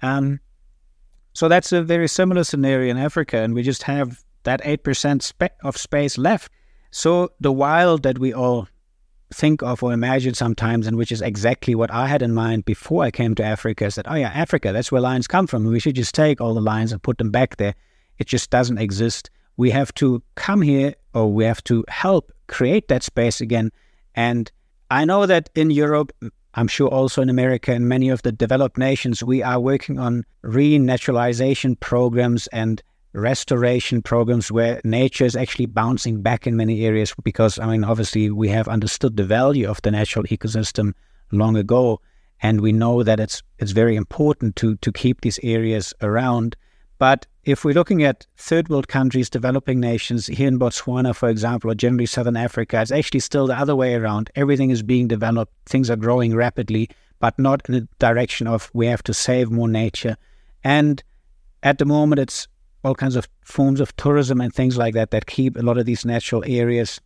Um, 0.03 0.41
so 1.34 1.49
that's 1.49 1.72
a 1.72 1.82
very 1.82 2.09
similar 2.09 2.45
scenario 2.45 2.91
in 2.91 2.97
Africa, 2.97 3.39
and 3.39 3.55
we 3.55 3.62
just 3.62 3.82
have 3.82 4.24
that 4.45 4.62
8% 4.62 5.22
spe- 5.22 5.59
of 5.62 5.76
space 5.76 6.16
left. 6.16 6.51
So 6.91 7.32
the 7.41 7.53
wild 7.53 8.03
that 8.05 8.18
we 8.18 8.32
all 8.32 8.68
think 9.33 9.62
of 9.62 9.83
or 9.83 9.93
imagine 9.93 10.35
sometimes, 10.35 10.87
and 10.87 10.97
which 10.97 11.12
is 11.12 11.22
exactly 11.22 11.74
what 11.74 11.91
I 11.91 12.07
had 12.07 12.22
in 12.22 12.33
mind 12.33 12.64
before 12.64 13.03
I 13.03 13.11
came 13.11 13.35
to 13.37 13.45
Africa, 13.45 13.87
is 13.87 13.97
that, 13.97 14.11
oh 14.11 14.14
yeah, 14.14 14.31
Africa, 14.35 14.72
that's 14.72 14.93
where 14.93 15.01
lions 15.01 15.27
come 15.27 15.47
from. 15.47 15.64
We 15.64 15.81
should 15.81 15.97
just 15.97 16.14
take 16.14 16.41
all 16.41 16.55
the 16.55 16.61
lions 16.61 16.93
and 16.93 17.03
put 17.03 17.18
them 17.18 17.31
back 17.31 17.57
there. 17.57 17.74
It 18.18 18.27
just 18.27 18.51
doesn't 18.51 18.79
exist. 18.79 19.31
We 19.57 19.70
have 19.70 19.93
to 19.95 20.22
come 20.35 20.62
here 20.62 20.95
or 21.14 21.33
we 21.33 21.45
have 21.45 21.64
to 21.64 21.85
help 21.89 22.33
create 22.47 22.89
that 22.89 23.03
space 23.03 23.41
again. 23.41 23.70
And 24.14 24.51
I 24.91 25.05
know 25.05 25.27
that 25.27 25.51
in 25.55 25.70
Europe, 25.70 26.12
I'm 26.55 26.68
sure 26.68 26.89
also 26.89 27.20
in 27.20 27.29
America 27.29 27.72
and 27.72 27.89
many 27.89 28.09
of 28.09 28.22
the 28.22 28.33
developed 28.33 28.79
nations, 28.79 29.22
we 29.22 29.43
are 29.43 29.61
working 29.61 29.99
on 29.99 30.24
renaturalization 30.45 31.79
programs 31.81 32.47
and 32.49 32.83
restoration 33.17 34.03
programs 34.03 34.53
where 34.53 34.81
nature 34.85 35.25
is 35.25 35.35
actually 35.35 35.67
bouncing 35.67 36.21
back 36.21 36.47
in 36.47 36.55
many 36.55 36.85
areas 36.85 37.14
because 37.25 37.59
I 37.59 37.67
mean 37.67 37.83
obviously 37.83 38.31
we 38.31 38.49
have 38.51 38.69
understood 38.69 39.17
the 39.17 39.25
value 39.25 39.69
of 39.69 39.81
the 39.83 39.91
natural 39.91 40.27
ecosystem 40.27 40.93
long 41.33 41.57
ago 41.57 42.01
and 42.43 42.61
we 42.61 42.73
know 42.73 43.03
that 43.03 43.19
it's 43.19 43.43
it's 43.59 43.73
very 43.73 43.97
important 43.97 44.55
to 44.57 44.77
to 44.77 44.93
keep 44.93 45.23
these 45.23 45.41
areas 45.43 45.95
around. 46.03 46.57
But 46.99 47.27
if 47.45 47.64
we're 47.64 47.75
looking 47.75 48.03
at 48.03 48.27
third 48.37 48.69
world 48.69 48.89
countries 48.89 49.31
developing 49.31 49.81
nations 49.81 50.27
here 50.27 50.49
in 50.49 50.59
Botswana 50.59 51.14
for 51.14 51.31
example 51.31 51.71
or 51.71 51.75
generally 51.75 52.07
southern 52.07 52.37
Africa 52.37 52.83
it's 52.83 52.93
actually 52.93 53.21
still 53.21 53.47
the 53.47 53.59
other 53.59 53.75
way 53.75 53.95
around. 53.95 54.31
Everything 54.37 54.69
is 54.69 54.83
being 54.83 55.09
developed 55.09 55.55
things 55.64 55.89
are 55.91 55.97
growing 55.97 56.35
rapidly 56.35 56.91
but 57.19 57.39
not 57.39 57.67
in 57.67 57.75
the 57.75 57.89
direction 57.99 58.47
of 58.47 58.71
we 58.75 58.87
have 58.87 59.03
to 59.05 59.14
save 59.14 59.51
more 59.51 59.69
nature. 59.69 60.19
And 60.62 61.03
at 61.62 61.79
the 61.79 61.87
moment 61.87 62.19
it's 62.19 62.47
all 62.87 62.95
kinds 62.95 63.16
of 63.16 63.28
forms 63.43 63.80
of 63.80 63.95
tourism 63.97 64.41
and 64.41 64.55
things 64.55 64.78
like 64.78 64.95
that 64.95 65.11
that 65.11 65.26
keep 65.26 65.57
a 65.57 65.62
lot 65.62 65.76
of 65.76 65.87
these 65.87 66.05
natural 66.05 66.45
areas 66.47 67.01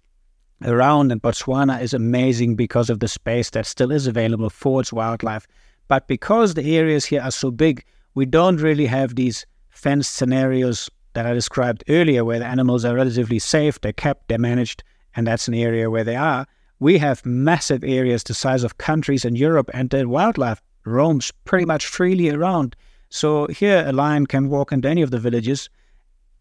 around. 0.65 1.11
And 1.11 1.23
Botswana 1.23 1.81
is 1.81 1.95
amazing 1.95 2.55
because 2.55 2.91
of 2.91 3.01
the 3.01 3.09
space 3.09 3.51
that 3.51 3.65
still 3.65 3.91
is 3.91 4.07
available 4.07 4.51
for 4.51 4.83
its 4.83 4.93
wildlife. 4.93 5.47
But 5.89 6.07
because 6.07 6.55
the 6.55 6.77
areas 6.77 7.07
here 7.07 7.23
are 7.23 7.31
so 7.31 7.51
big, 7.51 7.83
we 8.15 8.27
don't 8.27 8.61
really 8.61 8.87
have 8.87 9.15
these 9.15 9.47
fenced 9.71 10.15
scenarios 10.15 10.91
that 11.15 11.27
I 11.27 11.33
described 11.33 11.83
earlier, 11.89 12.25
where 12.25 12.39
the 12.39 12.47
animals 12.47 12.85
are 12.85 12.95
relatively 12.95 13.39
safe, 13.39 13.81
they're 13.81 13.93
kept, 13.93 14.29
they're 14.29 14.39
managed, 14.39 14.85
and 15.17 15.27
that's 15.27 15.49
an 15.49 15.55
area 15.55 15.91
where 15.91 16.05
they 16.05 16.15
are. 16.15 16.47
We 16.79 16.99
have 16.99 17.25
massive 17.27 17.83
areas 17.83 18.23
the 18.23 18.35
size 18.35 18.63
of 18.63 18.79
countries 18.79 19.25
in 19.25 19.35
Europe, 19.35 19.71
and 19.75 19.91
the 19.91 20.09
wildlife 20.09 20.63
roams 20.85 21.33
pretty 21.45 21.65
much 21.65 21.87
freely 21.87 22.31
around. 22.31 22.77
So 23.11 23.47
here, 23.49 23.85
a 23.87 23.93
lion 23.93 24.27
can 24.27 24.49
walk 24.49 24.73
into 24.73 24.89
any 24.89 25.03
of 25.03 25.11
the 25.11 25.19
villages, 25.19 25.69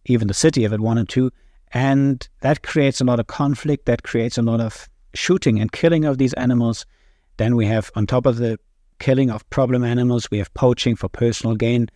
even 0.06 0.28
the 0.28 0.34
city 0.34 0.64
if 0.64 0.72
it 0.72 0.80
wanted 0.80 1.10
to, 1.10 1.32
and 1.72 2.28
that 2.42 2.62
creates 2.64 3.02
a 3.02 3.04
lot 3.04 3.20
of 3.20 3.28
conflict. 3.28 3.86
That 3.86 4.04
creates 4.04 4.38
a 4.38 4.42
lot 4.44 4.62
of 4.62 4.88
shooting 5.14 5.60
and 5.60 5.72
killing 5.72 6.06
of 6.06 6.20
these 6.20 6.34
animals. 6.34 6.86
Then 7.38 7.56
we 7.56 7.66
have, 7.66 7.92
on 7.96 8.06
top 8.06 8.26
of 8.26 8.38
the 8.38 8.60
killing 9.00 9.32
of 9.32 9.50
problem 9.50 9.84
animals, 9.84 10.30
we 10.30 10.38
have 10.38 10.54
poaching 10.54 10.96
for 10.96 11.10
personal 11.10 11.56
gain. 11.56 11.88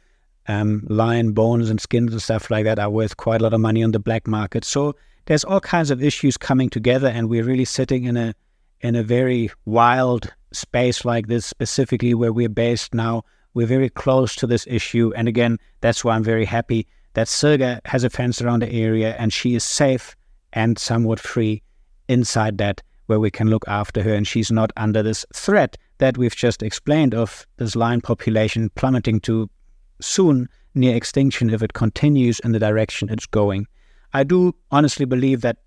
Um, 0.47 0.85
lion 0.89 1.31
bones 1.31 1.69
and 1.69 1.79
skins 1.79 2.11
and 2.11 2.21
stuff 2.21 2.51
like 2.51 2.65
that 2.65 2.77
are 2.77 2.89
worth 2.89 3.15
quite 3.15 3.39
a 3.39 3.43
lot 3.43 3.53
of 3.53 3.61
money 3.61 3.81
on 3.81 3.91
the 3.91 3.99
black 3.99 4.27
market. 4.27 4.65
So 4.65 4.93
there's 5.25 5.45
all 5.45 5.61
kinds 5.61 5.89
of 5.89 6.03
issues 6.03 6.35
coming 6.35 6.69
together, 6.69 7.07
and 7.07 7.29
we're 7.29 7.45
really 7.45 7.65
sitting 7.65 8.05
in 8.05 8.17
a 8.17 8.33
in 8.81 8.95
a 8.95 9.03
very 9.03 9.49
wild 9.65 10.33
space 10.51 11.05
like 11.05 11.27
this, 11.27 11.45
specifically 11.45 12.13
where 12.13 12.33
we're 12.33 12.49
based 12.49 12.93
now 12.93 13.23
we're 13.53 13.67
very 13.67 13.89
close 13.89 14.35
to 14.35 14.47
this 14.47 14.65
issue. 14.67 15.11
And 15.15 15.27
again, 15.27 15.59
that's 15.81 16.03
why 16.03 16.15
I'm 16.15 16.23
very 16.23 16.45
happy 16.45 16.87
that 17.13 17.27
Sirga 17.27 17.79
has 17.85 18.03
a 18.03 18.09
fence 18.09 18.41
around 18.41 18.61
the 18.61 18.71
area 18.71 19.15
and 19.19 19.31
she 19.31 19.55
is 19.55 19.63
safe 19.63 20.15
and 20.53 20.77
somewhat 20.79 21.19
free 21.19 21.61
inside 22.07 22.57
that 22.57 22.81
where 23.05 23.19
we 23.19 23.29
can 23.29 23.49
look 23.49 23.65
after 23.67 24.01
her 24.01 24.13
and 24.13 24.27
she's 24.27 24.51
not 24.51 24.71
under 24.77 25.03
this 25.03 25.25
threat 25.33 25.77
that 25.99 26.17
we've 26.17 26.35
just 26.35 26.63
explained 26.63 27.13
of 27.13 27.45
this 27.57 27.75
lion 27.75 28.01
population 28.01 28.69
plummeting 28.75 29.19
to 29.21 29.49
soon 30.01 30.47
near 30.75 30.95
extinction 30.95 31.49
if 31.49 31.61
it 31.61 31.73
continues 31.73 32.39
in 32.39 32.51
the 32.51 32.59
direction 32.59 33.09
it's 33.09 33.25
going. 33.25 33.67
I 34.13 34.23
do 34.23 34.55
honestly 34.71 35.05
believe 35.05 35.41
that 35.41 35.57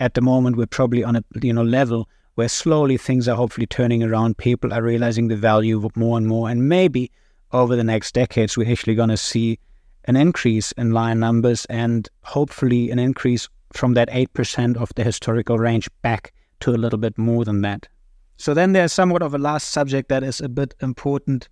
at 0.00 0.14
the 0.14 0.20
moment 0.20 0.56
we're 0.56 0.66
probably 0.66 1.04
on 1.04 1.16
a 1.16 1.24
you 1.40 1.52
know 1.52 1.62
level 1.62 2.08
where 2.34 2.48
slowly 2.48 2.96
things 2.96 3.28
are 3.28 3.36
hopefully 3.36 3.66
turning 3.66 4.02
around. 4.02 4.38
People 4.38 4.72
are 4.72 4.82
realizing 4.82 5.28
the 5.28 5.36
value 5.36 5.88
more 5.94 6.18
and 6.18 6.26
more, 6.26 6.48
and 6.48 6.68
maybe 6.68 7.10
over 7.54 7.76
the 7.76 7.84
next 7.84 8.12
decades, 8.12 8.56
we're 8.56 8.70
actually 8.70 8.96
going 8.96 9.08
to 9.08 9.16
see 9.16 9.58
an 10.06 10.16
increase 10.16 10.72
in 10.72 10.90
lion 10.90 11.20
numbers 11.20 11.64
and 11.66 12.08
hopefully 12.24 12.90
an 12.90 12.98
increase 12.98 13.48
from 13.72 13.94
that 13.94 14.10
8% 14.10 14.76
of 14.76 14.92
the 14.96 15.04
historical 15.04 15.58
range 15.58 15.88
back 16.02 16.32
to 16.60 16.72
a 16.72 16.76
little 16.76 16.98
bit 16.98 17.16
more 17.16 17.44
than 17.44 17.62
that. 17.62 17.88
So 18.36 18.54
then 18.54 18.72
there's 18.72 18.92
somewhat 18.92 19.22
of 19.22 19.34
a 19.34 19.38
last 19.38 19.70
subject 19.70 20.08
that 20.08 20.24
is 20.24 20.40
a 20.40 20.48
bit 20.48 20.74
important, 20.80 21.48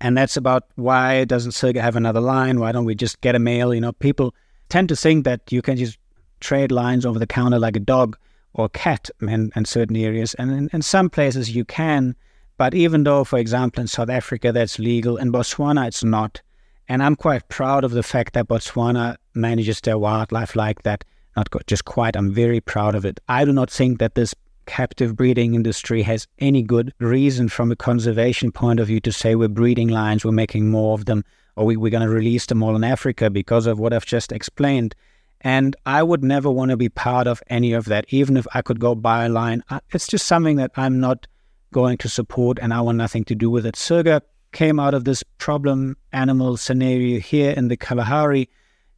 and 0.00 0.16
that's 0.16 0.38
about 0.38 0.64
why 0.76 1.24
doesn't 1.24 1.52
Sirga 1.52 1.80
have 1.80 1.96
another 1.96 2.20
line? 2.20 2.58
Why 2.58 2.72
don't 2.72 2.86
we 2.86 2.94
just 2.94 3.20
get 3.20 3.34
a 3.34 3.38
male? 3.38 3.74
You 3.74 3.82
know, 3.82 3.92
people 3.92 4.34
tend 4.70 4.88
to 4.88 4.96
think 4.96 5.26
that 5.26 5.52
you 5.52 5.60
can 5.60 5.76
just 5.76 5.98
trade 6.40 6.72
lines 6.72 7.04
over 7.04 7.18
the 7.18 7.26
counter 7.26 7.58
like 7.58 7.76
a 7.76 7.80
dog 7.80 8.16
or 8.54 8.70
cat 8.70 9.10
in, 9.20 9.52
in 9.54 9.64
certain 9.66 9.96
areas, 9.96 10.32
and 10.34 10.50
in, 10.50 10.70
in 10.72 10.80
some 10.80 11.10
places 11.10 11.54
you 11.54 11.66
can, 11.66 12.16
But 12.60 12.74
even 12.74 13.04
though, 13.04 13.24
for 13.24 13.38
example, 13.38 13.80
in 13.80 13.86
South 13.86 14.10
Africa 14.10 14.52
that's 14.52 14.78
legal, 14.78 15.16
in 15.16 15.32
Botswana 15.32 15.88
it's 15.88 16.04
not. 16.04 16.42
And 16.90 17.02
I'm 17.02 17.16
quite 17.16 17.48
proud 17.48 17.84
of 17.84 17.92
the 17.92 18.02
fact 18.02 18.34
that 18.34 18.48
Botswana 18.48 19.16
manages 19.32 19.80
their 19.80 19.96
wildlife 19.96 20.54
like 20.54 20.82
that. 20.82 21.02
Not 21.34 21.48
just 21.66 21.86
quite, 21.86 22.16
I'm 22.16 22.30
very 22.30 22.60
proud 22.60 22.94
of 22.94 23.06
it. 23.06 23.18
I 23.30 23.46
do 23.46 23.54
not 23.54 23.70
think 23.70 23.98
that 24.00 24.14
this 24.14 24.34
captive 24.66 25.16
breeding 25.16 25.54
industry 25.54 26.02
has 26.02 26.26
any 26.38 26.60
good 26.60 26.92
reason 26.98 27.48
from 27.48 27.72
a 27.72 27.76
conservation 27.76 28.52
point 28.52 28.78
of 28.78 28.88
view 28.88 29.00
to 29.00 29.10
say 29.10 29.34
we're 29.34 29.48
breeding 29.48 29.88
lions, 29.88 30.22
we're 30.22 30.32
making 30.32 30.70
more 30.70 30.92
of 30.92 31.06
them, 31.06 31.24
or 31.56 31.64
we, 31.64 31.78
we're 31.78 31.88
going 31.88 32.06
to 32.06 32.14
release 32.14 32.44
them 32.44 32.62
all 32.62 32.76
in 32.76 32.84
Africa 32.84 33.30
because 33.30 33.64
of 33.64 33.78
what 33.78 33.94
I've 33.94 34.04
just 34.04 34.32
explained. 34.32 34.94
And 35.40 35.76
I 35.86 36.02
would 36.02 36.22
never 36.22 36.50
want 36.50 36.72
to 36.72 36.76
be 36.76 36.90
part 36.90 37.26
of 37.26 37.42
any 37.46 37.72
of 37.72 37.86
that, 37.86 38.04
even 38.10 38.36
if 38.36 38.46
I 38.52 38.60
could 38.60 38.80
go 38.80 38.94
buy 38.94 39.24
a 39.24 39.30
lion. 39.30 39.64
It's 39.94 40.06
just 40.06 40.26
something 40.26 40.56
that 40.56 40.72
I'm 40.76 41.00
not 41.00 41.26
going 41.72 41.98
to 41.98 42.08
support 42.08 42.58
and 42.60 42.74
I 42.74 42.80
want 42.80 42.98
nothing 42.98 43.24
to 43.24 43.34
do 43.34 43.50
with 43.50 43.66
it. 43.66 43.74
Sirga 43.74 44.22
came 44.52 44.80
out 44.80 44.94
of 44.94 45.04
this 45.04 45.22
problem 45.38 45.96
animal 46.12 46.56
scenario 46.56 47.20
here 47.20 47.52
in 47.52 47.68
the 47.68 47.76
Kalahari. 47.76 48.48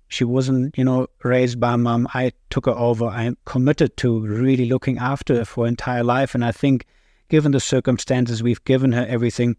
She 0.08 0.24
wasn't, 0.24 0.76
you 0.76 0.84
know, 0.84 1.06
raised 1.22 1.58
by 1.58 1.76
mom. 1.76 2.08
I 2.12 2.32
took 2.50 2.66
her 2.66 2.72
over. 2.72 3.06
I'm 3.06 3.36
committed 3.44 3.96
to 3.98 4.20
really 4.20 4.66
looking 4.66 4.98
after 4.98 5.36
her 5.36 5.44
for 5.44 5.66
entire 5.66 6.04
life. 6.04 6.34
And 6.34 6.44
I 6.44 6.52
think, 6.52 6.86
given 7.28 7.52
the 7.52 7.60
circumstances, 7.60 8.42
we've 8.42 8.62
given 8.64 8.92
her 8.92 9.06
everything 9.08 9.56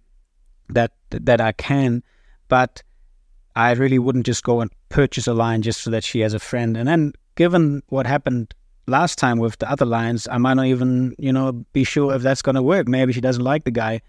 that 0.70 0.91
that 1.09 1.41
I 1.41 1.53
can. 1.53 2.03
But 2.49 2.84
I 3.55 3.72
really 3.72 3.97
wouldn't 3.97 4.28
just 4.28 4.43
go 4.43 4.61
and 4.61 4.70
purchase 4.89 5.28
a 5.28 5.34
lion 5.34 5.64
just 5.64 5.82
so 5.82 5.89
that 5.89 6.03
she 6.03 6.20
has 6.20 6.36
a 6.36 6.39
friend. 6.39 6.78
And 6.78 6.88
then, 6.88 7.14
given 7.36 7.82
what 7.88 8.05
happened 8.05 8.53
last 8.88 9.17
time 9.17 9.39
with 9.39 9.57
the 9.59 9.69
other 9.69 9.86
lions, 9.86 10.27
I 10.29 10.38
might 10.38 10.55
not 10.55 10.65
even, 10.65 11.15
you 11.17 11.31
know, 11.31 11.51
be 11.73 11.84
sure 11.84 12.13
if 12.13 12.21
that's 12.21 12.41
going 12.41 12.55
to 12.55 12.63
work. 12.63 12.88
Maybe 12.88 13.13
she 13.13 13.21
doesn't 13.21 13.43
like 13.43 13.63
the 13.63 13.71
guy. 13.71 14.01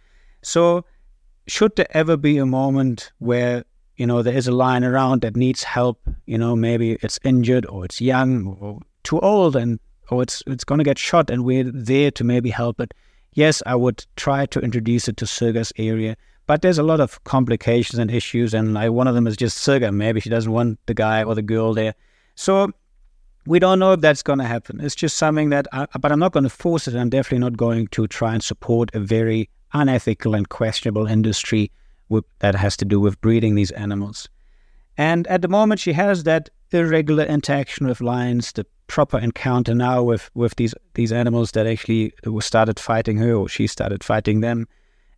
So 0.43 0.85
should 1.47 1.77
there 1.77 1.87
ever 1.91 2.16
be 2.16 2.39
a 2.39 2.47
moment 2.47 3.12
where 3.18 3.64
you 3.97 4.07
know 4.07 4.22
there 4.22 4.35
is 4.35 4.49
a 4.49 4.53
lion 4.53 4.85
around 4.85 5.20
that 5.22 5.37
needs 5.37 5.62
help 5.62 6.01
you 6.27 6.39
know 6.39 6.57
maybe 6.57 6.93
it's 7.03 7.18
injured 7.25 7.66
or 7.66 7.85
it's 7.85 8.01
young 8.01 8.47
or 8.61 8.81
too 9.03 9.20
old 9.20 9.55
and 9.55 9.79
or 10.11 10.22
it's 10.22 10.43
it's 10.47 10.64
going 10.64 10.79
to 10.79 10.85
get 10.85 10.99
shot 10.99 11.31
and 11.31 11.45
we're 11.45 11.64
there 11.64 12.11
to 12.11 12.25
maybe 12.25 12.51
help 12.51 12.81
it 12.81 12.93
yes 13.35 13.62
i 13.66 13.75
would 13.75 14.05
try 14.16 14.47
to 14.47 14.61
introduce 14.61 15.09
it 15.09 15.16
to 15.16 15.25
Sirga's 15.25 15.72
area 15.77 16.16
but 16.47 16.62
there's 16.62 16.79
a 16.79 16.83
lot 16.83 17.01
of 17.01 17.22
complications 17.25 17.99
and 17.99 18.11
issues 18.11 18.53
and 18.53 18.75
like 18.75 18.91
one 18.91 19.07
of 19.07 19.14
them 19.14 19.27
is 19.27 19.37
just 19.37 19.59
Sirga 19.59 19.95
maybe 19.95 20.20
she 20.20 20.31
doesn't 20.31 20.53
want 20.53 20.79
the 20.87 20.95
guy 20.95 21.22
or 21.22 21.35
the 21.35 21.43
girl 21.43 21.75
there 21.75 21.95
so 22.35 22.72
we 23.47 23.59
don't 23.59 23.78
know 23.78 23.92
if 23.92 24.01
that's 24.01 24.22
going 24.22 24.38
to 24.38 24.45
happen 24.45 24.80
it's 24.80 24.95
just 24.95 25.16
something 25.16 25.51
that 25.51 25.66
I, 25.72 25.86
but 26.01 26.11
i'm 26.12 26.18
not 26.18 26.32
going 26.32 26.45
to 26.45 26.51
force 26.51 26.88
it 26.88 26.95
i'm 26.95 27.11
definitely 27.11 27.38
not 27.38 27.57
going 27.57 27.88
to 27.88 28.07
try 28.07 28.34
and 28.34 28.42
support 28.42 28.95
a 28.95 29.01
very 29.01 29.49
unethical 29.74 30.34
and 30.34 30.49
questionable 30.49 31.07
industry 31.07 31.70
with, 32.09 32.24
that 32.38 32.55
has 32.55 32.76
to 32.78 32.84
do 32.84 33.01
with 33.01 33.20
breeding 33.20 33.55
these 33.55 33.72
animals. 33.72 34.28
And 34.97 35.26
at 35.26 35.42
the 35.42 35.49
moment, 35.49 35.80
she 35.80 35.92
has 35.92 36.22
that 36.22 36.49
irregular 36.70 37.24
interaction 37.24 37.86
with 37.86 38.01
lions, 38.01 38.53
the 38.53 38.64
proper 38.86 39.18
encounter 39.18 39.74
now 39.74 40.03
with, 40.03 40.30
with 40.34 40.57
these, 40.57 40.74
these 40.95 41.12
animals 41.12 41.53
that 41.53 41.66
actually 41.66 42.14
started 42.40 42.78
fighting 42.78 43.16
her 43.18 43.34
or 43.34 43.49
she 43.49 43.66
started 43.66 44.05
fighting 44.05 44.40
them. 44.40 44.68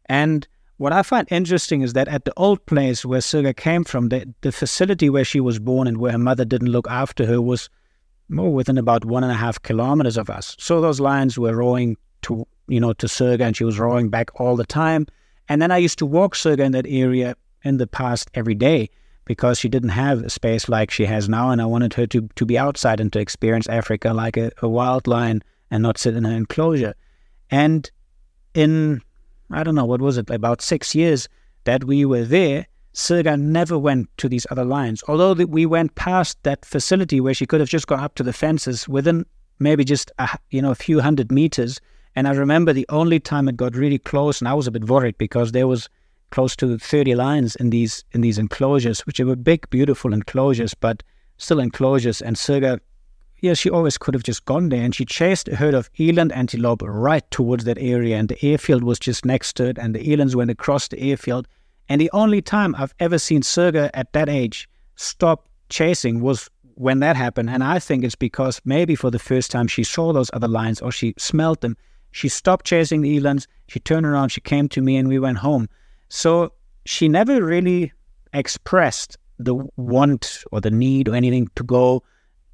And 0.07 0.49
what 0.79 0.93
I 0.93 1.03
find 1.03 1.27
interesting 1.31 1.83
is 1.83 1.93
that 1.93 2.09
at 2.09 2.25
the 2.25 2.33
old 2.37 2.65
place 2.67 3.05
where 3.05 3.21
Sirga 3.21 3.57
came 3.57 3.85
from, 3.85 4.09
the, 4.09 4.33
the 4.41 4.53
facility 4.53 5.11
where 5.11 5.25
she 5.25 5.41
was 5.41 5.59
born 5.59 5.87
and 5.87 5.99
where 5.99 6.13
her 6.13 6.19
mother 6.19 6.45
didn't 6.45 6.69
look 6.69 6.89
after 6.89 7.27
her 7.27 7.43
was 7.43 7.69
more 8.29 8.53
within 8.53 8.79
about 8.79 9.05
one 9.05 9.23
and 9.23 9.33
a 9.33 9.37
half 9.37 9.61
kilometers 9.63 10.17
of 10.17 10.29
us. 10.31 10.57
So 10.59 10.81
those 10.81 11.01
lions 11.01 11.39
were 11.39 11.55
roaring 11.55 11.97
to 12.23 12.47
you 12.69 12.81
know, 12.81 12.93
to 12.95 13.07
Sirga 13.07 13.43
and 13.43 13.57
she 13.57 13.65
was 13.65 13.79
rowing 13.79 14.09
back 14.09 14.41
all 14.41 14.57
the 14.57 14.67
time. 14.67 15.07
And 15.49 15.63
then 15.63 15.71
I 15.71 15.79
used 15.79 15.99
to 15.99 16.07
walk 16.07 16.35
Sirga 16.35 16.61
in 16.61 16.73
that 16.73 16.87
area 16.89 17.37
in 17.63 17.77
the 17.77 17.87
past 17.87 18.31
every 18.35 18.55
day 18.55 18.91
because 19.25 19.59
she 19.59 19.69
didn't 19.69 19.91
have 19.91 20.23
a 20.23 20.31
space 20.31 20.69
like 20.69 20.91
she 20.91 21.05
has 21.05 21.29
now. 21.29 21.51
And 21.51 21.61
I 21.61 21.67
wanted 21.67 21.95
her 21.95 22.07
to, 22.09 22.29
to 22.35 22.47
be 22.47 22.59
outside 22.59 23.01
and 23.01 23.13
to 23.13 23.21
experience 23.21 23.69
Africa 23.69 24.13
like 24.13 24.37
a, 24.37 24.51
a 24.63 24.69
wild 24.69 25.07
lion 25.07 25.43
and 25.71 25.83
not 25.83 25.99
sit 25.99 26.17
in 26.17 26.27
an 26.27 26.33
enclosure. 26.33 26.95
And 27.51 27.91
in, 28.55 29.03
I 29.51 29.63
don't 29.63 29.75
know, 29.75 29.85
what 29.85 30.01
was 30.01 30.19
it, 30.19 30.31
about 30.31 30.63
six 30.63 30.95
years 30.95 31.29
that 31.65 31.85
we 31.85 32.05
were 32.05 32.25
there, 32.25 32.67
Sirga 32.97 33.39
never 33.39 33.79
went 33.79 34.09
to 34.17 34.27
these 34.27 34.47
other 34.51 34.65
lions. 34.65 35.05
Although 35.07 35.35
we 35.35 35.67
went 35.67 35.95
past 35.97 36.43
that 36.45 36.65
facility 36.65 37.21
where 37.21 37.35
she 37.35 37.45
could 37.45 37.61
have 37.61 37.69
just 37.69 37.87
gone 37.87 38.01
up 38.01 38.15
to 38.15 38.23
the 38.23 38.33
fences 38.33 38.89
within 38.89 39.27
maybe 39.59 39.85
just 39.85 40.11
a, 40.19 40.39
you 40.51 40.63
know 40.63 40.71
a 40.71 40.75
few 40.75 41.01
hundred 41.01 41.31
meters, 41.31 41.79
and 42.15 42.27
I 42.27 42.33
remember 42.33 42.73
the 42.73 42.87
only 42.89 43.21
time 43.21 43.49
it 43.49 43.57
got 43.59 43.77
really 43.77 43.99
close, 43.99 44.41
and 44.41 44.49
I 44.49 44.55
was 44.55 44.67
a 44.67 44.71
bit 44.71 44.89
worried 44.89 45.19
because 45.19 45.53
there 45.53 45.69
was 45.69 45.91
close 46.31 46.57
to 46.57 46.79
30 46.79 47.15
lions 47.15 47.55
in 47.57 47.69
these 47.69 48.03
in 48.13 48.23
these 48.23 48.39
enclosures, 48.39 49.01
which 49.01 49.21
were 49.21 49.37
big, 49.37 49.69
beautiful 49.69 50.15
enclosures, 50.15 50.73
but 50.73 51.03
still 51.37 51.61
enclosures. 51.61 52.23
And 52.23 52.37
Sirga, 52.37 52.81
yeah, 53.41 53.53
she 53.53 53.69
always 53.69 53.99
could 53.99 54.15
have 54.15 54.23
just 54.23 54.47
gone 54.47 54.71
there, 54.71 54.83
and 54.83 54.95
she 54.95 55.05
chased 55.05 55.49
a 55.49 55.57
herd 55.57 55.75
of 55.75 55.91
eland 55.99 56.33
antelope 56.33 56.81
right 56.83 57.31
towards 57.31 57.65
that 57.65 57.77
area, 57.79 58.17
and 58.17 58.31
the 58.31 58.43
airfield 58.43 58.83
was 58.83 58.99
just 58.99 59.27
next 59.27 59.55
to 59.57 59.67
it, 59.67 59.77
and 59.77 59.95
the 59.95 60.03
elands 60.03 60.35
went 60.35 60.51
across 60.51 60.89
the 60.89 60.99
airfield. 60.99 61.47
And 61.89 62.01
the 62.01 62.11
only 62.13 62.43
time 62.43 62.75
I've 62.77 62.95
ever 63.01 63.19
seen 63.19 63.43
Sirga 63.43 63.91
at 63.95 64.13
that 64.13 64.29
age 64.29 64.69
stop 64.97 65.49
chasing 65.69 66.21
was 66.21 66.51
when 66.75 67.01
that 67.01 67.17
happened. 67.17 67.51
And 67.51 67.63
I 67.63 67.79
think 67.79 68.05
it's 68.05 68.15
because 68.15 68.61
maybe 68.65 68.95
for 68.95 69.11
the 69.11 69.19
first 69.19 69.51
time 69.51 69.67
she 69.67 69.85
saw 69.85 70.13
those 70.13 70.31
other 70.33 70.49
lions 70.49 70.81
or 70.81 70.91
she 70.91 71.15
smelled 71.17 71.61
them 71.61 71.77
she 72.17 72.31
stopped 72.31 72.65
chasing 72.65 73.03
the 73.03 73.21
elands. 73.21 73.47
She 73.69 73.79
turned 73.79 74.07
around, 74.07 74.31
she 74.31 74.41
came 74.41 74.71
to 74.71 74.81
me, 74.81 74.97
and 74.97 75.07
we 75.07 75.19
went 75.19 75.37
home. 75.37 75.69
So 76.09 76.55
she 76.87 77.11
never 77.11 77.45
really 77.45 77.93
expressed 78.33 79.19
the 79.39 79.55
want 79.77 80.43
or 80.51 80.63
the 80.63 80.71
need 80.71 81.11
or 81.11 81.15
anything 81.15 81.51
to 81.57 81.63
go 81.63 82.03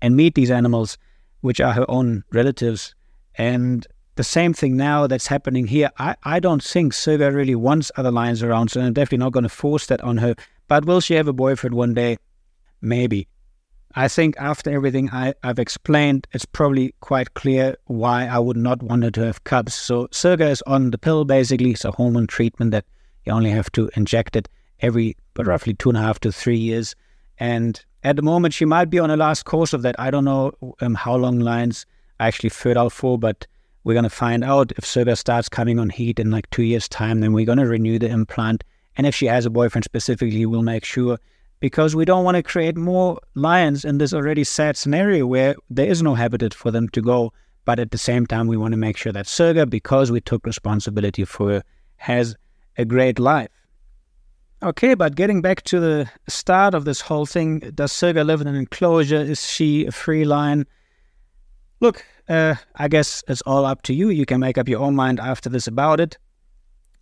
and 0.01 0.17
meet 0.17 0.35
these 0.35 0.51
animals, 0.51 0.99
which 1.43 1.61
are 1.61 1.73
her 1.73 1.89
own 1.89 2.25
relatives. 2.33 2.97
And 3.37 3.87
the 4.23 4.29
same 4.29 4.55
thing 4.55 4.77
now 4.77 5.09
that's 5.09 5.27
happening 5.27 5.67
here. 5.67 5.91
I, 5.99 6.15
I 6.23 6.39
don't 6.39 6.63
think 6.63 6.93
Sirga 6.93 7.35
really 7.35 7.57
wants 7.57 7.91
other 7.97 8.13
lions 8.13 8.41
around, 8.41 8.71
so 8.71 8.81
I'm 8.81 8.93
definitely 8.93 9.19
not 9.19 9.33
going 9.33 9.43
to 9.43 9.49
force 9.49 9.87
that 9.87 10.01
on 10.03 10.19
her. 10.19 10.37
But 10.69 10.85
will 10.85 11.01
she 11.01 11.15
have 11.15 11.27
a 11.27 11.33
boyfriend 11.33 11.75
one 11.75 11.93
day? 11.93 12.19
Maybe. 12.81 13.27
I 13.97 14.07
think 14.07 14.37
after 14.39 14.71
everything 14.71 15.11
I, 15.11 15.35
have 15.43 15.59
explained, 15.59 16.29
it's 16.31 16.45
probably 16.45 16.95
quite 17.01 17.35
clear 17.35 17.77
why 17.87 18.27
I 18.29 18.39
would 18.39 18.57
not 18.57 18.81
want 18.81 19.03
her 19.03 19.11
to 19.11 19.25
have 19.25 19.43
cubs. 19.43 19.75
So 19.75 20.07
Sirga 20.13 20.49
is 20.49 20.63
on 20.69 20.93
the 20.93 20.99
pill 20.99 21.25
basically. 21.25 21.73
It's 21.73 21.85
a 21.85 21.91
hormone 21.91 22.29
treatment 22.29 22.71
that 22.71 22.85
you 23.25 23.33
only 23.33 23.51
have 23.51 23.73
to 23.73 23.91
inject 23.97 24.37
it 24.37 24.49
every 24.83 25.17
but 25.35 25.49
roughly 25.49 25.75
two 25.75 25.89
and 25.89 25.99
a 25.99 26.01
half 26.01 26.21
to 26.21 26.31
three 26.31 26.57
years. 26.57 26.95
And 27.41 27.85
at 28.05 28.15
the 28.15 28.23
moment, 28.23 28.55
she 28.55 28.67
might 28.67 28.89
be 28.89 29.01
on 29.01 29.09
the 29.09 29.17
last 29.17 29.47
course 29.47 29.73
of 29.73 29.83
that. 29.83 29.97
I 29.99 30.13
don't 30.13 30.25
know 30.25 30.53
um, 30.81 30.95
how 30.95 31.17
long 31.17 31.41
lines 31.41 31.87
actually 32.21 32.51
fertile 32.51 32.89
for, 32.89 33.19
but 33.19 33.49
we're 33.85 33.95
going 33.95 34.05
to 34.05 34.11
find 34.11 34.45
out 34.45 34.73
if 34.73 34.85
Sirga 34.85 35.17
starts 35.17 35.49
coming 35.49 35.79
on 35.79 35.91
heat 35.91 36.19
in 36.19 36.31
like 36.31 36.49
two 36.51 36.63
years' 36.63 36.89
time. 36.89 37.21
Then 37.21 37.33
we're 37.33 37.47
going 37.47 37.59
to 37.59 37.67
renew 37.67 37.99
the 37.99 38.09
implant. 38.09 38.63
And 38.97 39.07
if 39.07 39.15
she 39.15 39.27
has 39.27 39.47
a 39.47 39.51
boyfriend 39.51 39.85
specifically, 39.85 40.47
we'll 40.47 40.63
make 40.63 40.85
sure 40.85 41.19
because 41.61 41.95
we 41.95 42.05
don't 42.05 42.25
want 42.25 42.37
to 42.37 42.43
create 42.43 42.77
more 42.77 43.21
lions 43.35 43.85
in 43.85 43.99
this 43.99 44.13
already 44.13 44.45
sad 44.45 44.77
scenario 44.77 45.27
where 45.27 45.55
there 45.71 45.87
is 45.87 46.03
no 46.03 46.15
habitat 46.15 46.55
for 46.55 46.71
them 46.71 46.89
to 46.91 47.01
go. 47.01 47.33
But 47.65 47.79
at 47.79 47.93
the 47.93 47.99
same 47.99 48.27
time, 48.27 48.49
we 48.49 48.57
want 48.57 48.73
to 48.73 48.79
make 48.79 48.97
sure 48.97 49.13
that 49.13 49.27
Sirga, 49.27 49.71
because 49.71 50.11
we 50.11 50.21
took 50.21 50.45
responsibility 50.45 51.25
for 51.25 51.51
her, 51.51 51.63
has 51.97 52.35
a 52.77 52.85
great 52.85 53.19
life. 53.19 53.51
Okay, 54.63 54.95
but 54.95 55.17
getting 55.17 55.43
back 55.43 55.63
to 55.63 55.81
the 55.81 56.11
start 56.29 56.75
of 56.75 56.85
this 56.85 57.01
whole 57.01 57.27
thing, 57.27 57.61
does 57.75 57.93
Sirga 57.93 58.25
live 58.25 58.41
in 58.41 58.47
an 58.47 58.55
enclosure? 58.55 59.17
Is 59.17 59.45
she 59.49 59.87
a 59.87 59.93
free 59.93 60.25
lion? 60.25 60.67
Look, 61.83 62.07
uh, 62.29 62.55
I 62.77 62.87
guess 62.87 63.25
it's 63.27 63.43
all 63.43 63.67
up 63.67 63.83
to 63.83 63.93
you. 63.93 64.11
You 64.11 64.25
can 64.25 64.39
make 64.39 64.57
up 64.57 64.69
your 64.69 64.79
own 64.79 64.95
mind 64.95 65.19
after 65.19 65.49
this 65.49 65.67
about 65.67 65.99
it. 65.99 66.17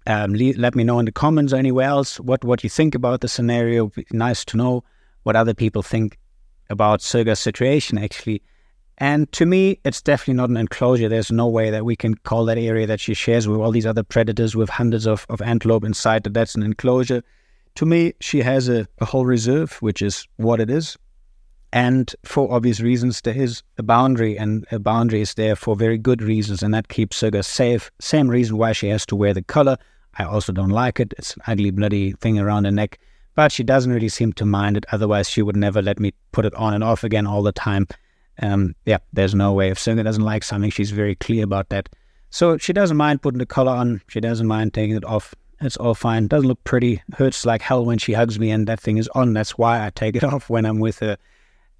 Um, 0.06 0.32
let 0.32 0.74
me 0.74 0.84
know 0.84 0.98
in 0.98 1.04
the 1.04 1.12
comments 1.12 1.52
or 1.52 1.56
anywhere 1.56 1.86
else 1.86 2.18
what, 2.18 2.42
what 2.44 2.64
you 2.64 2.70
think 2.70 2.94
about 2.94 3.20
the 3.20 3.28
scenario. 3.28 3.88
Be 3.88 4.06
Nice 4.10 4.42
to 4.46 4.56
know 4.56 4.82
what 5.24 5.36
other 5.36 5.52
people 5.52 5.82
think 5.82 6.16
about 6.70 7.02
Sirga's 7.02 7.38
situation, 7.38 7.98
actually. 7.98 8.40
And 8.96 9.30
to 9.32 9.44
me, 9.44 9.78
it's 9.84 10.00
definitely 10.00 10.34
not 10.34 10.48
an 10.48 10.56
enclosure. 10.56 11.10
There's 11.10 11.30
no 11.30 11.46
way 11.46 11.68
that 11.68 11.84
we 11.84 11.94
can 11.94 12.14
call 12.14 12.46
that 12.46 12.56
area 12.56 12.86
that 12.86 13.00
she 13.00 13.12
shares 13.12 13.46
with 13.46 13.60
all 13.60 13.72
these 13.72 13.84
other 13.84 14.02
predators 14.02 14.56
with 14.56 14.70
hundreds 14.70 15.06
of, 15.06 15.26
of 15.28 15.42
antelope 15.42 15.84
inside 15.84 16.24
that 16.24 16.32
that's 16.32 16.54
an 16.54 16.62
enclosure. 16.62 17.22
To 17.74 17.84
me, 17.84 18.14
she 18.20 18.40
has 18.40 18.70
a, 18.70 18.88
a 18.98 19.04
whole 19.04 19.26
reserve, 19.26 19.74
which 19.82 20.00
is 20.00 20.26
what 20.36 20.58
it 20.58 20.70
is. 20.70 20.96
And 21.72 22.14
for 22.24 22.52
obvious 22.52 22.80
reasons, 22.80 23.20
there 23.20 23.36
is 23.36 23.62
a 23.78 23.82
boundary, 23.82 24.36
and 24.36 24.66
a 24.72 24.78
boundary 24.78 25.20
is 25.20 25.34
there 25.34 25.54
for 25.54 25.76
very 25.76 25.98
good 25.98 26.20
reasons, 26.20 26.62
and 26.62 26.74
that 26.74 26.88
keeps 26.88 27.20
Sirga 27.20 27.44
safe. 27.44 27.90
Same 28.00 28.28
reason 28.28 28.56
why 28.56 28.72
she 28.72 28.88
has 28.88 29.06
to 29.06 29.16
wear 29.16 29.32
the 29.32 29.42
collar. 29.42 29.76
I 30.18 30.24
also 30.24 30.52
don't 30.52 30.70
like 30.70 30.98
it. 30.98 31.14
It's 31.16 31.34
an 31.36 31.42
ugly, 31.46 31.70
bloody 31.70 32.12
thing 32.12 32.38
around 32.38 32.64
her 32.64 32.72
neck, 32.72 32.98
but 33.36 33.52
she 33.52 33.62
doesn't 33.62 33.92
really 33.92 34.08
seem 34.08 34.32
to 34.34 34.44
mind 34.44 34.76
it. 34.76 34.86
Otherwise, 34.90 35.30
she 35.30 35.42
would 35.42 35.56
never 35.56 35.80
let 35.80 36.00
me 36.00 36.12
put 36.32 36.44
it 36.44 36.54
on 36.54 36.74
and 36.74 36.82
off 36.82 37.04
again 37.04 37.26
all 37.26 37.42
the 37.42 37.52
time. 37.52 37.86
Um, 38.42 38.74
yeah, 38.84 38.98
there's 39.12 39.34
no 39.34 39.52
way. 39.52 39.70
If 39.70 39.78
Sirga 39.78 40.02
doesn't 40.02 40.24
like 40.24 40.42
something, 40.42 40.70
she's 40.70 40.90
very 40.90 41.14
clear 41.14 41.44
about 41.44 41.68
that. 41.68 41.88
So 42.30 42.58
she 42.58 42.72
doesn't 42.72 42.96
mind 42.96 43.22
putting 43.22 43.38
the 43.38 43.46
collar 43.46 43.72
on. 43.72 44.00
She 44.08 44.20
doesn't 44.20 44.46
mind 44.46 44.74
taking 44.74 44.96
it 44.96 45.04
off. 45.04 45.34
It's 45.60 45.76
all 45.76 45.94
fine. 45.94 46.26
Doesn't 46.26 46.48
look 46.48 46.62
pretty. 46.64 47.02
Hurts 47.14 47.44
like 47.44 47.60
hell 47.60 47.84
when 47.84 47.98
she 47.98 48.12
hugs 48.12 48.38
me 48.40 48.50
and 48.50 48.66
that 48.66 48.80
thing 48.80 48.96
is 48.96 49.08
on. 49.14 49.34
That's 49.34 49.58
why 49.58 49.84
I 49.84 49.90
take 49.90 50.16
it 50.16 50.24
off 50.32 50.48
when 50.48 50.64
I'm 50.64 50.80
with 50.80 50.98
her. 51.00 51.16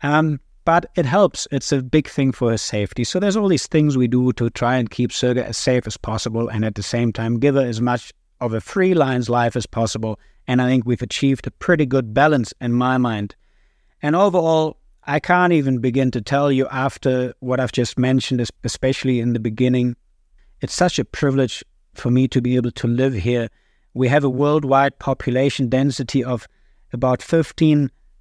Um, 0.02 0.40
but 0.64 0.90
it 0.94 1.06
helps. 1.06 1.48
It's 1.50 1.72
a 1.72 1.82
big 1.82 2.08
thing 2.08 2.32
for 2.32 2.50
her 2.50 2.58
safety. 2.58 3.04
So 3.04 3.18
there's 3.18 3.36
all 3.36 3.48
these 3.48 3.66
things 3.66 3.96
we 3.96 4.08
do 4.08 4.32
to 4.34 4.50
try 4.50 4.76
and 4.76 4.90
keep 4.90 5.10
Sirga 5.10 5.42
as 5.42 5.56
safe 5.56 5.86
as 5.86 5.96
possible 5.96 6.48
and 6.48 6.64
at 6.64 6.74
the 6.74 6.82
same 6.82 7.12
time 7.12 7.38
give 7.38 7.54
her 7.54 7.66
as 7.66 7.80
much 7.80 8.12
of 8.40 8.52
a 8.54 8.60
free 8.60 8.94
lion's 8.94 9.28
life 9.28 9.56
as 9.56 9.66
possible. 9.66 10.18
And 10.46 10.60
I 10.60 10.68
think 10.68 10.84
we've 10.86 11.02
achieved 11.02 11.46
a 11.46 11.50
pretty 11.50 11.86
good 11.86 12.14
balance 12.14 12.52
in 12.60 12.72
my 12.72 12.98
mind. 12.98 13.34
And 14.02 14.14
overall, 14.14 14.76
I 15.04 15.18
can't 15.18 15.52
even 15.52 15.78
begin 15.78 16.10
to 16.12 16.20
tell 16.20 16.52
you 16.52 16.68
after 16.68 17.34
what 17.40 17.58
I've 17.58 17.72
just 17.72 17.98
mentioned, 17.98 18.46
especially 18.64 19.20
in 19.20 19.32
the 19.32 19.40
beginning. 19.40 19.96
It's 20.60 20.74
such 20.74 20.98
a 20.98 21.04
privilege 21.04 21.64
for 21.94 22.10
me 22.10 22.28
to 22.28 22.40
be 22.40 22.56
able 22.56 22.70
to 22.72 22.86
live 22.86 23.14
here. 23.14 23.48
We 23.94 24.08
have 24.08 24.24
a 24.24 24.30
worldwide 24.30 24.98
population 24.98 25.68
density 25.68 26.22
of 26.22 26.46
about 26.92 27.22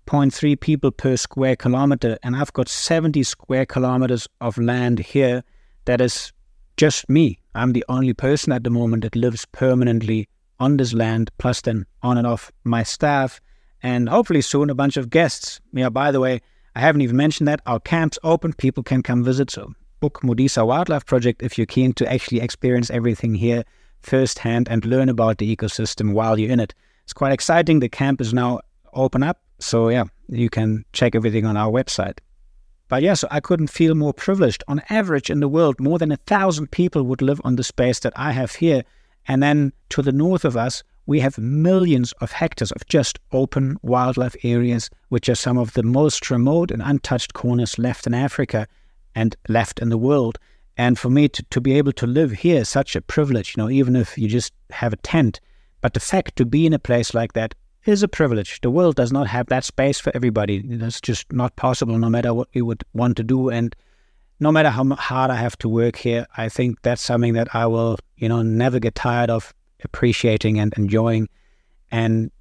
15.3 0.09 0.59
people 0.59 0.89
per 0.89 1.15
square 1.15 1.55
kilometer, 1.55 2.17
and 2.23 2.35
I've 2.35 2.51
got 2.53 2.67
70 2.67 3.21
square 3.21 3.67
kilometers 3.67 4.27
of 4.41 4.57
land 4.57 4.97
here 4.97 5.43
that 5.85 6.01
is 6.01 6.33
just 6.77 7.07
me. 7.07 7.37
I'm 7.53 7.73
the 7.73 7.85
only 7.89 8.13
person 8.13 8.51
at 8.51 8.63
the 8.63 8.71
moment 8.71 9.03
that 9.03 9.15
lives 9.15 9.45
permanently 9.51 10.27
on 10.59 10.77
this 10.77 10.93
land, 10.93 11.29
plus 11.37 11.61
then 11.61 11.85
on 12.01 12.17
and 12.17 12.25
off 12.25 12.51
my 12.63 12.81
staff, 12.81 13.39
and 13.83 14.09
hopefully 14.09 14.41
soon 14.41 14.71
a 14.71 14.75
bunch 14.75 14.97
of 14.97 15.11
guests. 15.11 15.61
Yeah, 15.73 15.89
by 15.89 16.11
the 16.11 16.19
way, 16.19 16.41
I 16.75 16.79
haven't 16.79 17.01
even 17.01 17.15
mentioned 17.15 17.47
that 17.47 17.61
our 17.67 17.79
camp's 17.79 18.17
open, 18.23 18.53
people 18.53 18.81
can 18.81 19.03
come 19.03 19.23
visit. 19.23 19.51
So 19.51 19.75
book 19.99 20.21
Modisa 20.23 20.65
Wildlife 20.65 21.05
Project 21.05 21.43
if 21.43 21.55
you're 21.55 21.67
keen 21.67 21.93
to 21.93 22.11
actually 22.11 22.41
experience 22.41 22.89
everything 22.89 23.35
here 23.35 23.63
firsthand 24.01 24.69
and 24.69 24.83
learn 24.85 25.09
about 25.09 25.37
the 25.37 25.55
ecosystem 25.55 26.13
while 26.13 26.39
you're 26.39 26.49
in 26.49 26.59
it. 26.59 26.73
It's 27.03 27.13
quite 27.13 27.31
exciting. 27.31 27.79
The 27.79 27.89
camp 27.89 28.21
is 28.21 28.33
now 28.33 28.61
open 28.93 29.21
up. 29.21 29.39
So 29.59 29.89
yeah, 29.89 30.05
you 30.27 30.49
can 30.49 30.85
check 30.93 31.15
everything 31.15 31.45
on 31.45 31.57
our 31.57 31.71
website. 31.71 32.19
But 32.87 33.03
yeah, 33.03 33.13
so 33.13 33.27
I 33.29 33.39
couldn't 33.39 33.67
feel 33.67 33.93
more 33.93 34.13
privileged. 34.13 34.63
On 34.67 34.81
average 34.89 35.29
in 35.29 35.41
the 35.41 35.47
world, 35.47 35.79
more 35.79 35.99
than 35.99 36.11
a 36.11 36.17
thousand 36.17 36.71
people 36.71 37.03
would 37.03 37.21
live 37.21 37.39
on 37.43 37.55
the 37.55 37.63
space 37.63 37.99
that 37.99 38.13
I 38.15 38.31
have 38.31 38.55
here. 38.55 38.83
And 39.27 39.43
then 39.43 39.73
to 39.89 40.01
the 40.01 40.11
north 40.11 40.43
of 40.43 40.57
us, 40.57 40.83
we 41.05 41.19
have 41.19 41.37
millions 41.37 42.13
of 42.13 42.31
hectares 42.31 42.71
of 42.71 42.85
just 42.87 43.19
open 43.31 43.77
wildlife 43.83 44.35
areas, 44.43 44.89
which 45.09 45.29
are 45.29 45.35
some 45.35 45.57
of 45.57 45.73
the 45.73 45.83
most 45.83 46.29
remote 46.31 46.71
and 46.71 46.81
untouched 46.81 47.33
corners 47.33 47.77
left 47.77 48.07
in 48.07 48.13
Africa 48.13 48.67
and 49.15 49.35
left 49.47 49.79
in 49.79 49.89
the 49.89 49.97
world. 49.97 50.39
And 50.77 50.97
for 50.97 51.09
me 51.09 51.27
to, 51.29 51.43
to 51.43 51.61
be 51.61 51.73
able 51.73 51.91
to 51.93 52.07
live 52.07 52.31
here 52.31 52.61
is 52.61 52.69
such 52.69 52.95
a 52.95 53.01
privilege, 53.01 53.55
you 53.55 53.63
know, 53.63 53.69
even 53.69 53.95
if 53.95 54.17
you 54.17 54.27
just 54.27 54.53
have 54.69 54.93
a 54.93 54.97
tent. 54.97 55.39
But 55.81 55.93
the 55.93 55.99
fact 55.99 56.35
to 56.37 56.45
be 56.45 56.65
in 56.65 56.73
a 56.73 56.79
place 56.79 57.13
like 57.13 57.33
that 57.33 57.53
is 57.89 58.03
a 58.03 58.07
privilege. 58.07 58.61
The 58.61 58.71
world 58.71 58.95
does 58.95 59.11
not 59.11 59.27
have 59.27 59.47
that 59.47 59.63
space 59.63 59.99
for 59.99 60.11
everybody. 60.15 60.61
That's 60.65 61.01
just 61.01 61.31
not 61.31 61.55
possible, 61.55 61.97
no 61.97 62.09
matter 62.09 62.33
what 62.33 62.47
we 62.53 62.61
would 62.61 62.83
want 62.93 63.17
to 63.17 63.23
do. 63.23 63.49
And 63.49 63.75
no 64.39 64.51
matter 64.51 64.69
how 64.69 64.83
hard 64.95 65.31
I 65.31 65.35
have 65.35 65.57
to 65.59 65.69
work 65.69 65.95
here, 65.95 66.25
I 66.37 66.49
think 66.49 66.81
that's 66.81 67.01
something 67.01 67.33
that 67.33 67.53
I 67.53 67.65
will, 67.65 67.97
you 68.17 68.29
know, 68.29 68.41
never 68.41 68.79
get 68.79 68.95
tired 68.95 69.29
of 69.29 69.53
appreciating 69.83 70.59
and 70.59 70.73
enjoying. 70.77 71.27
And 71.91 72.31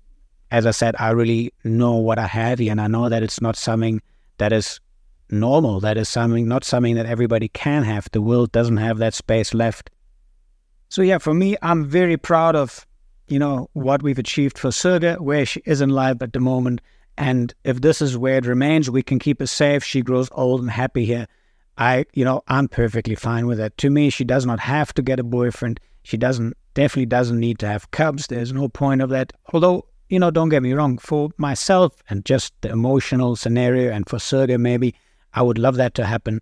as 0.51 0.67
I 0.67 0.71
said, 0.71 0.95
I 0.99 1.11
really 1.11 1.53
know 1.65 1.95
what 1.97 2.19
I 2.19 2.27
have 2.27 2.59
here, 2.59 2.71
and 2.71 2.81
I 2.81 2.87
know 2.87 3.09
that 3.09 3.23
it's 3.23 3.41
not 3.41 3.57
something 3.57 4.01
that 4.39 4.53
is 4.53 4.81
normal. 5.31 5.81
That 5.81 5.97
is 5.97 6.09
something, 6.09 6.49
not 6.49 6.65
something 6.65 6.95
that 6.95 7.07
everybody 7.07 7.49
can 7.49 7.83
have. 7.83 8.09
The 8.13 8.23
world 8.23 8.53
doesn't 8.53 8.79
have 8.79 8.99
that 8.99 9.15
space 9.15 9.53
left. 9.53 9.91
So 10.89 11.03
yeah, 11.03 11.19
for 11.19 11.35
me, 11.35 11.57
I'm 11.61 11.85
very 11.85 12.17
proud 12.17 12.57
of 12.57 12.87
you 13.29 13.39
know, 13.39 13.69
what 13.73 14.03
we've 14.03 14.19
achieved 14.19 14.59
for 14.59 14.69
Sirga, 14.69 15.21
where 15.21 15.47
she 15.47 15.61
is 15.65 15.81
in 15.81 15.91
life 15.91 16.17
at 16.21 16.33
the 16.33 16.41
moment. 16.41 16.81
And 17.17 17.53
if 17.65 17.81
this 17.81 18.01
is 18.01 18.17
where 18.17 18.39
it 18.39 18.47
remains, 18.47 18.91
we 18.91 19.03
can 19.03 19.19
keep 19.19 19.41
her 19.41 19.47
safe. 19.47 19.85
She 19.85 20.03
grows 20.03 20.29
old 20.33 20.61
and 20.61 20.71
happy 20.71 21.05
here. 21.05 21.27
I, 21.77 22.07
you 22.15 22.25
know, 22.25 22.43
I'm 22.49 22.69
perfectly 22.69 23.15
fine 23.15 23.47
with 23.47 23.59
that. 23.59 23.77
To 23.79 23.91
me, 23.91 24.11
she 24.11 24.25
does 24.25 24.47
not 24.47 24.61
have 24.61 24.93
to 24.95 25.03
get 25.03 25.21
a 25.21 25.25
boyfriend. 25.25 25.81
She 26.03 26.17
doesn't, 26.17 26.57
definitely 26.75 27.07
doesn't 27.07 27.39
need 27.39 27.59
to 27.61 27.67
have 27.67 27.91
cubs. 27.91 28.27
There's 28.27 28.53
no 28.53 28.69
point 28.69 29.01
of 29.01 29.11
that. 29.11 29.33
Although, 29.53 29.87
you 30.09 30.19
know, 30.19 30.31
don't 30.31 30.49
get 30.49 30.63
me 30.63 30.73
wrong, 30.73 30.99
for 30.99 31.31
myself 31.37 32.03
and 32.09 32.25
just 32.25 32.53
the 32.63 32.71
emotional 32.71 33.37
scenario 33.37 33.93
and 33.93 34.09
for 34.09 34.17
Sirga, 34.17 34.59
maybe 34.59 34.95
I 35.35 35.43
would 35.43 35.59
love 35.59 35.77
that 35.77 35.95
to 35.95 36.07
happen 36.07 36.41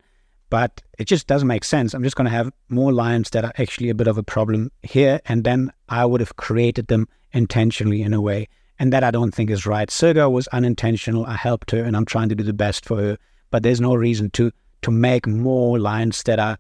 but 0.51 0.83
it 0.99 1.05
just 1.05 1.27
doesn't 1.27 1.49
make 1.49 1.65
sense. 1.65 1.95
I'm 1.95 2.03
just 2.03 2.17
going 2.17 2.27
to 2.27 2.31
have 2.31 2.53
more 2.69 2.93
lions 2.93 3.31
that 3.31 3.45
are 3.45 3.53
actually 3.59 3.91
a 3.91 3.95
bit 3.95 4.07
of 4.07 4.19
a 4.19 4.23
problem 4.23 4.71
here, 4.83 5.21
and 5.27 5.45
then 5.45 5.73
I 5.89 6.05
would 6.07 6.21
have 6.21 6.37
created 6.37 6.89
them 6.89 7.09
intentionally 7.33 8.03
in 8.03 8.15
a 8.15 8.21
way, 8.21 8.49
and 8.79 8.93
that 8.93 9.05
I 9.05 9.11
don't 9.11 9.35
think 9.35 9.51
is 9.51 9.67
right. 9.67 9.89
Sirga 9.89 10.31
was 10.31 10.49
unintentional. 10.49 11.27
I 11.27 11.37
helped 11.37 11.71
her, 11.73 11.83
and 11.83 11.97
I'm 11.97 12.05
trying 12.05 12.29
to 12.29 12.35
do 12.35 12.45
the 12.45 12.53
best 12.53 12.85
for 12.85 12.97
her, 12.97 13.19
but 13.51 13.63
there's 13.63 13.81
no 13.81 13.95
reason 13.95 14.31
to 14.31 14.53
to 14.83 14.91
make 14.91 15.27
more 15.27 15.79
lions 15.79 16.23
that 16.25 16.39
are, 16.39 16.59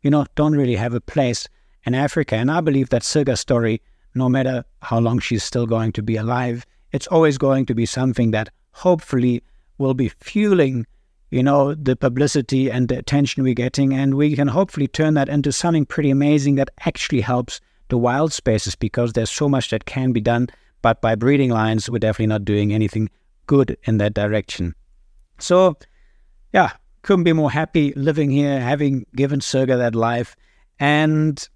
you 0.00 0.10
know, 0.10 0.26
don't 0.34 0.56
really 0.56 0.74
have 0.74 0.94
a 0.94 1.00
place 1.00 1.46
in 1.84 1.94
Africa. 1.94 2.34
And 2.34 2.50
I 2.50 2.60
believe 2.60 2.88
that 2.88 3.02
Sirga's 3.02 3.40
story, 3.40 3.80
no 4.14 4.28
matter 4.28 4.64
how 4.80 4.98
long 4.98 5.20
she's 5.20 5.44
still 5.44 5.66
going 5.66 5.92
to 5.92 6.02
be 6.02 6.16
alive, 6.16 6.66
it's 6.92 7.06
always 7.06 7.38
going 7.38 7.66
to 7.66 7.74
be 7.74 7.86
something 7.86 8.32
that 8.32 8.48
hopefully 8.72 9.42
will 9.78 9.94
be 9.94 10.08
fueling 10.08 10.86
you 11.32 11.42
know, 11.42 11.74
the 11.74 11.96
publicity 11.96 12.70
and 12.70 12.88
the 12.88 12.98
attention 12.98 13.42
we're 13.42 13.54
getting. 13.54 13.94
And 13.94 14.14
we 14.14 14.36
can 14.36 14.48
hopefully 14.48 14.86
turn 14.86 15.14
that 15.14 15.30
into 15.30 15.50
something 15.50 15.86
pretty 15.86 16.10
amazing 16.10 16.56
that 16.56 16.70
actually 16.84 17.22
helps 17.22 17.58
the 17.88 17.96
wild 17.96 18.34
spaces 18.34 18.76
because 18.76 19.14
there's 19.14 19.30
so 19.30 19.48
much 19.48 19.70
that 19.70 19.86
can 19.86 20.12
be 20.12 20.20
done. 20.20 20.48
But 20.82 21.00
by 21.00 21.14
breeding 21.14 21.50
lions, 21.50 21.88
we're 21.88 22.00
definitely 22.00 22.26
not 22.26 22.44
doing 22.44 22.74
anything 22.74 23.08
good 23.46 23.78
in 23.84 23.96
that 23.96 24.12
direction. 24.12 24.74
So, 25.38 25.78
yeah, 26.52 26.72
couldn't 27.00 27.24
be 27.24 27.32
more 27.32 27.50
happy 27.50 27.94
living 27.96 28.30
here, 28.30 28.60
having 28.60 29.06
given 29.16 29.40
Sirga 29.40 29.78
that 29.78 29.94
life. 29.94 30.36
And 30.78 31.48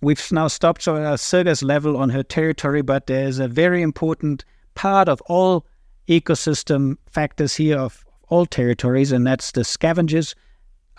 we've 0.00 0.30
now 0.30 0.46
stopped 0.46 0.86
at 0.86 0.94
uh, 0.94 1.16
Sirga's 1.16 1.64
level 1.64 1.96
on 1.96 2.10
her 2.10 2.22
territory, 2.22 2.82
but 2.82 3.08
there's 3.08 3.40
a 3.40 3.48
very 3.48 3.82
important 3.82 4.44
part 4.76 5.08
of 5.08 5.20
all 5.22 5.66
ecosystem 6.08 6.96
factors 7.08 7.56
here 7.56 7.76
of 7.76 8.05
all 8.28 8.46
territories, 8.46 9.12
and 9.12 9.26
that's 9.26 9.52
the 9.52 9.64
scavengers. 9.64 10.34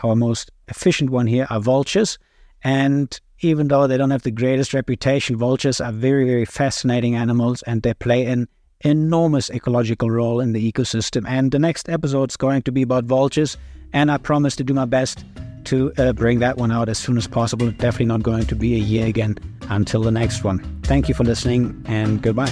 Our 0.03 0.15
most 0.15 0.51
efficient 0.67 1.09
one 1.09 1.27
here 1.27 1.47
are 1.49 1.59
vultures. 1.59 2.17
And 2.63 3.19
even 3.39 3.67
though 3.67 3.87
they 3.87 3.97
don't 3.97 4.11
have 4.11 4.23
the 4.23 4.31
greatest 4.31 4.73
reputation, 4.73 5.37
vultures 5.37 5.79
are 5.81 5.91
very, 5.91 6.25
very 6.25 6.45
fascinating 6.45 7.15
animals 7.15 7.61
and 7.63 7.81
they 7.81 7.93
play 7.93 8.25
an 8.25 8.47
enormous 8.81 9.49
ecological 9.49 10.09
role 10.09 10.39
in 10.39 10.53
the 10.53 10.71
ecosystem. 10.71 11.25
And 11.27 11.51
the 11.51 11.59
next 11.59 11.89
episode 11.89 12.31
is 12.31 12.37
going 12.37 12.63
to 12.63 12.71
be 12.71 12.81
about 12.81 13.05
vultures. 13.05 13.57
And 13.93 14.11
I 14.11 14.17
promise 14.17 14.55
to 14.57 14.63
do 14.63 14.73
my 14.73 14.85
best 14.85 15.23
to 15.65 15.91
uh, 15.97 16.13
bring 16.13 16.39
that 16.39 16.57
one 16.57 16.71
out 16.71 16.89
as 16.89 16.97
soon 16.97 17.17
as 17.17 17.27
possible. 17.27 17.71
Definitely 17.71 18.05
not 18.05 18.23
going 18.23 18.45
to 18.45 18.55
be 18.55 18.75
a 18.75 18.79
year 18.79 19.05
again 19.05 19.37
until 19.69 20.01
the 20.01 20.11
next 20.11 20.43
one. 20.43 20.59
Thank 20.83 21.09
you 21.09 21.15
for 21.15 21.23
listening 21.23 21.83
and 21.87 22.21
goodbye. 22.21 22.51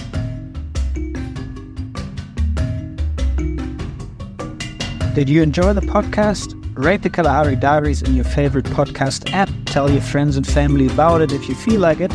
Did 5.16 5.30
you 5.30 5.42
enjoy 5.42 5.72
the 5.72 5.80
podcast? 5.80 6.62
Rate 6.76 7.02
the 7.02 7.10
Kalahari 7.10 7.56
Diaries 7.56 8.02
in 8.02 8.16
your 8.16 8.26
favorite 8.26 8.66
podcast 8.66 9.32
app. 9.32 9.50
Tell 9.64 9.90
your 9.90 10.02
friends 10.02 10.36
and 10.36 10.46
family 10.46 10.88
about 10.88 11.22
it 11.22 11.32
if 11.32 11.48
you 11.48 11.56
feel 11.56 11.80
like 11.80 12.02
it. 12.02 12.12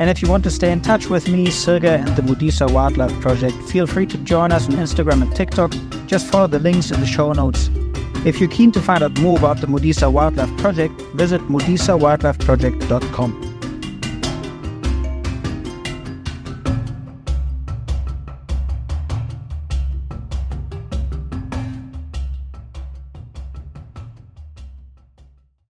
And 0.00 0.08
if 0.08 0.22
you 0.22 0.30
want 0.30 0.44
to 0.44 0.50
stay 0.50 0.72
in 0.72 0.80
touch 0.80 1.10
with 1.10 1.28
me, 1.28 1.48
Sirga, 1.48 1.98
and 1.98 2.08
the 2.16 2.22
Modisa 2.22 2.72
Wildlife 2.72 3.12
Project, 3.20 3.54
feel 3.64 3.86
free 3.86 4.06
to 4.06 4.16
join 4.18 4.50
us 4.50 4.66
on 4.66 4.76
Instagram 4.76 5.20
and 5.20 5.36
TikTok. 5.36 5.74
Just 6.06 6.26
follow 6.28 6.46
the 6.46 6.58
links 6.58 6.90
in 6.90 7.00
the 7.00 7.06
show 7.06 7.34
notes. 7.34 7.68
If 8.24 8.40
you're 8.40 8.48
keen 8.48 8.72
to 8.72 8.80
find 8.80 9.04
out 9.04 9.20
more 9.20 9.36
about 9.36 9.60
the 9.60 9.66
Modisa 9.66 10.10
Wildlife 10.10 10.56
Project, 10.56 10.98
visit 11.16 11.42
modisawildlifeproject.com. 11.42 13.47